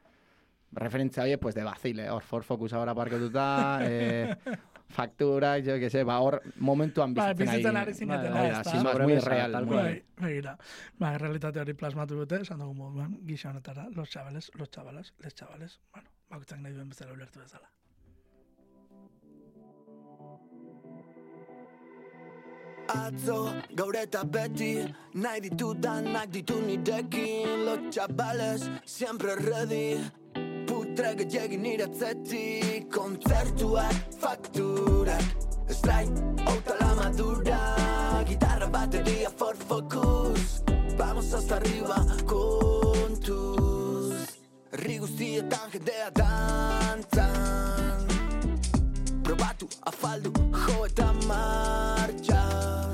referentzia 0.72 1.22
horiek, 1.24 1.40
pues, 1.40 1.54
de 1.54 1.62
bazile, 1.64 2.08
hor, 2.10 2.22
for 2.22 2.42
focus 2.44 2.72
ahora 2.72 2.94
parketuta, 2.94 3.80
eh, 3.82 4.34
faktura, 4.92 5.56
jo, 5.64 5.78
que 5.80 6.04
ba, 6.04 6.20
hor, 6.20 6.40
momentuan 6.56 7.14
Ba, 7.14 7.32
bizitzen 7.32 7.48
bizitzen 7.48 7.76
ari 7.76 7.94
zinetela, 7.94 8.40
Hori 8.40 8.50
da, 8.50 8.64
sin 8.64 8.82
más, 8.82 8.98
muy 9.00 9.18
real. 9.18 9.52
tal. 9.52 9.66
Bai, 9.66 10.04
begira. 10.20 10.56
Ba, 10.98 11.18
realitate 11.18 11.60
hori 11.60 11.74
plasmatu 11.74 12.18
dute, 12.22 12.42
esan 12.42 12.58
dugu 12.60 12.74
moduan, 12.74 13.18
gisa 13.26 13.50
honetara, 13.50 13.88
los 13.90 14.10
chavales, 14.10 14.50
los 14.54 14.70
chavales, 14.70 15.14
les 15.18 15.34
chavales, 15.34 15.80
bueno, 15.92 16.08
nahi 16.62 16.74
duen 16.74 16.88
bezala 16.88 17.12
ulertu 17.12 17.40
bezala. 17.40 17.68
Atzo, 22.92 23.54
gaur 23.74 23.96
eta 23.96 24.24
beti 24.24 24.84
Nahi 25.14 25.40
ditu 25.40 25.72
nirekin 26.60 27.64
Los 27.64 27.94
chavales, 27.94 28.68
siempre 28.84 29.36
ready 29.36 30.00
Putre 30.92 31.14
gehiagin 31.16 31.62
nire 31.64 31.86
atzetik 31.88 32.90
Kontzertuak, 32.92 33.94
fakturak 34.20 35.24
Strike, 35.72 36.20
auta 36.44 36.74
la 36.80 36.90
madura 36.98 37.60
Gitarra, 38.28 38.66
batería, 38.66 39.30
for 39.30 39.56
focus 39.56 40.62
Vamos 40.98 41.32
hasta 41.32 41.56
arriba, 41.56 41.96
kontuz 42.26 44.36
Herri 44.72 44.98
guztietan 44.98 45.70
jendea 45.72 46.10
dantzan 46.12 48.04
Probatu, 49.24 49.72
afaldu, 49.88 50.32
jo 50.52 50.84
eta 50.92 51.12
martxan 51.24 52.91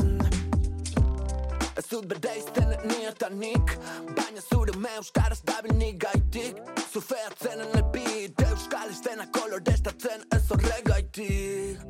Ez 1.88 1.94
dut 1.96 2.08
berde 2.08 2.32
izten 2.36 2.72
ni 2.84 2.96
eta 3.08 3.28
nik 3.32 3.70
Baina 4.16 4.42
zure 4.44 4.74
me 4.76 4.90
euskaraz 4.98 5.38
dabil 5.48 5.72
nik 5.78 5.96
gaitik 6.02 6.58
Zufeatzen 6.92 7.62
en 7.64 7.78
el 7.78 7.84
beat. 7.94 8.42
Euskal 8.44 8.90
estena 8.92 9.24
kolorestatzen 9.32 10.26
ez 10.36 10.42
horregaitik 10.52 11.80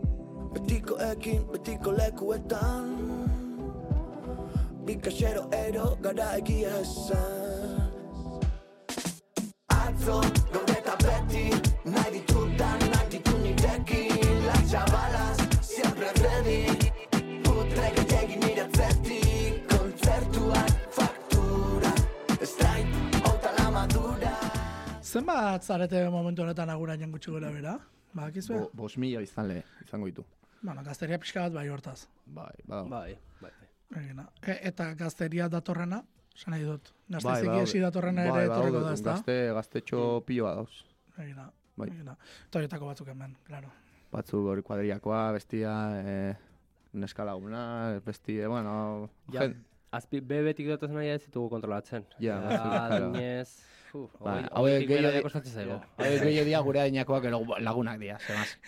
Betiko 0.55 1.01
ekin, 1.09 1.43
betiko 1.51 1.97
lekuetan 1.99 2.95
Bikaxero 4.87 5.49
ero 5.65 5.91
gara 6.01 6.31
egia 6.39 6.79
esan. 6.79 7.91
Atzo, 9.81 10.23
gaur 10.55 10.75
eta 10.79 10.95
beti 11.03 11.47
Nahi 11.91 12.21
ditudan, 12.21 12.91
nahi 12.95 13.15
ditu 13.17 13.39
nirekin 13.43 14.47
Las 14.47 14.65
chavalas, 14.71 15.47
siempre 15.75 16.15
ready 16.23 16.68
Zenbat 25.09 25.65
zarete 25.65 26.03
momentu 26.13 26.43
honetan 26.45 26.69
agurainen 26.71 27.13
gutxi 27.15 27.31
gora 27.33 27.49
bera? 27.55 27.79
Ba, 28.13 28.27
akizue? 28.29 28.59
Bo, 28.59 28.71
bos 28.83 28.97
mila 29.01 29.23
izanle, 29.25 29.63
izango 29.85 30.09
ditu. 30.11 30.25
Bueno, 30.61 30.83
gazteria 30.85 31.19
pixka 31.23 31.47
bat 31.47 31.55
bai 31.55 31.69
hortaz. 31.73 32.03
Bai. 32.27 32.53
Bai, 32.69 32.83
bai. 32.91 33.15
bai. 33.41 33.53
Egina. 34.03 34.27
E, 34.43 34.59
eta 34.69 34.91
gazteria 34.99 35.47
datorrena, 35.49 36.03
esan 36.37 36.53
nahi 36.53 36.67
dut. 36.67 36.91
Bai, 37.09 37.15
Gaztezik 37.17 37.49
badaude. 37.49 37.69
esi 37.71 37.81
datorrena 37.85 38.27
ere 38.27 38.35
Bai, 38.35 38.43
etorriko 38.51 38.83
da, 38.85 38.93
ezta? 38.99 39.15
Gazte, 39.15 39.39
gaztetxo 39.61 40.03
piloa 40.29 40.53
dauz. 40.59 40.83
Egina. 41.17 41.47
Bai. 41.79 41.89
Egina. 41.95 42.17
Eta 42.49 42.61
horietako 42.61 42.91
batzuk 42.93 43.09
hemen, 43.15 43.37
claro. 43.47 43.73
Batzu 44.13 44.43
hori 44.51 44.63
kuadriakoa, 44.67 45.23
bestia, 45.37 45.73
eh, 46.03 46.35
neska 47.01 47.25
laguna, 47.29 47.63
bestia, 48.05 48.49
bueno, 48.49 49.09
Ja, 49.33 49.41
gen- 49.47 49.65
azpi, 49.93 50.21
be 50.21 50.43
betik 50.43 50.69
datozen 50.69 50.97
nahi 50.97 51.09
ez 51.15 51.23
ditugu 51.25 51.49
kontrolatzen. 51.57 52.05
Ja, 52.19 52.41
Ja, 52.43 52.49
claro. 52.61 53.11
adinez, 53.13 53.49
uf, 53.49 53.78
Ba, 54.21 54.49
hauek 54.53 54.87
gehiago- 54.89 55.23
kostatzen 55.23 55.53
zaigu. 55.55 55.81
Hauek 55.97 56.23
gehiago 56.23 56.45
dira 56.47 56.61
gure 56.61 56.81
adinakoak, 56.81 57.25
lagunak 57.61 57.99
dira, 57.99 58.19
semaz. 58.21 58.59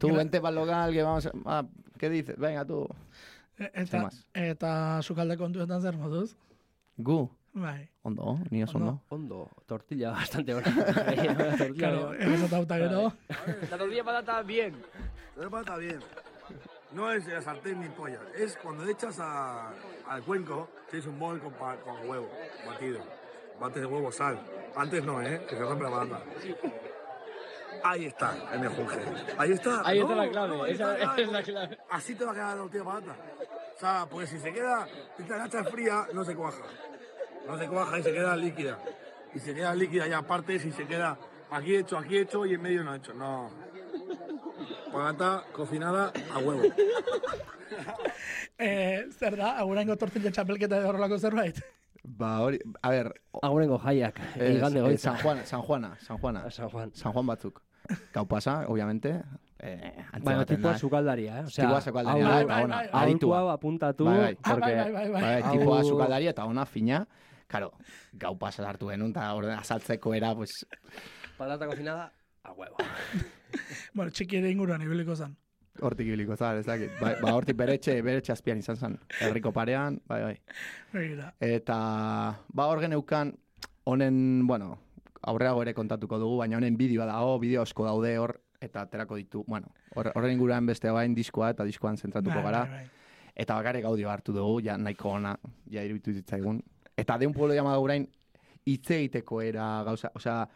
Vente 0.00 0.40
local, 0.40 0.92
que 0.92 1.02
vamos, 1.02 1.26
a- 1.26 1.32
ah, 1.46 1.64
¿qué 1.98 2.08
dices? 2.08 2.36
Venga, 2.38 2.64
tú. 2.64 2.86
e- 3.58 3.70
eta, 3.74 3.86
Zemaz. 3.86 4.24
eta 4.32 5.02
sukalde 5.02 5.36
kontuetan 5.36 5.82
zer 5.82 5.96
moduz? 5.96 6.34
Gu, 6.96 7.28
Bai. 7.52 7.88
ondo, 8.02 8.38
ni 8.50 8.62
oso 8.62 8.78
Ondo. 9.10 9.50
tortilla 9.66 10.10
bastante 10.44 10.54
buena. 10.54 10.72
tortilla 10.84 11.74
Claro, 11.74 12.14
eres 12.14 12.42
eta 12.42 12.76
gero. 12.76 13.12
La 13.70 13.76
tortilla 13.78 14.04
patata 14.04 14.42
bien. 14.42 14.74
La 15.36 15.50
pata 15.50 15.76
bien. 15.76 16.00
No 16.92 17.12
es 17.12 17.28
el 17.28 17.40
sartén 17.42 17.80
ni 17.80 17.88
pollas, 17.88 18.20
es 18.36 18.56
cuando 18.56 18.84
echas 18.88 19.18
a- 19.20 19.72
al 20.08 20.22
cuenco, 20.22 20.68
tienes 20.90 21.06
un 21.06 21.18
bol 21.18 21.38
con, 21.40 21.52
con 21.52 22.08
huevo 22.08 22.28
batido. 22.66 22.98
Bates 23.60 23.82
de 23.82 23.86
huevo, 23.86 24.10
sal. 24.10 24.40
Antes 24.74 25.04
no, 25.04 25.20
¿eh? 25.22 25.44
Que 25.48 25.56
se 25.56 25.62
rompe 25.62 25.84
la 25.84 25.90
patata. 25.90 26.20
Ahí 27.84 28.06
está 28.06 28.34
el 28.52 28.60
mejunje. 28.60 28.98
Ahí 29.38 29.52
está. 29.52 29.82
Ahí 29.84 29.98
está 30.00 30.14
No, 30.14 30.22
la 30.22 30.30
clave, 30.30 30.56
no, 30.56 30.62
ahí 30.64 30.72
esa- 30.72 30.92
está 30.98 31.12
esa 31.12 31.20
es 31.22 31.32
la 31.32 31.42
clave. 31.42 31.78
Así 31.90 32.14
te 32.14 32.24
va 32.24 32.32
a 32.32 32.34
quedar 32.34 32.48
la 32.48 32.62
tortilla 32.62 32.78
de 32.84 32.90
patata. 32.90 33.16
O 33.76 33.78
sea, 33.80 34.06
porque 34.10 34.26
si 34.26 34.38
se 34.38 34.52
queda, 34.52 34.86
la 35.28 35.46
echas 35.46 35.68
fría, 35.70 36.06
no 36.12 36.24
se 36.24 36.34
cuaja. 36.34 36.62
No 37.46 37.58
se 37.58 37.66
cuaja 37.68 37.98
y 37.98 38.02
se 38.02 38.12
queda 38.12 38.36
líquida. 38.36 38.78
Y 39.34 39.38
se 39.38 39.54
queda 39.54 39.74
líquida 39.74 40.06
ya 40.06 40.18
aparte 40.18 40.58
si 40.58 40.72
se 40.72 40.86
queda 40.86 41.16
aquí 41.50 41.76
hecho, 41.76 41.96
aquí 41.98 42.18
hecho 42.18 42.44
y 42.46 42.54
en 42.54 42.62
medio 42.62 42.82
no 42.84 42.94
hecho. 42.94 43.14
No. 43.14 43.50
Patata 44.92 45.44
cocinada 45.52 46.12
a 46.34 46.38
huevo. 46.38 46.62
E, 48.58 49.06
zer 49.16 49.36
da, 49.36 49.56
aguraingo 49.58 49.96
tortilla 49.96 50.30
txapelketa 50.30 50.76
edo 50.78 50.88
horrelako 50.90 51.18
zerbait? 51.18 51.56
Ba, 52.20 52.40
hori, 52.44 52.58
a 52.82 52.90
ver, 52.90 53.08
Agurengo 53.40 53.78
jaiak, 53.80 54.18
es, 54.36 54.56
igande 54.58 54.78
eh, 54.80 54.82
goitza. 54.82 55.12
San 55.14 55.22
Juana, 55.22 55.46
San 55.46 55.62
Juana, 55.62 55.96
San 56.00 56.18
Juana. 56.18 56.50
San 56.50 56.68
Juan. 56.68 56.90
San 56.94 57.12
Juan 57.14 57.26
batzuk. 57.26 57.62
Gau 58.12 58.26
pasa, 58.28 58.66
obviamente. 58.68 59.22
Eh, 59.58 60.04
Baina 60.22 60.44
tipua 60.44 60.72
da. 60.72 60.78
sukaldaria, 60.78 61.38
eh? 61.40 61.44
Osea, 61.44 61.64
Tipua 61.64 61.80
sukaldaria, 61.80 62.24
hau- 62.26 62.30
bai, 62.32 62.42
eta 62.44 62.54
bai, 62.54 62.64
ona, 62.64 62.76
bai, 62.76 62.88
aditua. 62.92 63.40
apuntatu, 63.52 64.04
Bai, 64.04 64.18
bai. 64.18 64.34
Porque... 64.36 64.74
bai, 64.76 64.92
bai, 64.92 65.08
bai, 65.10 65.22
bai. 65.42 65.58
Tipoa 65.58 65.82
sukaldaria 65.84 66.30
eta 66.36 66.44
ona 66.44 66.64
fina. 66.66 67.06
Karo, 67.48 67.72
gau 68.12 68.36
pasa 68.38 68.68
hartu 68.68 68.88
genuen, 68.92 69.10
eta 69.10 69.32
orden 69.34 69.56
azaltzeko 69.58 70.14
era, 70.14 70.34
pues, 70.34 70.66
Patata 71.38 71.66
cocinada 71.66 72.12
a 72.44 72.52
huevo. 72.52 72.76
Bueno, 73.94 74.10
txiki 74.12 74.36
ere 74.38 74.50
inguruan 74.52 74.82
ibiliko 74.82 75.16
zen. 75.16 75.36
Hortik 75.82 76.06
ibiliko 76.06 76.36
zara, 76.36 76.60
ez 76.60 76.66
dakit. 76.66 76.90
Bai, 77.00 77.14
ba, 77.22 77.32
hortik 77.34 77.56
beretxe, 77.56 77.94
beretxe 78.02 78.32
azpian 78.32 78.58
izan 78.58 78.76
zen. 78.76 78.98
Herriko 79.20 79.52
parean, 79.52 80.00
bai, 80.08 80.20
bai. 80.22 80.36
Eta, 81.40 81.76
ba, 82.52 82.66
hor 82.66 82.80
geneukan, 82.80 83.34
honen, 83.84 84.46
bueno, 84.46 84.78
aurreago 85.22 85.62
ere 85.62 85.74
kontatuko 85.74 86.18
dugu, 86.18 86.38
baina 86.38 86.56
honen 86.56 86.76
bideoa 86.76 87.06
dago, 87.06 87.38
bideo 87.42 87.62
asko 87.62 87.84
daude 87.84 88.16
hor, 88.18 88.40
eta 88.60 88.82
aterako 88.86 89.16
ditu, 89.16 89.44
bueno, 89.48 89.68
hor- 89.96 90.12
horren 90.14 90.32
inguruan 90.36 90.66
beste 90.66 90.90
bain 90.92 91.14
diskoa 91.14 91.50
eta 91.54 91.64
diskoan 91.64 91.96
zentratuko 91.96 92.34
Bai, 92.36 92.44
gara. 92.44 92.60
bai, 92.64 92.70
bai. 92.70 92.90
Eta 93.40 93.54
bakarrik 93.56 93.84
audio 93.88 94.10
hartu 94.10 94.32
dugu, 94.36 94.60
ja 94.64 94.76
nahiko 94.76 95.14
ona, 95.16 95.36
ja 95.70 95.84
iruditu 95.84 96.12
zitzaigun. 96.12 96.62
Eta 96.96 97.16
de 97.18 97.26
un 97.26 97.32
pueblo 97.32 97.54
llamado 97.54 97.80
orain 97.80 98.06
hitz 98.66 98.90
egiteko 98.90 99.40
era 99.40 99.82
gauza, 99.84 100.10
osea, 100.14 100.46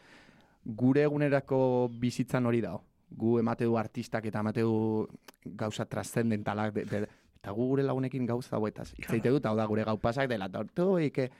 gure 0.65 1.03
egunerako 1.07 1.89
bizitzan 2.01 2.45
hori 2.47 2.61
dago. 2.61 2.83
Gu 3.17 3.39
emate 3.39 3.65
du 3.65 3.77
artistak 3.79 4.27
eta 4.27 4.41
emate 4.41 4.61
du 4.67 5.07
gauza 5.45 5.85
trascendentalak, 5.87 6.73
de, 6.75 6.85
de, 6.85 7.09
eta 7.39 7.51
gu 7.55 7.67
gure 7.69 7.83
lagunekin 7.87 8.27
gauza 8.27 8.57
hauetaz. 8.57 8.93
Hitz 8.99 9.11
egite 9.13 9.31
dut, 9.31 9.47
hau 9.47 9.55
da 9.57 9.67
gure 9.71 9.85
gau 9.85 9.97
pasak 10.03 10.29
dela 10.29 10.49
tortu, 10.49 10.99
ike 10.99 11.31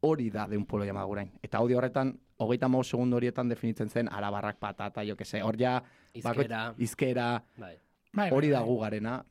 hori 0.00 0.30
da 0.30 0.46
de 0.46 0.56
un 0.56 0.66
pueblo 0.66 0.84
llamado 0.86 1.08
orain. 1.08 1.32
Eta 1.42 1.58
audio 1.58 1.78
horretan, 1.78 2.12
hogeita 2.36 2.68
mo 2.68 2.84
segundo 2.84 3.16
horietan 3.16 3.48
definitzen 3.48 3.88
zen 3.90 4.08
arabarrak 4.12 4.58
patata, 4.58 5.02
jo 5.08 5.16
que 5.16 5.24
se, 5.24 5.42
hor 5.42 5.56
ja, 5.58 5.82
Izkera. 6.14 6.74
izkera, 6.78 7.42
Bai. 7.56 7.76
Bai, 8.12 8.30
hori 8.30 8.48
bai, 8.48 8.52
da 8.52 8.60
bai. 8.60 8.68
gu 8.68 8.78
garena, 8.80 9.24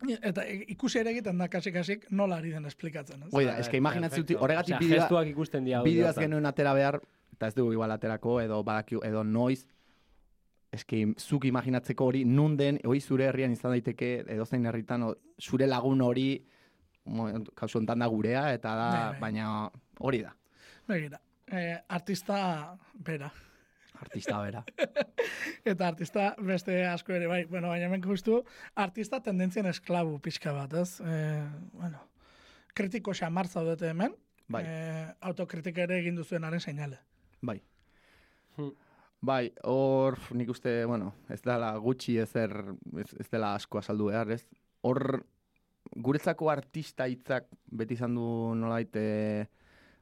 Eta 0.00 0.46
ikusi 0.48 0.96
ere 0.98 1.10
egiten 1.10 1.36
da 1.36 1.46
kasik-kasik 1.52 2.06
nola 2.16 2.38
ari 2.40 2.50
den 2.54 2.64
esplikatzen, 2.64 3.26
ez? 3.26 3.28
Hoi 3.36 3.44
da, 3.44 3.58
eske 3.60 3.76
imaginatzen 3.76 4.24
horregatik 4.38 4.78
gestuak 4.80 5.28
ikusten 5.28 5.66
dira. 5.66 5.82
bideoaz 5.84 6.14
genuen 6.16 6.46
atera 6.48 6.72
behar, 6.72 7.02
eta 7.34 7.50
ez 7.50 7.54
dugu 7.54 7.74
igual 7.76 7.92
aterako, 7.92 8.38
edo 8.40 8.62
badakiu, 8.64 9.02
edo 9.04 9.24
noiz, 9.24 9.66
eske 10.72 11.00
zuk 11.18 11.44
imaginatzeko 11.48 12.06
hori, 12.06 12.24
nun 12.24 12.56
den, 12.56 12.78
hori 12.86 13.00
zure 13.00 13.26
herrian 13.26 13.52
izan 13.52 13.72
daiteke, 13.74 14.24
edo 14.28 14.44
zein 14.46 14.66
herritan, 14.66 15.02
o, 15.02 15.14
zure 15.42 15.66
lagun 15.66 16.00
hori, 16.06 16.44
kausu 17.58 17.78
hontan 17.80 17.98
da 17.98 18.06
gurea, 18.06 18.52
eta 18.54 18.74
da, 18.78 18.88
Bai, 18.90 19.10
bai. 19.10 19.20
baina 19.20 19.70
hori 19.98 20.22
da, 20.22 20.34
Begira. 20.88 21.18
Eh, 21.50 21.76
artista 21.88 22.76
bera. 22.94 23.30
artista 24.00 24.38
bera. 24.42 24.62
Eta 25.64 25.88
artista 25.88 26.34
beste 26.38 26.86
asko 26.86 27.12
ere, 27.12 27.26
bai. 27.26 27.44
Bueno, 27.50 27.68
baina 27.68 27.86
hemen 27.86 28.02
justu, 28.02 28.44
artista 28.74 29.20
tendentzien 29.20 29.66
esklabu 29.66 30.20
pixka 30.22 30.52
bat, 30.56 30.72
ez? 30.72 31.00
Eh, 31.04 31.42
bueno, 31.72 31.98
kritiko 32.74 33.12
xamar 33.12 33.48
zaudete 33.48 33.90
hemen, 33.90 34.14
Bai. 34.48 34.62
eh, 34.66 35.06
autokritika 35.20 35.82
ere 35.82 35.98
egin 36.00 36.16
duzuenaren 36.16 36.60
seinale. 36.60 36.98
Bai. 37.42 37.58
Hmm. 38.56 38.70
Bai, 39.20 39.52
hor 39.68 40.16
nik 40.32 40.48
uste, 40.48 40.84
bueno, 40.88 41.12
ez 41.28 41.42
dela 41.44 41.74
gutxi 41.76 42.16
ezer, 42.22 42.54
ez, 43.02 43.10
ez 43.20 43.28
dela 43.28 43.54
asko 43.54 43.78
azaldu 43.78 44.06
behar, 44.08 44.30
ez? 44.32 44.46
Hor, 44.80 45.26
guretzako 45.92 46.48
artista 46.48 47.04
hitzak 47.10 47.50
beti 47.68 47.98
izan 47.98 48.14
du 48.16 48.54
nolait, 48.56 48.96
eh, 48.96 49.44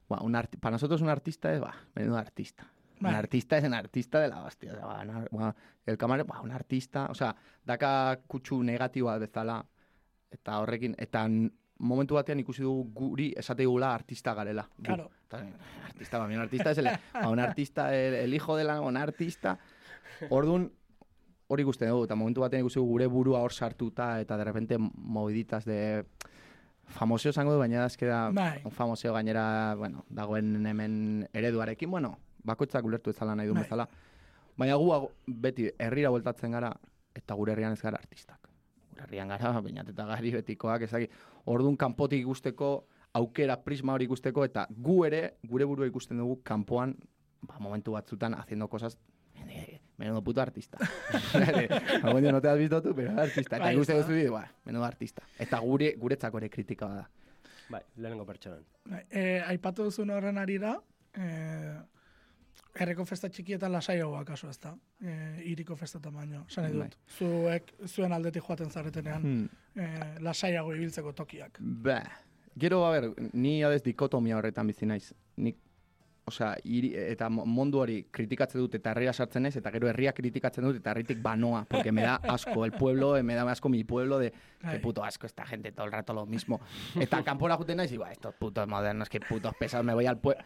ba, 0.07 0.21
un 0.23 0.35
arti, 0.39 0.57
para 0.57 0.77
nosotros 0.77 1.01
un 1.01 1.09
artista 1.09 1.51
es, 1.51 1.59
ba, 1.59 1.73
menudo 1.95 2.17
artista. 2.17 2.69
Bai. 3.01 3.11
Un 3.11 3.17
artista 3.17 3.57
es 3.57 3.63
un 3.63 3.73
artista 3.73 4.19
de 4.19 4.27
la 4.29 4.43
hostia. 4.45 4.75
Ba, 4.75 5.03
na- 5.05 5.27
ba, 5.31 5.55
el 5.85 5.97
camarero, 5.97 6.25
ba, 6.27 6.39
un 6.41 6.51
artista, 6.51 7.07
o 7.09 7.13
sea, 7.13 7.35
daka 7.65 8.19
kutsu 8.27 8.63
negatiboa 8.63 9.17
bezala, 9.19 9.65
eta 10.31 10.59
horrekin, 10.59 10.95
eta 10.97 11.25
momentu 11.79 12.15
batean 12.15 12.39
ikusi 12.39 12.63
dugu 12.63 12.91
guri 12.93 13.33
esate 13.37 13.63
digula 13.63 13.93
artista 13.93 14.33
garela. 14.33 14.67
Claro. 14.83 15.09
Artista, 15.85 16.19
ba, 16.19 16.25
un 16.25 16.39
artista 16.39 16.71
es 16.71 16.77
el, 16.77 16.89
ba, 17.13 17.29
un 17.29 17.39
artista, 17.39 17.95
el, 17.95 18.13
el 18.13 18.33
hijo 18.33 18.55
de 18.55 18.63
la, 18.63 18.81
un 18.81 18.97
artista. 18.97 19.57
Orduan, 20.29 20.71
hori 21.47 21.63
ikusten 21.63 21.89
dugu, 21.89 22.05
eta 22.05 22.15
momentu 22.15 22.43
batean 22.43 22.65
ikusi 22.65 22.79
gure 22.79 23.07
burua 23.07 23.41
hor 23.41 23.53
sartuta, 23.53 24.19
eta 24.21 24.37
de 24.37 24.43
repente 24.43 24.77
moviditas 24.77 25.65
de 25.65 26.05
famoseo 26.89 27.33
zango 27.33 27.53
du, 27.53 27.59
baina 27.59 27.85
azke 27.85 28.05
da 28.05 28.29
Bai. 28.33 28.61
un 28.65 28.71
famoseo 28.71 29.13
gainera, 29.13 29.75
bueno, 29.75 30.05
dagoen 30.09 30.65
hemen 30.65 31.29
ereduarekin, 31.33 31.89
bueno, 31.89 32.17
bakoitzak 32.43 32.85
ulertu 32.85 33.09
ezala 33.13 33.35
nahi 33.35 33.47
du 33.47 33.53
Bai. 33.53 33.63
bezala. 33.63 33.87
Baina 34.57 34.75
gu 34.75 35.09
beti 35.27 35.69
herrira 35.77 36.09
bueltatzen 36.09 36.51
gara, 36.51 36.73
eta 37.15 37.33
gure 37.35 37.53
herrian 37.53 37.73
ez 37.73 37.81
gara 37.81 37.97
artistak. 37.97 38.38
Gure 38.99 39.07
herrian 39.07 39.27
gara, 39.31 39.51
bainat 39.65 39.89
eta 39.89 40.05
gari 40.05 40.31
betikoak, 40.35 40.81
ezagik, 40.87 41.11
orduan 41.45 41.77
kanpotik 41.77 42.21
ikusteko, 42.21 42.87
aukera, 43.13 43.55
prisma 43.63 43.93
hori 43.93 44.05
ikusteko, 44.05 44.43
eta 44.45 44.67
gu 44.69 45.05
ere, 45.05 45.21
gure 45.47 45.65
burua 45.65 45.87
ikusten 45.87 46.17
dugu 46.17 46.41
kanpoan, 46.43 46.95
ba, 47.41 47.55
momentu 47.59 47.91
batzutan, 47.95 48.33
haciendo 48.35 48.67
cosas 48.67 48.97
eh, 49.47 49.79
menudo 49.97 50.21
puto 50.23 50.41
artista. 50.41 50.77
Algún 52.03 52.21
día 52.21 52.31
no 52.31 52.41
te 52.41 52.49
has 52.49 52.57
visto 52.57 52.81
tú, 52.81 52.93
pero 52.95 53.11
artista. 53.19 53.55
Eta 53.55 53.65
Bai, 53.65 53.75
ikusten 53.75 53.95
da. 53.97 54.01
duzu 54.03 54.13
bideo, 54.13 54.33
ba, 54.33 54.51
menudo 54.65 54.85
artista. 54.85 55.23
Eta 55.39 55.59
gure, 55.59 55.93
guretzako 55.97 56.37
ere 56.37 56.49
kritika 56.49 56.85
bada. 56.87 57.09
Bai, 57.69 57.81
lehenengo 57.97 58.25
pertsonan. 58.25 58.63
Bai, 58.85 59.05
E, 59.09 59.41
aipatu 59.45 59.83
duzun 59.87 60.09
horren 60.09 60.37
arira, 60.37 60.79
e, 61.13 61.77
herriko 62.75 63.05
festa 63.05 63.29
txikietan 63.29 63.71
lasaiagoa 63.71 64.23
kasu 64.25 64.49
ez 64.49 64.57
da. 64.59 64.75
E, 65.01 65.13
iriko 65.51 65.75
festetan 65.75 66.13
baino. 66.13 66.45
Esan 66.49 66.63
nahi 66.67 66.73
dut, 66.77 66.97
zuek, 67.17 67.73
zuen 67.87 68.13
aldetik 68.13 68.43
joaten 68.47 68.69
zaretenean 68.69 69.21
Hmm. 69.21 69.49
e, 69.75 70.19
lasaiago 70.19 70.73
ibiltzeko 70.75 71.13
tokiak. 71.13 71.57
Ba, 71.59 72.01
gero, 72.57 72.85
a 72.85 72.91
ber, 72.91 73.09
ni 73.33 73.63
adez 73.63 73.81
dikotomia 73.83 74.37
horretan 74.37 74.67
bizi 74.67 74.85
naiz. 74.85 75.13
Nik, 75.37 75.57
osea, 76.29 76.53
hiri, 76.63 76.93
eta 76.95 77.27
mundu 77.29 77.81
hori 77.83 77.97
kritikatzen 78.11 78.61
dut 78.61 78.77
eta 78.79 78.93
herria 78.95 79.11
sartzen 79.13 79.43
naiz, 79.45 79.55
eta 79.59 79.71
gero 79.75 79.89
herria 79.91 80.13
kritikatzen 80.13 80.63
dut 80.63 80.77
eta 80.79 80.93
herritik 80.93 81.21
banoa, 81.21 81.65
porque 81.69 81.91
me 81.91 82.01
da 82.05 82.15
asco 82.23 82.63
el 82.65 82.71
pueblo, 82.71 83.15
eh, 83.17 83.23
me 83.23 83.35
da 83.35 83.43
asco 83.51 83.69
mi 83.69 83.83
pueblo 83.83 84.19
de, 84.19 84.31
que 84.71 84.79
puto 84.79 85.03
asco 85.03 85.25
esta 85.25 85.45
gente 85.45 85.71
todo 85.71 85.85
el 85.85 85.91
rato 85.91 86.13
lo 86.13 86.25
mismo. 86.25 86.61
Eta 86.95 87.21
kanpora 87.23 87.57
juten 87.57 87.77
naiz, 87.77 87.91
y 87.91 87.97
ba, 87.97 88.11
estos 88.11 88.33
putos 88.35 88.67
modernos, 88.67 89.09
que 89.09 89.19
putos 89.19 89.53
pesados, 89.59 89.85
me 89.85 89.93
voy 89.93 90.05
al 90.05 90.17
pueblo. 90.19 90.43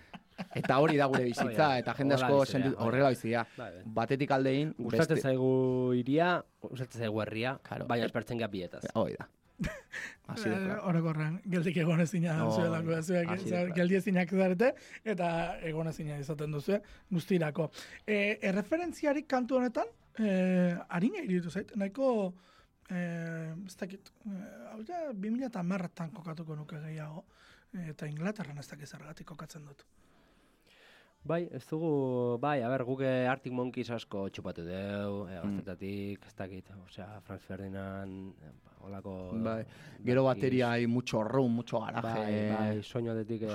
Eta 0.56 0.80
hori 0.80 0.98
da 0.98 1.06
gure 1.06 1.24
bizitza, 1.26 1.78
eta 1.78 1.94
jende 1.94 2.16
asko 2.16 2.44
horrela 2.82 3.10
bizia. 3.10 3.46
Batetik 3.86 4.32
aldein, 4.32 4.74
Gustatzen 4.80 5.22
zaigu 5.22 5.94
iria, 5.94 6.44
gustatzen 6.62 7.02
zaigu 7.06 7.22
herria, 7.22 7.60
Claro. 7.62 7.86
baina 7.86 8.06
espertzen 8.10 8.40
gea 8.42 8.48
bietaz. 8.48 8.82
Hoi 8.96 9.14
da. 9.20 9.28
Así 10.28 10.50
de 10.50 10.56
claro. 10.56 10.86
Orokorren, 10.88 11.42
geldik 11.46 11.78
egon 11.78 12.00
ezina 12.02 12.38
Oh, 12.46 12.52
zuelako, 12.56 13.02
zuek, 13.04 13.28
así 13.30 13.44
de 13.44 13.50
za- 13.50 13.58
claro. 13.64 13.74
geldi 13.76 13.96
ezinak 14.00 14.30
zarete, 14.32 14.70
eta 15.04 15.28
egon 15.68 15.88
ezina 15.92 16.18
izaten 16.18 16.52
duzu, 16.56 16.78
guztirako. 17.12 17.70
E, 18.08 18.40
erreferentziarik 18.42 19.28
kantu 19.28 19.58
honetan, 19.60 19.92
e, 20.18 20.78
harina 20.90 21.20
iritu 21.28 21.52
zait, 21.52 21.76
nahiko, 21.76 22.08
e, 22.90 23.02
ez 23.68 23.76
dakit, 23.76 24.14
e, 24.26 24.38
hau 24.72 24.80
da, 24.88 25.02
2000 25.14 25.46
eta 25.92 26.10
kokatuko 26.14 26.56
nuke 26.56 26.80
gehiago, 26.80 27.26
eta 27.90 28.08
Inglaterran 28.08 28.58
ez 28.58 28.68
dakit 28.68 28.88
zergatik 28.88 29.28
kokatzen 29.28 29.66
dut. 29.66 29.84
Bai, 31.24 31.48
ez 31.56 31.64
dugu, 31.70 32.38
bai, 32.38 32.62
a 32.62 32.68
ber, 32.68 32.84
guk 32.84 33.02
eh, 33.08 33.28
Arctic 33.32 33.54
Monkeys 33.56 33.90
asko 33.96 34.26
txupatu 34.30 34.66
deu, 34.68 35.22
e, 35.32 35.38
gaztetatik, 35.40 36.26
ez 36.28 36.34
dakit, 36.36 36.72
osea, 36.84 37.22
Franz 37.24 37.42
Ferdinand, 37.48 38.34
eh, 38.44 38.52
holako... 38.84 39.14
Bai. 39.46 39.62
Gero 40.04 40.26
bateria 40.26 40.72
hay 40.74 40.86
mucho 40.86 41.24
room, 41.24 41.54
mucho 41.56 41.80
garaje. 41.80 42.10
Bai, 42.10 42.50
bai, 42.52 42.82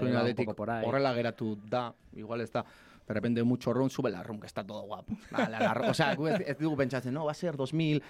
eh, 0.09 0.17
aldetik 0.17 0.47
poco 0.47 0.57
por 0.57 0.71
ahí. 0.71 0.87
horrela 0.87 1.13
geratu 1.13 1.59
da, 1.69 1.93
igual 2.17 2.41
ez 2.41 2.51
da, 2.53 2.65
de 3.07 3.15
repente 3.15 3.43
mucho 3.43 3.75
ron, 3.75 3.91
sube 3.91 4.11
la 4.11 4.23
ron, 4.23 4.41
que 4.41 4.47
está 4.47 4.65
todo 4.65 4.81
guapo. 4.83 5.13
La, 5.31 5.47
la, 5.49 5.59
la 5.61 5.91
o 5.91 5.95
sea, 5.95 6.13
ez, 6.13 6.41
ez 6.47 6.59
dugu 6.59 6.75
pentsatzen, 6.77 7.13
no, 7.13 7.27
va 7.27 7.33
a 7.33 7.35
ser 7.35 7.55
2000, 7.55 8.03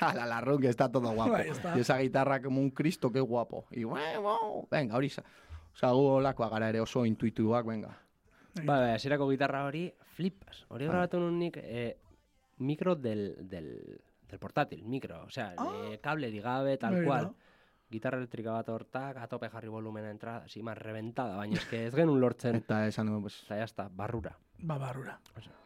la, 0.00 0.14
la, 0.14 0.24
la 0.26 0.40
ron, 0.40 0.58
que 0.58 0.68
está 0.68 0.90
todo 0.90 1.12
guapo. 1.12 1.32
Bai, 1.32 1.50
está. 1.50 1.76
y 1.76 1.80
esa 1.80 1.98
guitarra 1.98 2.40
como 2.40 2.62
un 2.62 2.70
cristo, 2.70 3.12
qué 3.12 3.20
guapo. 3.20 3.66
Y 3.72 3.84
bueno, 3.84 4.66
venga, 4.70 4.96
hori, 4.96 5.10
sa- 5.10 5.24
Osea, 5.74 5.90
gu 5.92 6.00
olakoa 6.20 6.48
gara 6.48 6.68
ere 6.68 6.80
oso 6.80 7.04
intuitiboak, 7.06 7.64
venga. 7.66 7.98
Bai, 8.54 8.66
bai, 8.66 8.90
hasierako 8.94 9.28
gitarra 9.30 9.64
hori 9.64 9.86
flipas. 10.16 10.64
Hori 10.68 10.86
grabatu 10.86 11.18
nun 11.20 11.38
nik 11.38 11.56
eh, 11.62 11.96
mikro 12.58 12.94
del, 12.94 13.36
del, 13.48 13.70
del 14.28 14.38
portátil, 14.38 14.84
mikro. 14.84 15.22
Osea, 15.24 15.54
Ah. 15.56 15.70
eh, 15.92 15.98
kablerik 16.02 16.42
gabe, 16.42 16.76
tal 16.78 16.94
Begira. 16.94 17.08
cual. 17.08 17.30
Gitarra 17.92 18.16
elektrika 18.18 18.52
bat 18.52 18.68
hortak, 18.72 19.16
a 19.20 19.26
tope 19.28 19.48
jarri 19.52 19.68
volumena 19.68 20.10
entrada, 20.10 20.44
así 20.46 20.62
más 20.62 20.78
reventada, 20.78 21.36
baina 21.36 21.58
eske 21.60 21.86
ez 21.86 21.94
genuen 21.94 22.20
lortzen. 22.20 22.56
Eta 22.56 22.86
esan 22.86 23.06
dugu, 23.06 23.22
pues, 23.22 23.42
Eta 23.44 23.58
jazta, 23.58 23.88
barrura. 23.92 24.36
Ba, 24.58 24.78
barrura. 24.78 25.18
Originala 25.36 25.60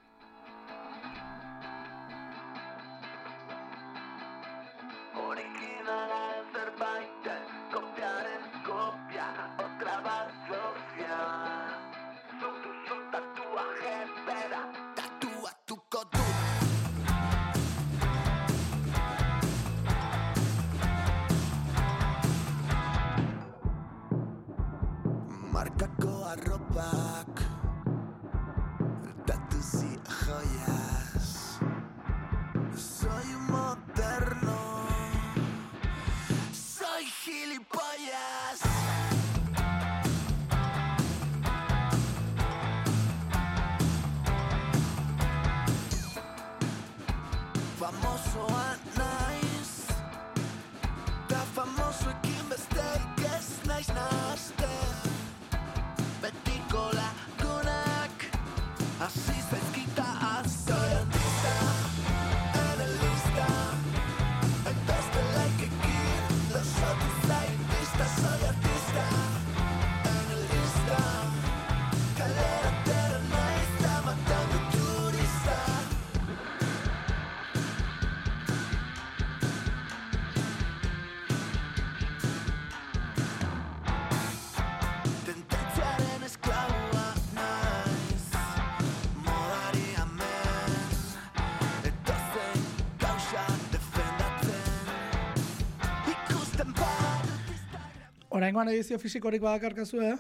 Oraingoan 98.57 98.73
edizio 98.73 98.97
fisikorik 98.97 99.43
badakarkazu, 99.45 99.99
eh? 100.01 100.15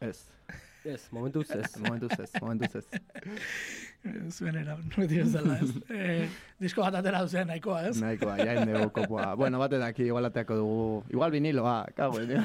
ez. 0.00 0.22
Ez, 0.88 1.02
momentuz 1.12 1.50
ez. 1.52 1.66
Momentuz 1.84 2.16
ez, 2.16 2.30
momentuz 2.40 2.78
ez. 2.80 2.86
Zuen 4.38 4.56
era, 4.56 4.78
beti 4.96 5.18
bezala, 5.20 5.58
ez? 5.60 5.68
Eh, 5.98 6.30
disko 6.64 6.80
bat 6.80 6.96
atera 7.02 7.20
duzen 7.26 7.46
nahikoa, 7.52 7.82
ez? 7.90 8.00
Nahikoa, 8.00 8.38
jain 8.40 8.72
dugu 8.72 8.88
kopua. 8.96 9.28
Bueno, 9.36 9.60
bate 9.60 9.76
daki, 9.82 10.08
igual 10.08 10.30
ateako 10.30 10.58
dugu. 10.62 10.88
Igual 11.12 11.36
viniloa, 11.36 11.76
kago, 11.92 12.24
eh? 12.24 12.40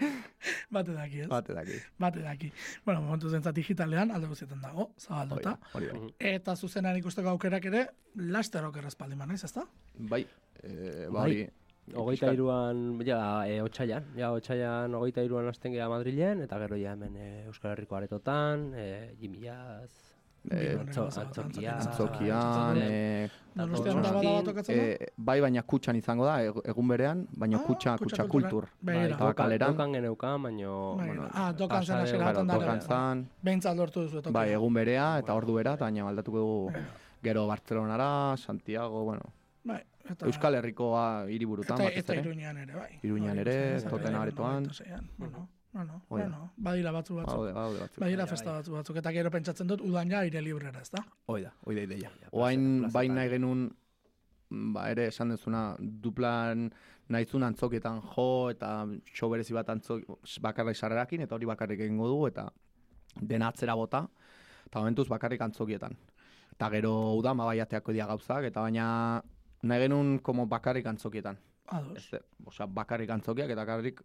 Bate 0.78 0.96
daki, 0.96 1.26
ez? 1.26 1.28
Bate 1.28 1.52
daki. 1.60 1.80
Bate 2.00 2.24
daki. 2.24 2.52
Bueno, 2.88 3.04
momentu 3.04 3.28
zentzat 3.28 3.54
digitalean, 3.60 4.16
alde 4.16 4.32
guztietan 4.32 4.64
dago, 4.64 4.94
zabalduta. 4.96 5.58
da, 5.58 5.74
hori 5.76 5.92
bai. 5.92 6.14
Eta 6.38 6.56
zuzenean 6.56 6.96
ikusteko 7.04 7.36
aukerak 7.36 7.68
ere, 7.68 7.88
laster 8.32 8.64
oker 8.72 8.88
espaldi 8.88 9.20
manaiz, 9.20 9.42
ezta? 9.44 9.68
Bai, 9.98 10.24
eh, 10.64 11.10
ba 11.12 11.26
Bai. 11.26 11.42
Hori. 11.88 11.96
Hogeita 11.98 12.32
iruan, 12.32 13.00
ja, 13.04 13.44
e, 13.46 13.60
otxailan, 13.62 14.04
ja, 14.16 14.30
otxailan 14.32 14.94
hogeita 14.94 15.22
iruan 15.26 15.48
hasten 15.48 15.72
gea 15.72 15.88
Madrilen, 15.88 16.42
eta 16.42 16.58
gero 16.58 16.76
ja 16.76 16.92
hemen 16.92 17.16
e, 17.16 17.44
Euskal 17.46 17.72
Herriko 17.72 17.96
aretotan, 17.96 18.72
e, 18.74 19.14
Jimmy 19.20 19.40
Jazz, 19.48 19.90
Eh, 20.50 20.74
antzokia. 20.76 21.76
Antzokian, 21.78 22.76
eh, 22.82 23.28
eh, 24.68 25.06
bai 25.16 25.40
baina 25.40 25.62
kutxan 25.62 25.94
izango 25.94 26.24
da, 26.26 26.40
eg- 26.42 26.62
egun 26.72 26.88
berean, 26.88 27.26
baina 27.36 27.58
Ah, 27.60 27.64
kutxa, 27.66 27.96
kutxa 27.98 28.26
kultur. 28.28 28.66
Kaleran. 29.36 29.70
Dokan 29.76 29.92
geneukan, 29.92 30.42
baino... 30.42 30.96
Bai, 30.96 31.06
bueno, 31.06 31.28
ah, 31.32 31.52
dokan 31.52 31.84
zen 31.84 32.18
da. 32.18 32.32
dokan 32.42 32.80
zan, 32.80 33.28
Behintzat 33.42 33.76
lortu 33.76 34.02
duzu 34.02 34.32
bai, 34.32 34.48
egun 34.52 34.74
berea 34.74 35.18
eta 35.18 35.32
ordu 35.34 35.54
bera, 35.54 35.74
eta 35.74 35.84
baina 35.84 36.08
aldatuko 36.08 36.38
dugu. 36.38 36.72
Gero 37.22 37.46
Bartzelonara, 37.46 38.36
Santiago, 38.36 39.04
bueno, 39.04 39.22
Bai, 39.64 39.80
eta, 40.12 40.28
Euskal 40.28 40.58
Herrikoa 40.58 41.06
hiriburutan 41.32 41.80
eta, 41.80 41.88
batez 41.88 42.04
eta 42.04 42.14
ere. 42.14 42.22
Iruñean 42.28 42.62
ere, 42.62 42.76
bai. 42.76 43.00
Iruñan 43.02 43.38
Hori, 43.38 43.44
ere, 43.46 43.80
zen, 43.80 43.90
Toten 43.90 44.14
aretoan. 44.20 44.70
96an. 44.70 45.10
Bueno, 45.18 45.48
bueno, 45.72 46.02
bueno, 46.08 46.52
badira 46.56 46.92
batzu 46.92 47.16
batzuk. 47.16 47.36
Baude, 47.36 47.52
baude 47.56 47.80
batzuk. 47.80 48.00
Badira 48.04 48.26
festa 48.28 48.56
batzu 48.58 48.74
batzuk, 48.76 48.98
eta 49.00 49.12
gero 49.16 49.30
pentsatzen 49.32 49.70
dut 49.70 49.84
udan 49.88 50.10
ja 50.12 50.20
aire 50.20 50.42
librera, 50.44 50.82
ez 50.84 50.90
da? 50.92 51.04
Hoi 51.32 51.42
da, 51.46 51.52
hoi 51.64 51.76
da 51.78 51.86
ideia. 51.88 52.10
Oain 52.32 52.90
bain 52.92 53.14
nahi 53.16 53.30
genuen, 53.32 53.70
ba 54.74 54.88
ere 54.92 55.06
esan 55.08 55.32
dezuna, 55.32 55.62
duplan 55.80 56.68
nahizun 57.12 57.44
antzokietan 57.48 58.02
jo, 58.12 58.28
eta 58.52 58.72
show 59.12 59.30
berezi 59.32 59.56
bat 59.56 59.70
antzok, 59.72 60.04
bakarrik 60.44 60.76
sarrerakin, 60.76 61.24
eta 61.24 61.36
hori 61.36 61.48
bakarrik 61.48 61.80
egingo 61.86 62.08
dugu, 62.10 62.28
eta 62.28 62.48
dena 63.20 63.48
atzera 63.52 63.74
bota, 63.78 64.06
eta 64.66 64.80
momentuz 64.80 65.08
bakarrik 65.08 65.40
antzokietan. 65.40 65.96
Eta 66.52 66.68
gero 66.76 66.92
udan, 67.16 67.40
ba, 67.40 67.48
baiateako 67.48 67.96
dia 67.96 68.06
gauzak, 68.06 68.44
eta 68.48 68.60
baina 68.60 68.86
nahi 69.62 69.86
genuen 69.86 70.18
como 70.18 70.46
bakarrik 70.46 70.86
antzokietan. 70.86 71.38
Ados. 71.66 71.98
Ez, 71.98 72.20
osea, 72.44 72.66
bakarrik 72.66 73.10
antzokiak, 73.10 73.50
eta 73.50 73.64
bakarrik 73.64 74.02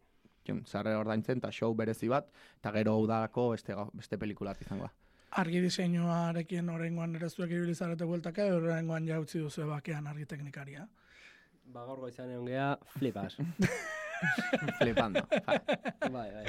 sarrera 0.66 1.00
ordaintzen, 1.00 1.42
eta 1.42 1.52
show 1.52 1.74
berezi 1.76 2.08
bat, 2.08 2.30
eta 2.62 2.72
gero 2.72 2.98
udako 3.04 3.50
beste, 3.52 3.76
beste 3.94 4.18
pelikulat 4.18 4.62
izango 4.62 4.88
da. 4.88 4.94
Argi 5.42 5.60
diseinuarekin 5.60 6.70
oraingoan 6.72 7.16
ere 7.20 7.30
zuek 7.30 7.52
ibili 7.52 7.76
zarete 7.76 8.06
bueltaka, 8.08 8.46
oraingoan 8.56 9.08
ja 9.08 9.20
utzi 9.20 9.42
duzu 9.44 9.68
bakean 9.68 10.08
argi 10.08 10.26
teknikaria. 10.26 10.88
Ba, 11.74 11.84
gaur 11.84 12.00
goizan 12.00 12.32
egon 12.32 12.48
geha, 12.48 12.78
flipas. 12.96 13.36
Flipando. 14.80 15.22
bai. 15.46 15.60
bai, 16.10 16.30
bai. 16.32 16.46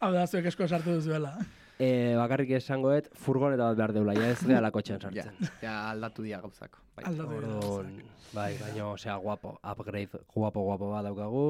Hau 0.00 0.12
da, 0.14 0.24
zuek 0.26 0.48
esko 0.50 0.66
sartu 0.66 0.96
duzuela. 0.96 1.36
E, 1.82 2.14
bakarrik 2.14 2.50
esangoet, 2.60 3.08
furgoneta 3.18 3.70
bat 3.72 3.78
behar 3.80 3.92
deula, 3.96 4.12
ja 4.14 4.28
ez 4.30 4.38
gehala 4.50 4.70
kotxean 4.70 5.00
Ja, 5.02 5.24
sartzen. 5.24 5.48
ja 5.64 5.72
aldatu 5.90 6.22
dira 6.22 6.38
gauzak. 6.44 6.76
Bai. 6.94 7.04
Aldatu 7.10 7.38
dira 7.40 7.48
Orduan, 7.58 7.88
bai, 8.36 8.52
baina, 8.60 8.86
osea, 8.92 9.16
guapo, 9.18 9.56
upgrade, 9.72 10.20
guapo, 10.34 10.62
guapo 10.68 10.90
bat 10.92 11.04
daukagu. 11.08 11.44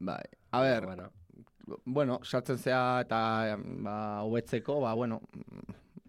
Bai. 0.00 0.22
A 0.52 0.60
ber, 0.64 0.86
Bueno, 0.86 1.10
bueno, 1.84 2.20
sartzen 2.22 2.58
zea 2.62 3.00
eta 3.02 3.18
ba, 3.82 4.22
hobetzeko, 4.22 4.80
ba, 4.80 4.94
bueno, 4.94 5.20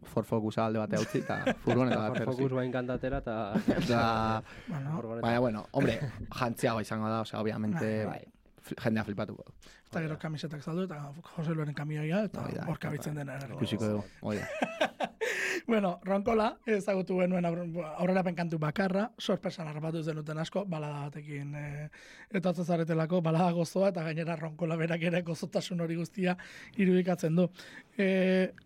Ford 0.07 0.25
Focusa 0.29 0.67
alde 0.67 0.79
bate 0.79 0.99
utzi 1.01 1.19
eta 1.23 1.39
furgoneta 1.65 1.97
bat 2.03 2.17
Ford 2.23 2.29
Focus 2.37 2.53
bain 2.53 2.71
kantatera 2.71 3.17
eta... 3.17 3.35
Baina, 4.69 5.39
bueno, 5.39 5.65
hombre, 5.71 5.99
jantziago 6.31 6.79
izango 6.81 7.09
da, 7.09 7.21
osea, 7.25 7.41
obviamente, 7.41 8.05
Bai, 8.05 8.19
fl- 8.21 8.36
jendea 8.83 9.03
flipatuko. 9.03 9.43
du. 9.47 9.69
eta 9.89 10.01
gero 10.03 10.17
kamisetak 10.19 10.63
saldu, 10.63 10.83
eta 10.83 11.13
Jose 11.35 11.53
Loren 11.55 11.73
kamioia, 11.73 12.23
eta 12.27 12.47
hor 12.67 12.79
kabitzen 12.79 13.15
dena. 13.15 13.39
Ikusiko 13.55 13.87
dugu, 13.87 14.03
hoi 14.21 14.37
da. 14.37 14.47
Bueno, 15.67 15.99
Ronkola, 16.05 16.45
ezagutu 16.65 17.17
genuen 17.19 17.43
aurre- 17.43 17.85
aurrerapen 17.99 18.35
kantu 18.37 18.55
bakarra, 18.61 19.09
sorpresan 19.19 19.67
harrapatu 19.67 19.99
zenuten 20.03 20.37
asko, 20.39 20.61
balada 20.65 21.01
batekin 21.09 21.49
e, 21.59 21.63
etatzen 22.39 22.63
zaretelako, 22.63 23.19
balada 23.25 23.49
gozoa, 23.51 23.89
eta 23.91 24.05
gainera 24.05 24.37
Ronkola 24.39 24.77
berak 24.79 25.03
ere 25.09 25.21
gozotasun 25.27 25.83
hori 25.83 25.97
guztia 25.99 26.37
irudikatzen 26.79 27.35
du. 27.35 27.49
E, 27.97 28.07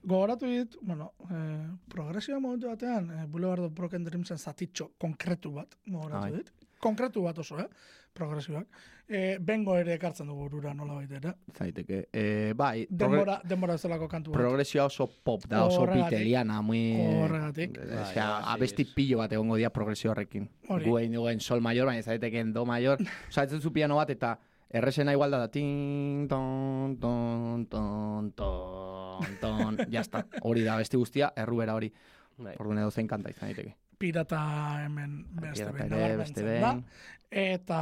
gogoratu 0.03 0.51
dit, 0.51 0.77
bueno, 0.81 1.13
e, 1.25 1.41
progresioa 1.89 2.39
momentu 2.39 2.69
batean, 2.69 3.09
e, 3.09 3.25
Boulevard 3.25 3.65
of 3.65 3.73
Broken 3.73 4.05
Dreamsen 4.05 4.37
zatitxo 4.37 4.91
konkretu 5.01 5.55
bat, 5.57 5.73
gogoratu 5.87 6.21
Bai. 6.27 6.31
dit. 6.37 6.53
Konkretu 6.81 7.25
bat 7.25 7.41
oso, 7.41 7.57
eh? 7.61 7.67
progresioak. 8.13 8.67
E, 9.11 9.37
bengo 9.43 9.73
ere 9.75 9.97
ekartzen 9.97 10.29
du 10.29 10.35
burura 10.37 10.71
nola 10.73 11.01
ere. 11.03 11.33
Zaiteke. 11.51 12.05
E, 12.15 12.53
bai, 12.55 12.85
Denbora, 12.87 13.41
denbora 13.43 13.73
bezalako 13.75 14.07
kantu 14.07 14.31
bat. 14.31 14.39
progresioa 14.39 14.85
oso 14.87 15.09
pop 15.23 15.43
da, 15.51 15.65
oso 15.67 15.83
piteliana, 15.89 16.61
muy... 16.63 16.95
Horregatik. 17.19 17.75
Osea, 17.75 17.97
Bai, 17.99 18.13
bai, 18.15 18.53
abesti 18.53 18.85
sí, 18.85 18.93
pilo 18.95 19.17
bat 19.19 19.33
egongo 19.35 19.57
dia 19.59 19.69
progresio 19.75 20.13
horrekin. 20.13 20.47
Guen 20.85 21.11
duen 21.17 21.41
sol 21.43 21.59
mayor, 21.59 21.89
baina 21.91 22.03
zaiteken 22.07 22.53
do 22.55 22.63
mayor. 22.65 23.03
Osea, 23.29 23.43
ez 23.43 23.59
zu 23.59 23.73
piano 23.75 23.97
bat 23.99 24.09
eta 24.15 24.37
erresena 24.71 25.11
igual 25.11 25.31
da 25.35 25.41
da 25.43 25.51
tin, 25.51 26.29
ton, 26.31 26.95
ton, 27.01 27.65
ton, 27.67 28.31
ton, 28.31 29.35
ton, 29.41 29.77
jazta. 29.91 30.23
Hori 30.47 30.63
da, 30.63 30.77
besti 30.79 30.95
guztia, 30.97 31.33
errubera 31.35 31.75
hori. 31.75 31.91
Bai. 32.41 32.55
Orduan 32.63 32.79
edo 32.79 32.91
zein 32.95 33.11
kanta 33.11 33.29
izan 33.29 33.49
daiteke. 33.51 33.75
pirata 34.01 34.37
hemen 34.85 35.11
beste 35.29 35.67
Pirata 35.67 35.75
behin 35.77 35.93
ere, 35.93 36.15
beste 36.17 36.43
behin. 36.47 36.79
Eta, 37.29 37.81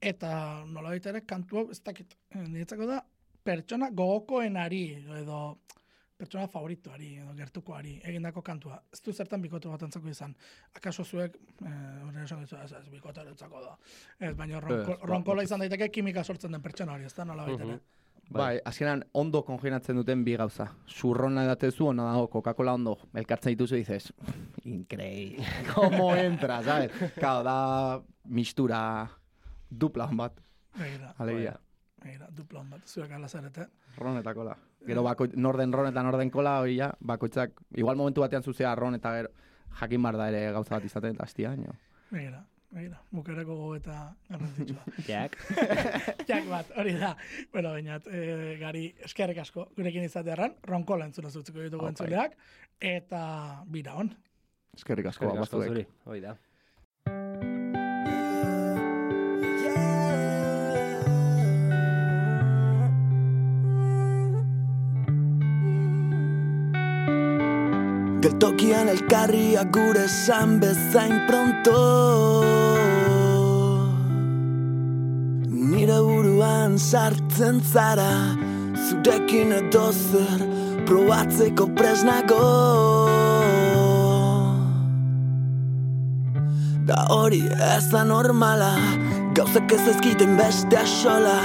eta 0.00 0.64
nolabait 0.66 1.06
ere 1.06 1.22
kantu 1.26 1.62
hau, 1.62 1.70
ez 1.70 1.80
dakit, 1.84 2.14
eh, 2.34 2.44
niretzako 2.46 2.86
da, 2.86 3.02
pertsona 3.44 3.90
gogokoenari, 3.90 4.84
edo 5.22 5.58
pertsona 6.18 6.48
favoritoari, 6.50 7.12
edo 7.22 7.34
gertukoari, 7.38 8.00
egindako 8.10 8.42
kantua. 8.42 8.80
Ez 8.92 9.00
du 9.04 9.12
zertan 9.12 9.42
bikote 9.42 9.68
bat 9.70 9.84
antzako 9.86 10.10
izan. 10.10 10.34
Akaso 10.74 11.04
zuek, 11.04 11.36
eh, 11.62 11.68
hori 12.06 12.24
esan 12.24 12.42
ez, 12.42 12.52
ez 12.80 12.88
bikotearentzako 12.90 13.60
da. 13.62 13.76
Ez, 14.18 14.34
baina 14.36 14.60
ronko, 14.60 14.80
Ez, 14.80 14.98
ba, 14.98 15.12
ronkola 15.12 15.46
izan 15.46 15.60
daiteke 15.60 15.88
kimika 15.88 16.24
sortzen 16.24 16.52
den 16.52 16.62
pertsona 16.62 16.94
hori, 16.94 17.04
ez 17.04 17.14
da 17.14 17.22
ere. 17.22 17.64
Mhm. 17.64 17.78
Bai, 18.30 18.58
azkenan 18.64 19.04
ondo 19.16 19.40
kongenatzen 19.42 19.96
duten 19.96 20.24
bi 20.24 20.34
gauza. 20.36 20.66
Zurrona 20.86 21.44
edatezu, 21.46 21.86
ona 21.86 22.10
dago, 22.10 22.26
Coca-Cola 22.28 22.74
ondo, 22.74 22.98
elkartzen 23.14 23.54
dituzu 23.54 23.76
dices, 23.76 24.12
increíble, 24.64 25.44
como 25.74 26.14
entra, 26.14 26.62
¿sabes? 26.62 26.92
Claro, 27.14 27.42
da 27.42 28.02
mistura 28.24 29.08
dupla 29.70 30.06
on 30.08 30.16
bat, 30.16 30.40
Begira, 30.78 31.14
alegia. 31.18 31.56
begira, 32.02 32.28
dupla 32.30 32.60
on 32.60 32.70
bat, 32.70 32.86
zuek 32.86 33.10
ala 33.12 33.28
zarete. 33.28 33.66
Ron 33.98 34.18
eta 34.18 34.34
kola. 34.34 34.56
Gero 34.86 35.02
bako, 35.02 35.26
norden 35.34 35.72
ron 35.72 35.88
eta 35.90 36.02
norden 36.02 36.30
kola 36.30 36.60
hori 36.60 36.76
ja, 36.78 36.92
bakoitzak, 37.00 37.52
igual 37.76 37.96
momentu 37.96 38.20
batean 38.22 38.42
zuzea 38.42 38.74
ron 38.78 38.94
eta 38.94 39.12
gero 39.16 39.28
jakin 39.80 40.02
bar 40.02 40.16
da 40.16 40.28
ere 40.28 40.52
gauza 40.52 40.76
bat 40.76 40.84
izaten 40.84 41.14
eta 41.16 41.24
hastia, 41.24 41.50
baina. 41.50 41.74
Begira, 42.10 42.44
begira, 42.70 43.00
bukereko 43.10 43.56
gogeta 43.56 44.14
garrantzitsua. 44.28 44.84
Jack. 45.08 45.36
Jak 46.30 46.46
bat, 46.48 46.70
hori 46.76 46.94
da. 47.00 47.16
Bueno, 47.52 47.70
bainat, 47.74 48.06
e, 48.06 48.56
gari 48.60 48.94
eskerrik 49.04 49.38
asko 49.42 49.68
gurekin 49.76 50.04
izatearran, 50.06 50.54
ronkola 50.62 51.04
entzuna 51.10 51.30
zutziko 51.30 51.60
ditugu 51.60 51.88
entzuleak, 51.90 52.36
eta 52.80 53.64
bira 53.66 53.94
on. 53.98 54.14
Eskerrik 54.78 55.06
asko, 55.10 55.24
Eskerrik 55.26 55.42
asko 55.42 55.58
bazuek. 55.58 55.68
zuri, 55.74 55.86
hoi 56.06 56.20
da. 56.22 56.36
Geltokian 68.18 68.88
elkarriak 68.90 69.68
gure 69.70 70.00
esan 70.08 70.56
bezain 70.58 71.20
pronto. 71.28 71.74
Nire 75.54 76.00
buruan 76.02 76.74
sartzen 76.82 77.60
zara 77.62 78.10
Zurekin 78.74 79.54
edo 79.60 79.84
zer 79.92 80.42
probatzeko 80.88 81.68
presnago. 81.78 82.42
Da 86.90 87.04
hori 87.14 87.44
ez 87.70 87.84
da 87.92 88.02
normala 88.02 88.72
Gauzak 89.38 89.70
ez 89.72 89.84
ezkiten 89.86 90.32
beste 90.36 90.76
asola 90.76 91.36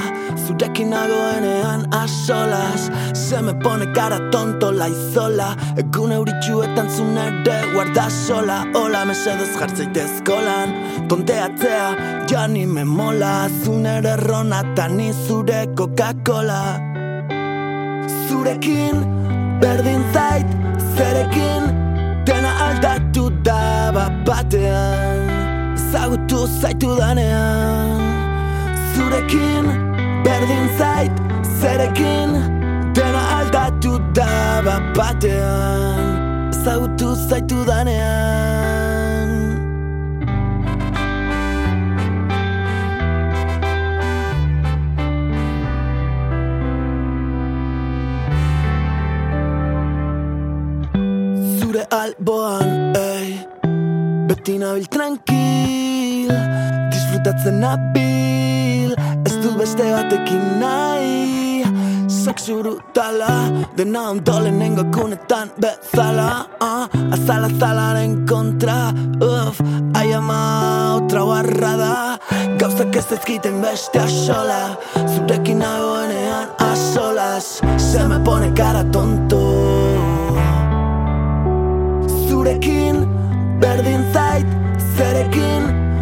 Zurekin 0.47 0.89
nagoenean 0.89 1.83
asolas 1.93 2.87
Se 3.13 3.41
me 3.41 3.53
pone 3.53 3.85
cara 3.93 4.17
tonto 4.31 4.71
laizola 4.71 5.51
Egun 5.77 6.15
euritxuetan 6.15 6.89
zun 6.89 7.19
ere 7.21 7.59
guarda 7.75 8.07
sola. 8.09 8.63
Hola 8.73 9.03
mesedez 9.05 9.53
jartzeitez 9.59 10.23
kolan 10.25 10.73
Tonteatzea 11.07 11.85
ja 12.31 12.47
ni 12.47 12.65
me 12.65 12.83
mola. 12.83 13.47
Zun 13.61 13.85
ere 13.85 14.15
rona 14.25 14.63
eta 14.65 14.87
ni 14.87 15.11
zure 15.27 15.61
Coca-Cola. 15.77 16.61
Zurekin 18.25 19.05
berdin 19.61 20.01
zait 20.13 20.49
Zerekin 20.97 21.69
dena 22.25 22.57
aldatu 22.71 23.29
da 23.45 23.91
bat 23.93 24.23
batean 24.25 25.02
Zagutu 26.03 26.43
zaitu 26.59 26.99
danean 26.99 27.95
Zurekin 28.91 29.65
berdin 30.25 30.67
zait 30.77 31.11
Zerekin 31.61 32.35
dena 32.91 33.21
aldatu 33.39 34.03
da 34.11 34.59
bat 34.65 34.83
batean. 34.97 36.51
Zagutu 36.51 37.15
zaitu 37.15 37.63
danean 37.63 39.31
zure 51.59 51.87
alboan, 52.01 52.91
ei 52.91 53.47
Beti 54.27 54.59
nabil 54.59 54.85
tranquil, 54.87 55.92
disfrutatzen 57.23 57.59
nabil 57.59 58.95
Ez 59.25 59.35
du 59.39 59.55
beste 59.57 59.83
batekin 59.83 60.59
nahi. 60.59 61.63
Sexu 62.07 62.59
brutala, 62.59 63.51
dena 63.75 64.09
ondo 64.09 64.39
lehenengo 64.39 64.83
kunetan 64.91 65.51
bezala. 65.57 66.45
Uh, 66.61 66.87
Azala 67.13 67.49
zalaren 67.59 68.25
kontra, 68.27 68.93
uff, 69.21 69.61
ai 69.95 70.13
ama 70.13 70.99
otra 70.99 71.23
barra 71.25 71.73
da. 71.77 71.95
Gauzak 72.59 72.95
ez 72.95 73.11
ezkiten 73.11 73.61
beste 73.61 73.99
asola 73.99 74.77
Zurekin 74.95 75.59
nagoenean 75.59 76.49
a 76.59 76.75
solas 76.75 77.61
Se 77.77 78.07
me 78.07 78.19
pone 78.19 78.53
cara 78.53 78.83
tonto. 78.91 79.41
Zurekin 82.27 83.07
berdin 83.59 84.03
zait 84.13 84.47
Zerekin 84.97 85.92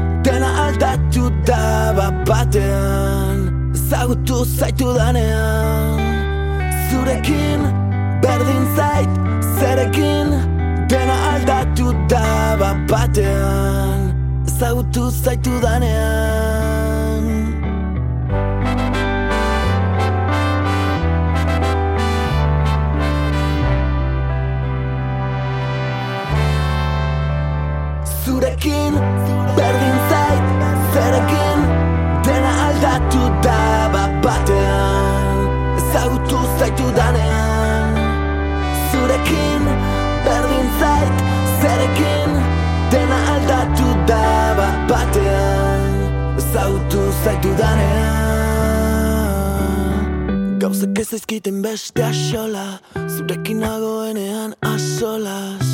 aldatu 1.11 1.31
da 1.45 1.93
bat 1.95 2.25
batean 2.25 3.73
Zagutu 3.73 4.45
zaitu 4.45 4.93
danean 4.95 5.99
Zurekin 6.89 7.61
berdin 8.21 8.65
zait 8.75 9.09
Zerekin 9.59 10.31
dena 10.89 11.15
aldatu 11.33 11.93
da 12.09 12.55
bat 12.59 12.77
batean. 12.89 14.13
Zagutu 14.45 15.11
zaitu 15.11 15.51
danean 15.61 17.23
Zurekin 28.25 28.93
berdin 29.57 29.80
aldatu 32.91 33.23
da 33.43 33.89
bat 33.93 34.11
batean 34.23 35.37
Ezagutu 35.79 36.39
zaitu 36.59 36.87
danean. 36.95 37.95
Zurekin 38.91 39.63
berdin 40.25 40.67
zait 40.79 41.15
Zerekin 41.61 42.31
dena 42.91 43.19
aldatu 43.33 43.87
da 44.07 44.25
bat 44.59 44.77
batean 44.91 45.81
Ezagutu 46.37 47.01
zaitu 47.23 47.51
danean. 47.61 48.09
Gauzak 50.59 50.99
ez 50.99 51.13
ezkiten 51.13 51.57
beste 51.63 52.05
asola 52.05 52.67
Zurekin 53.15 53.59
nagoenean 53.59 54.51
asolas 54.61 55.67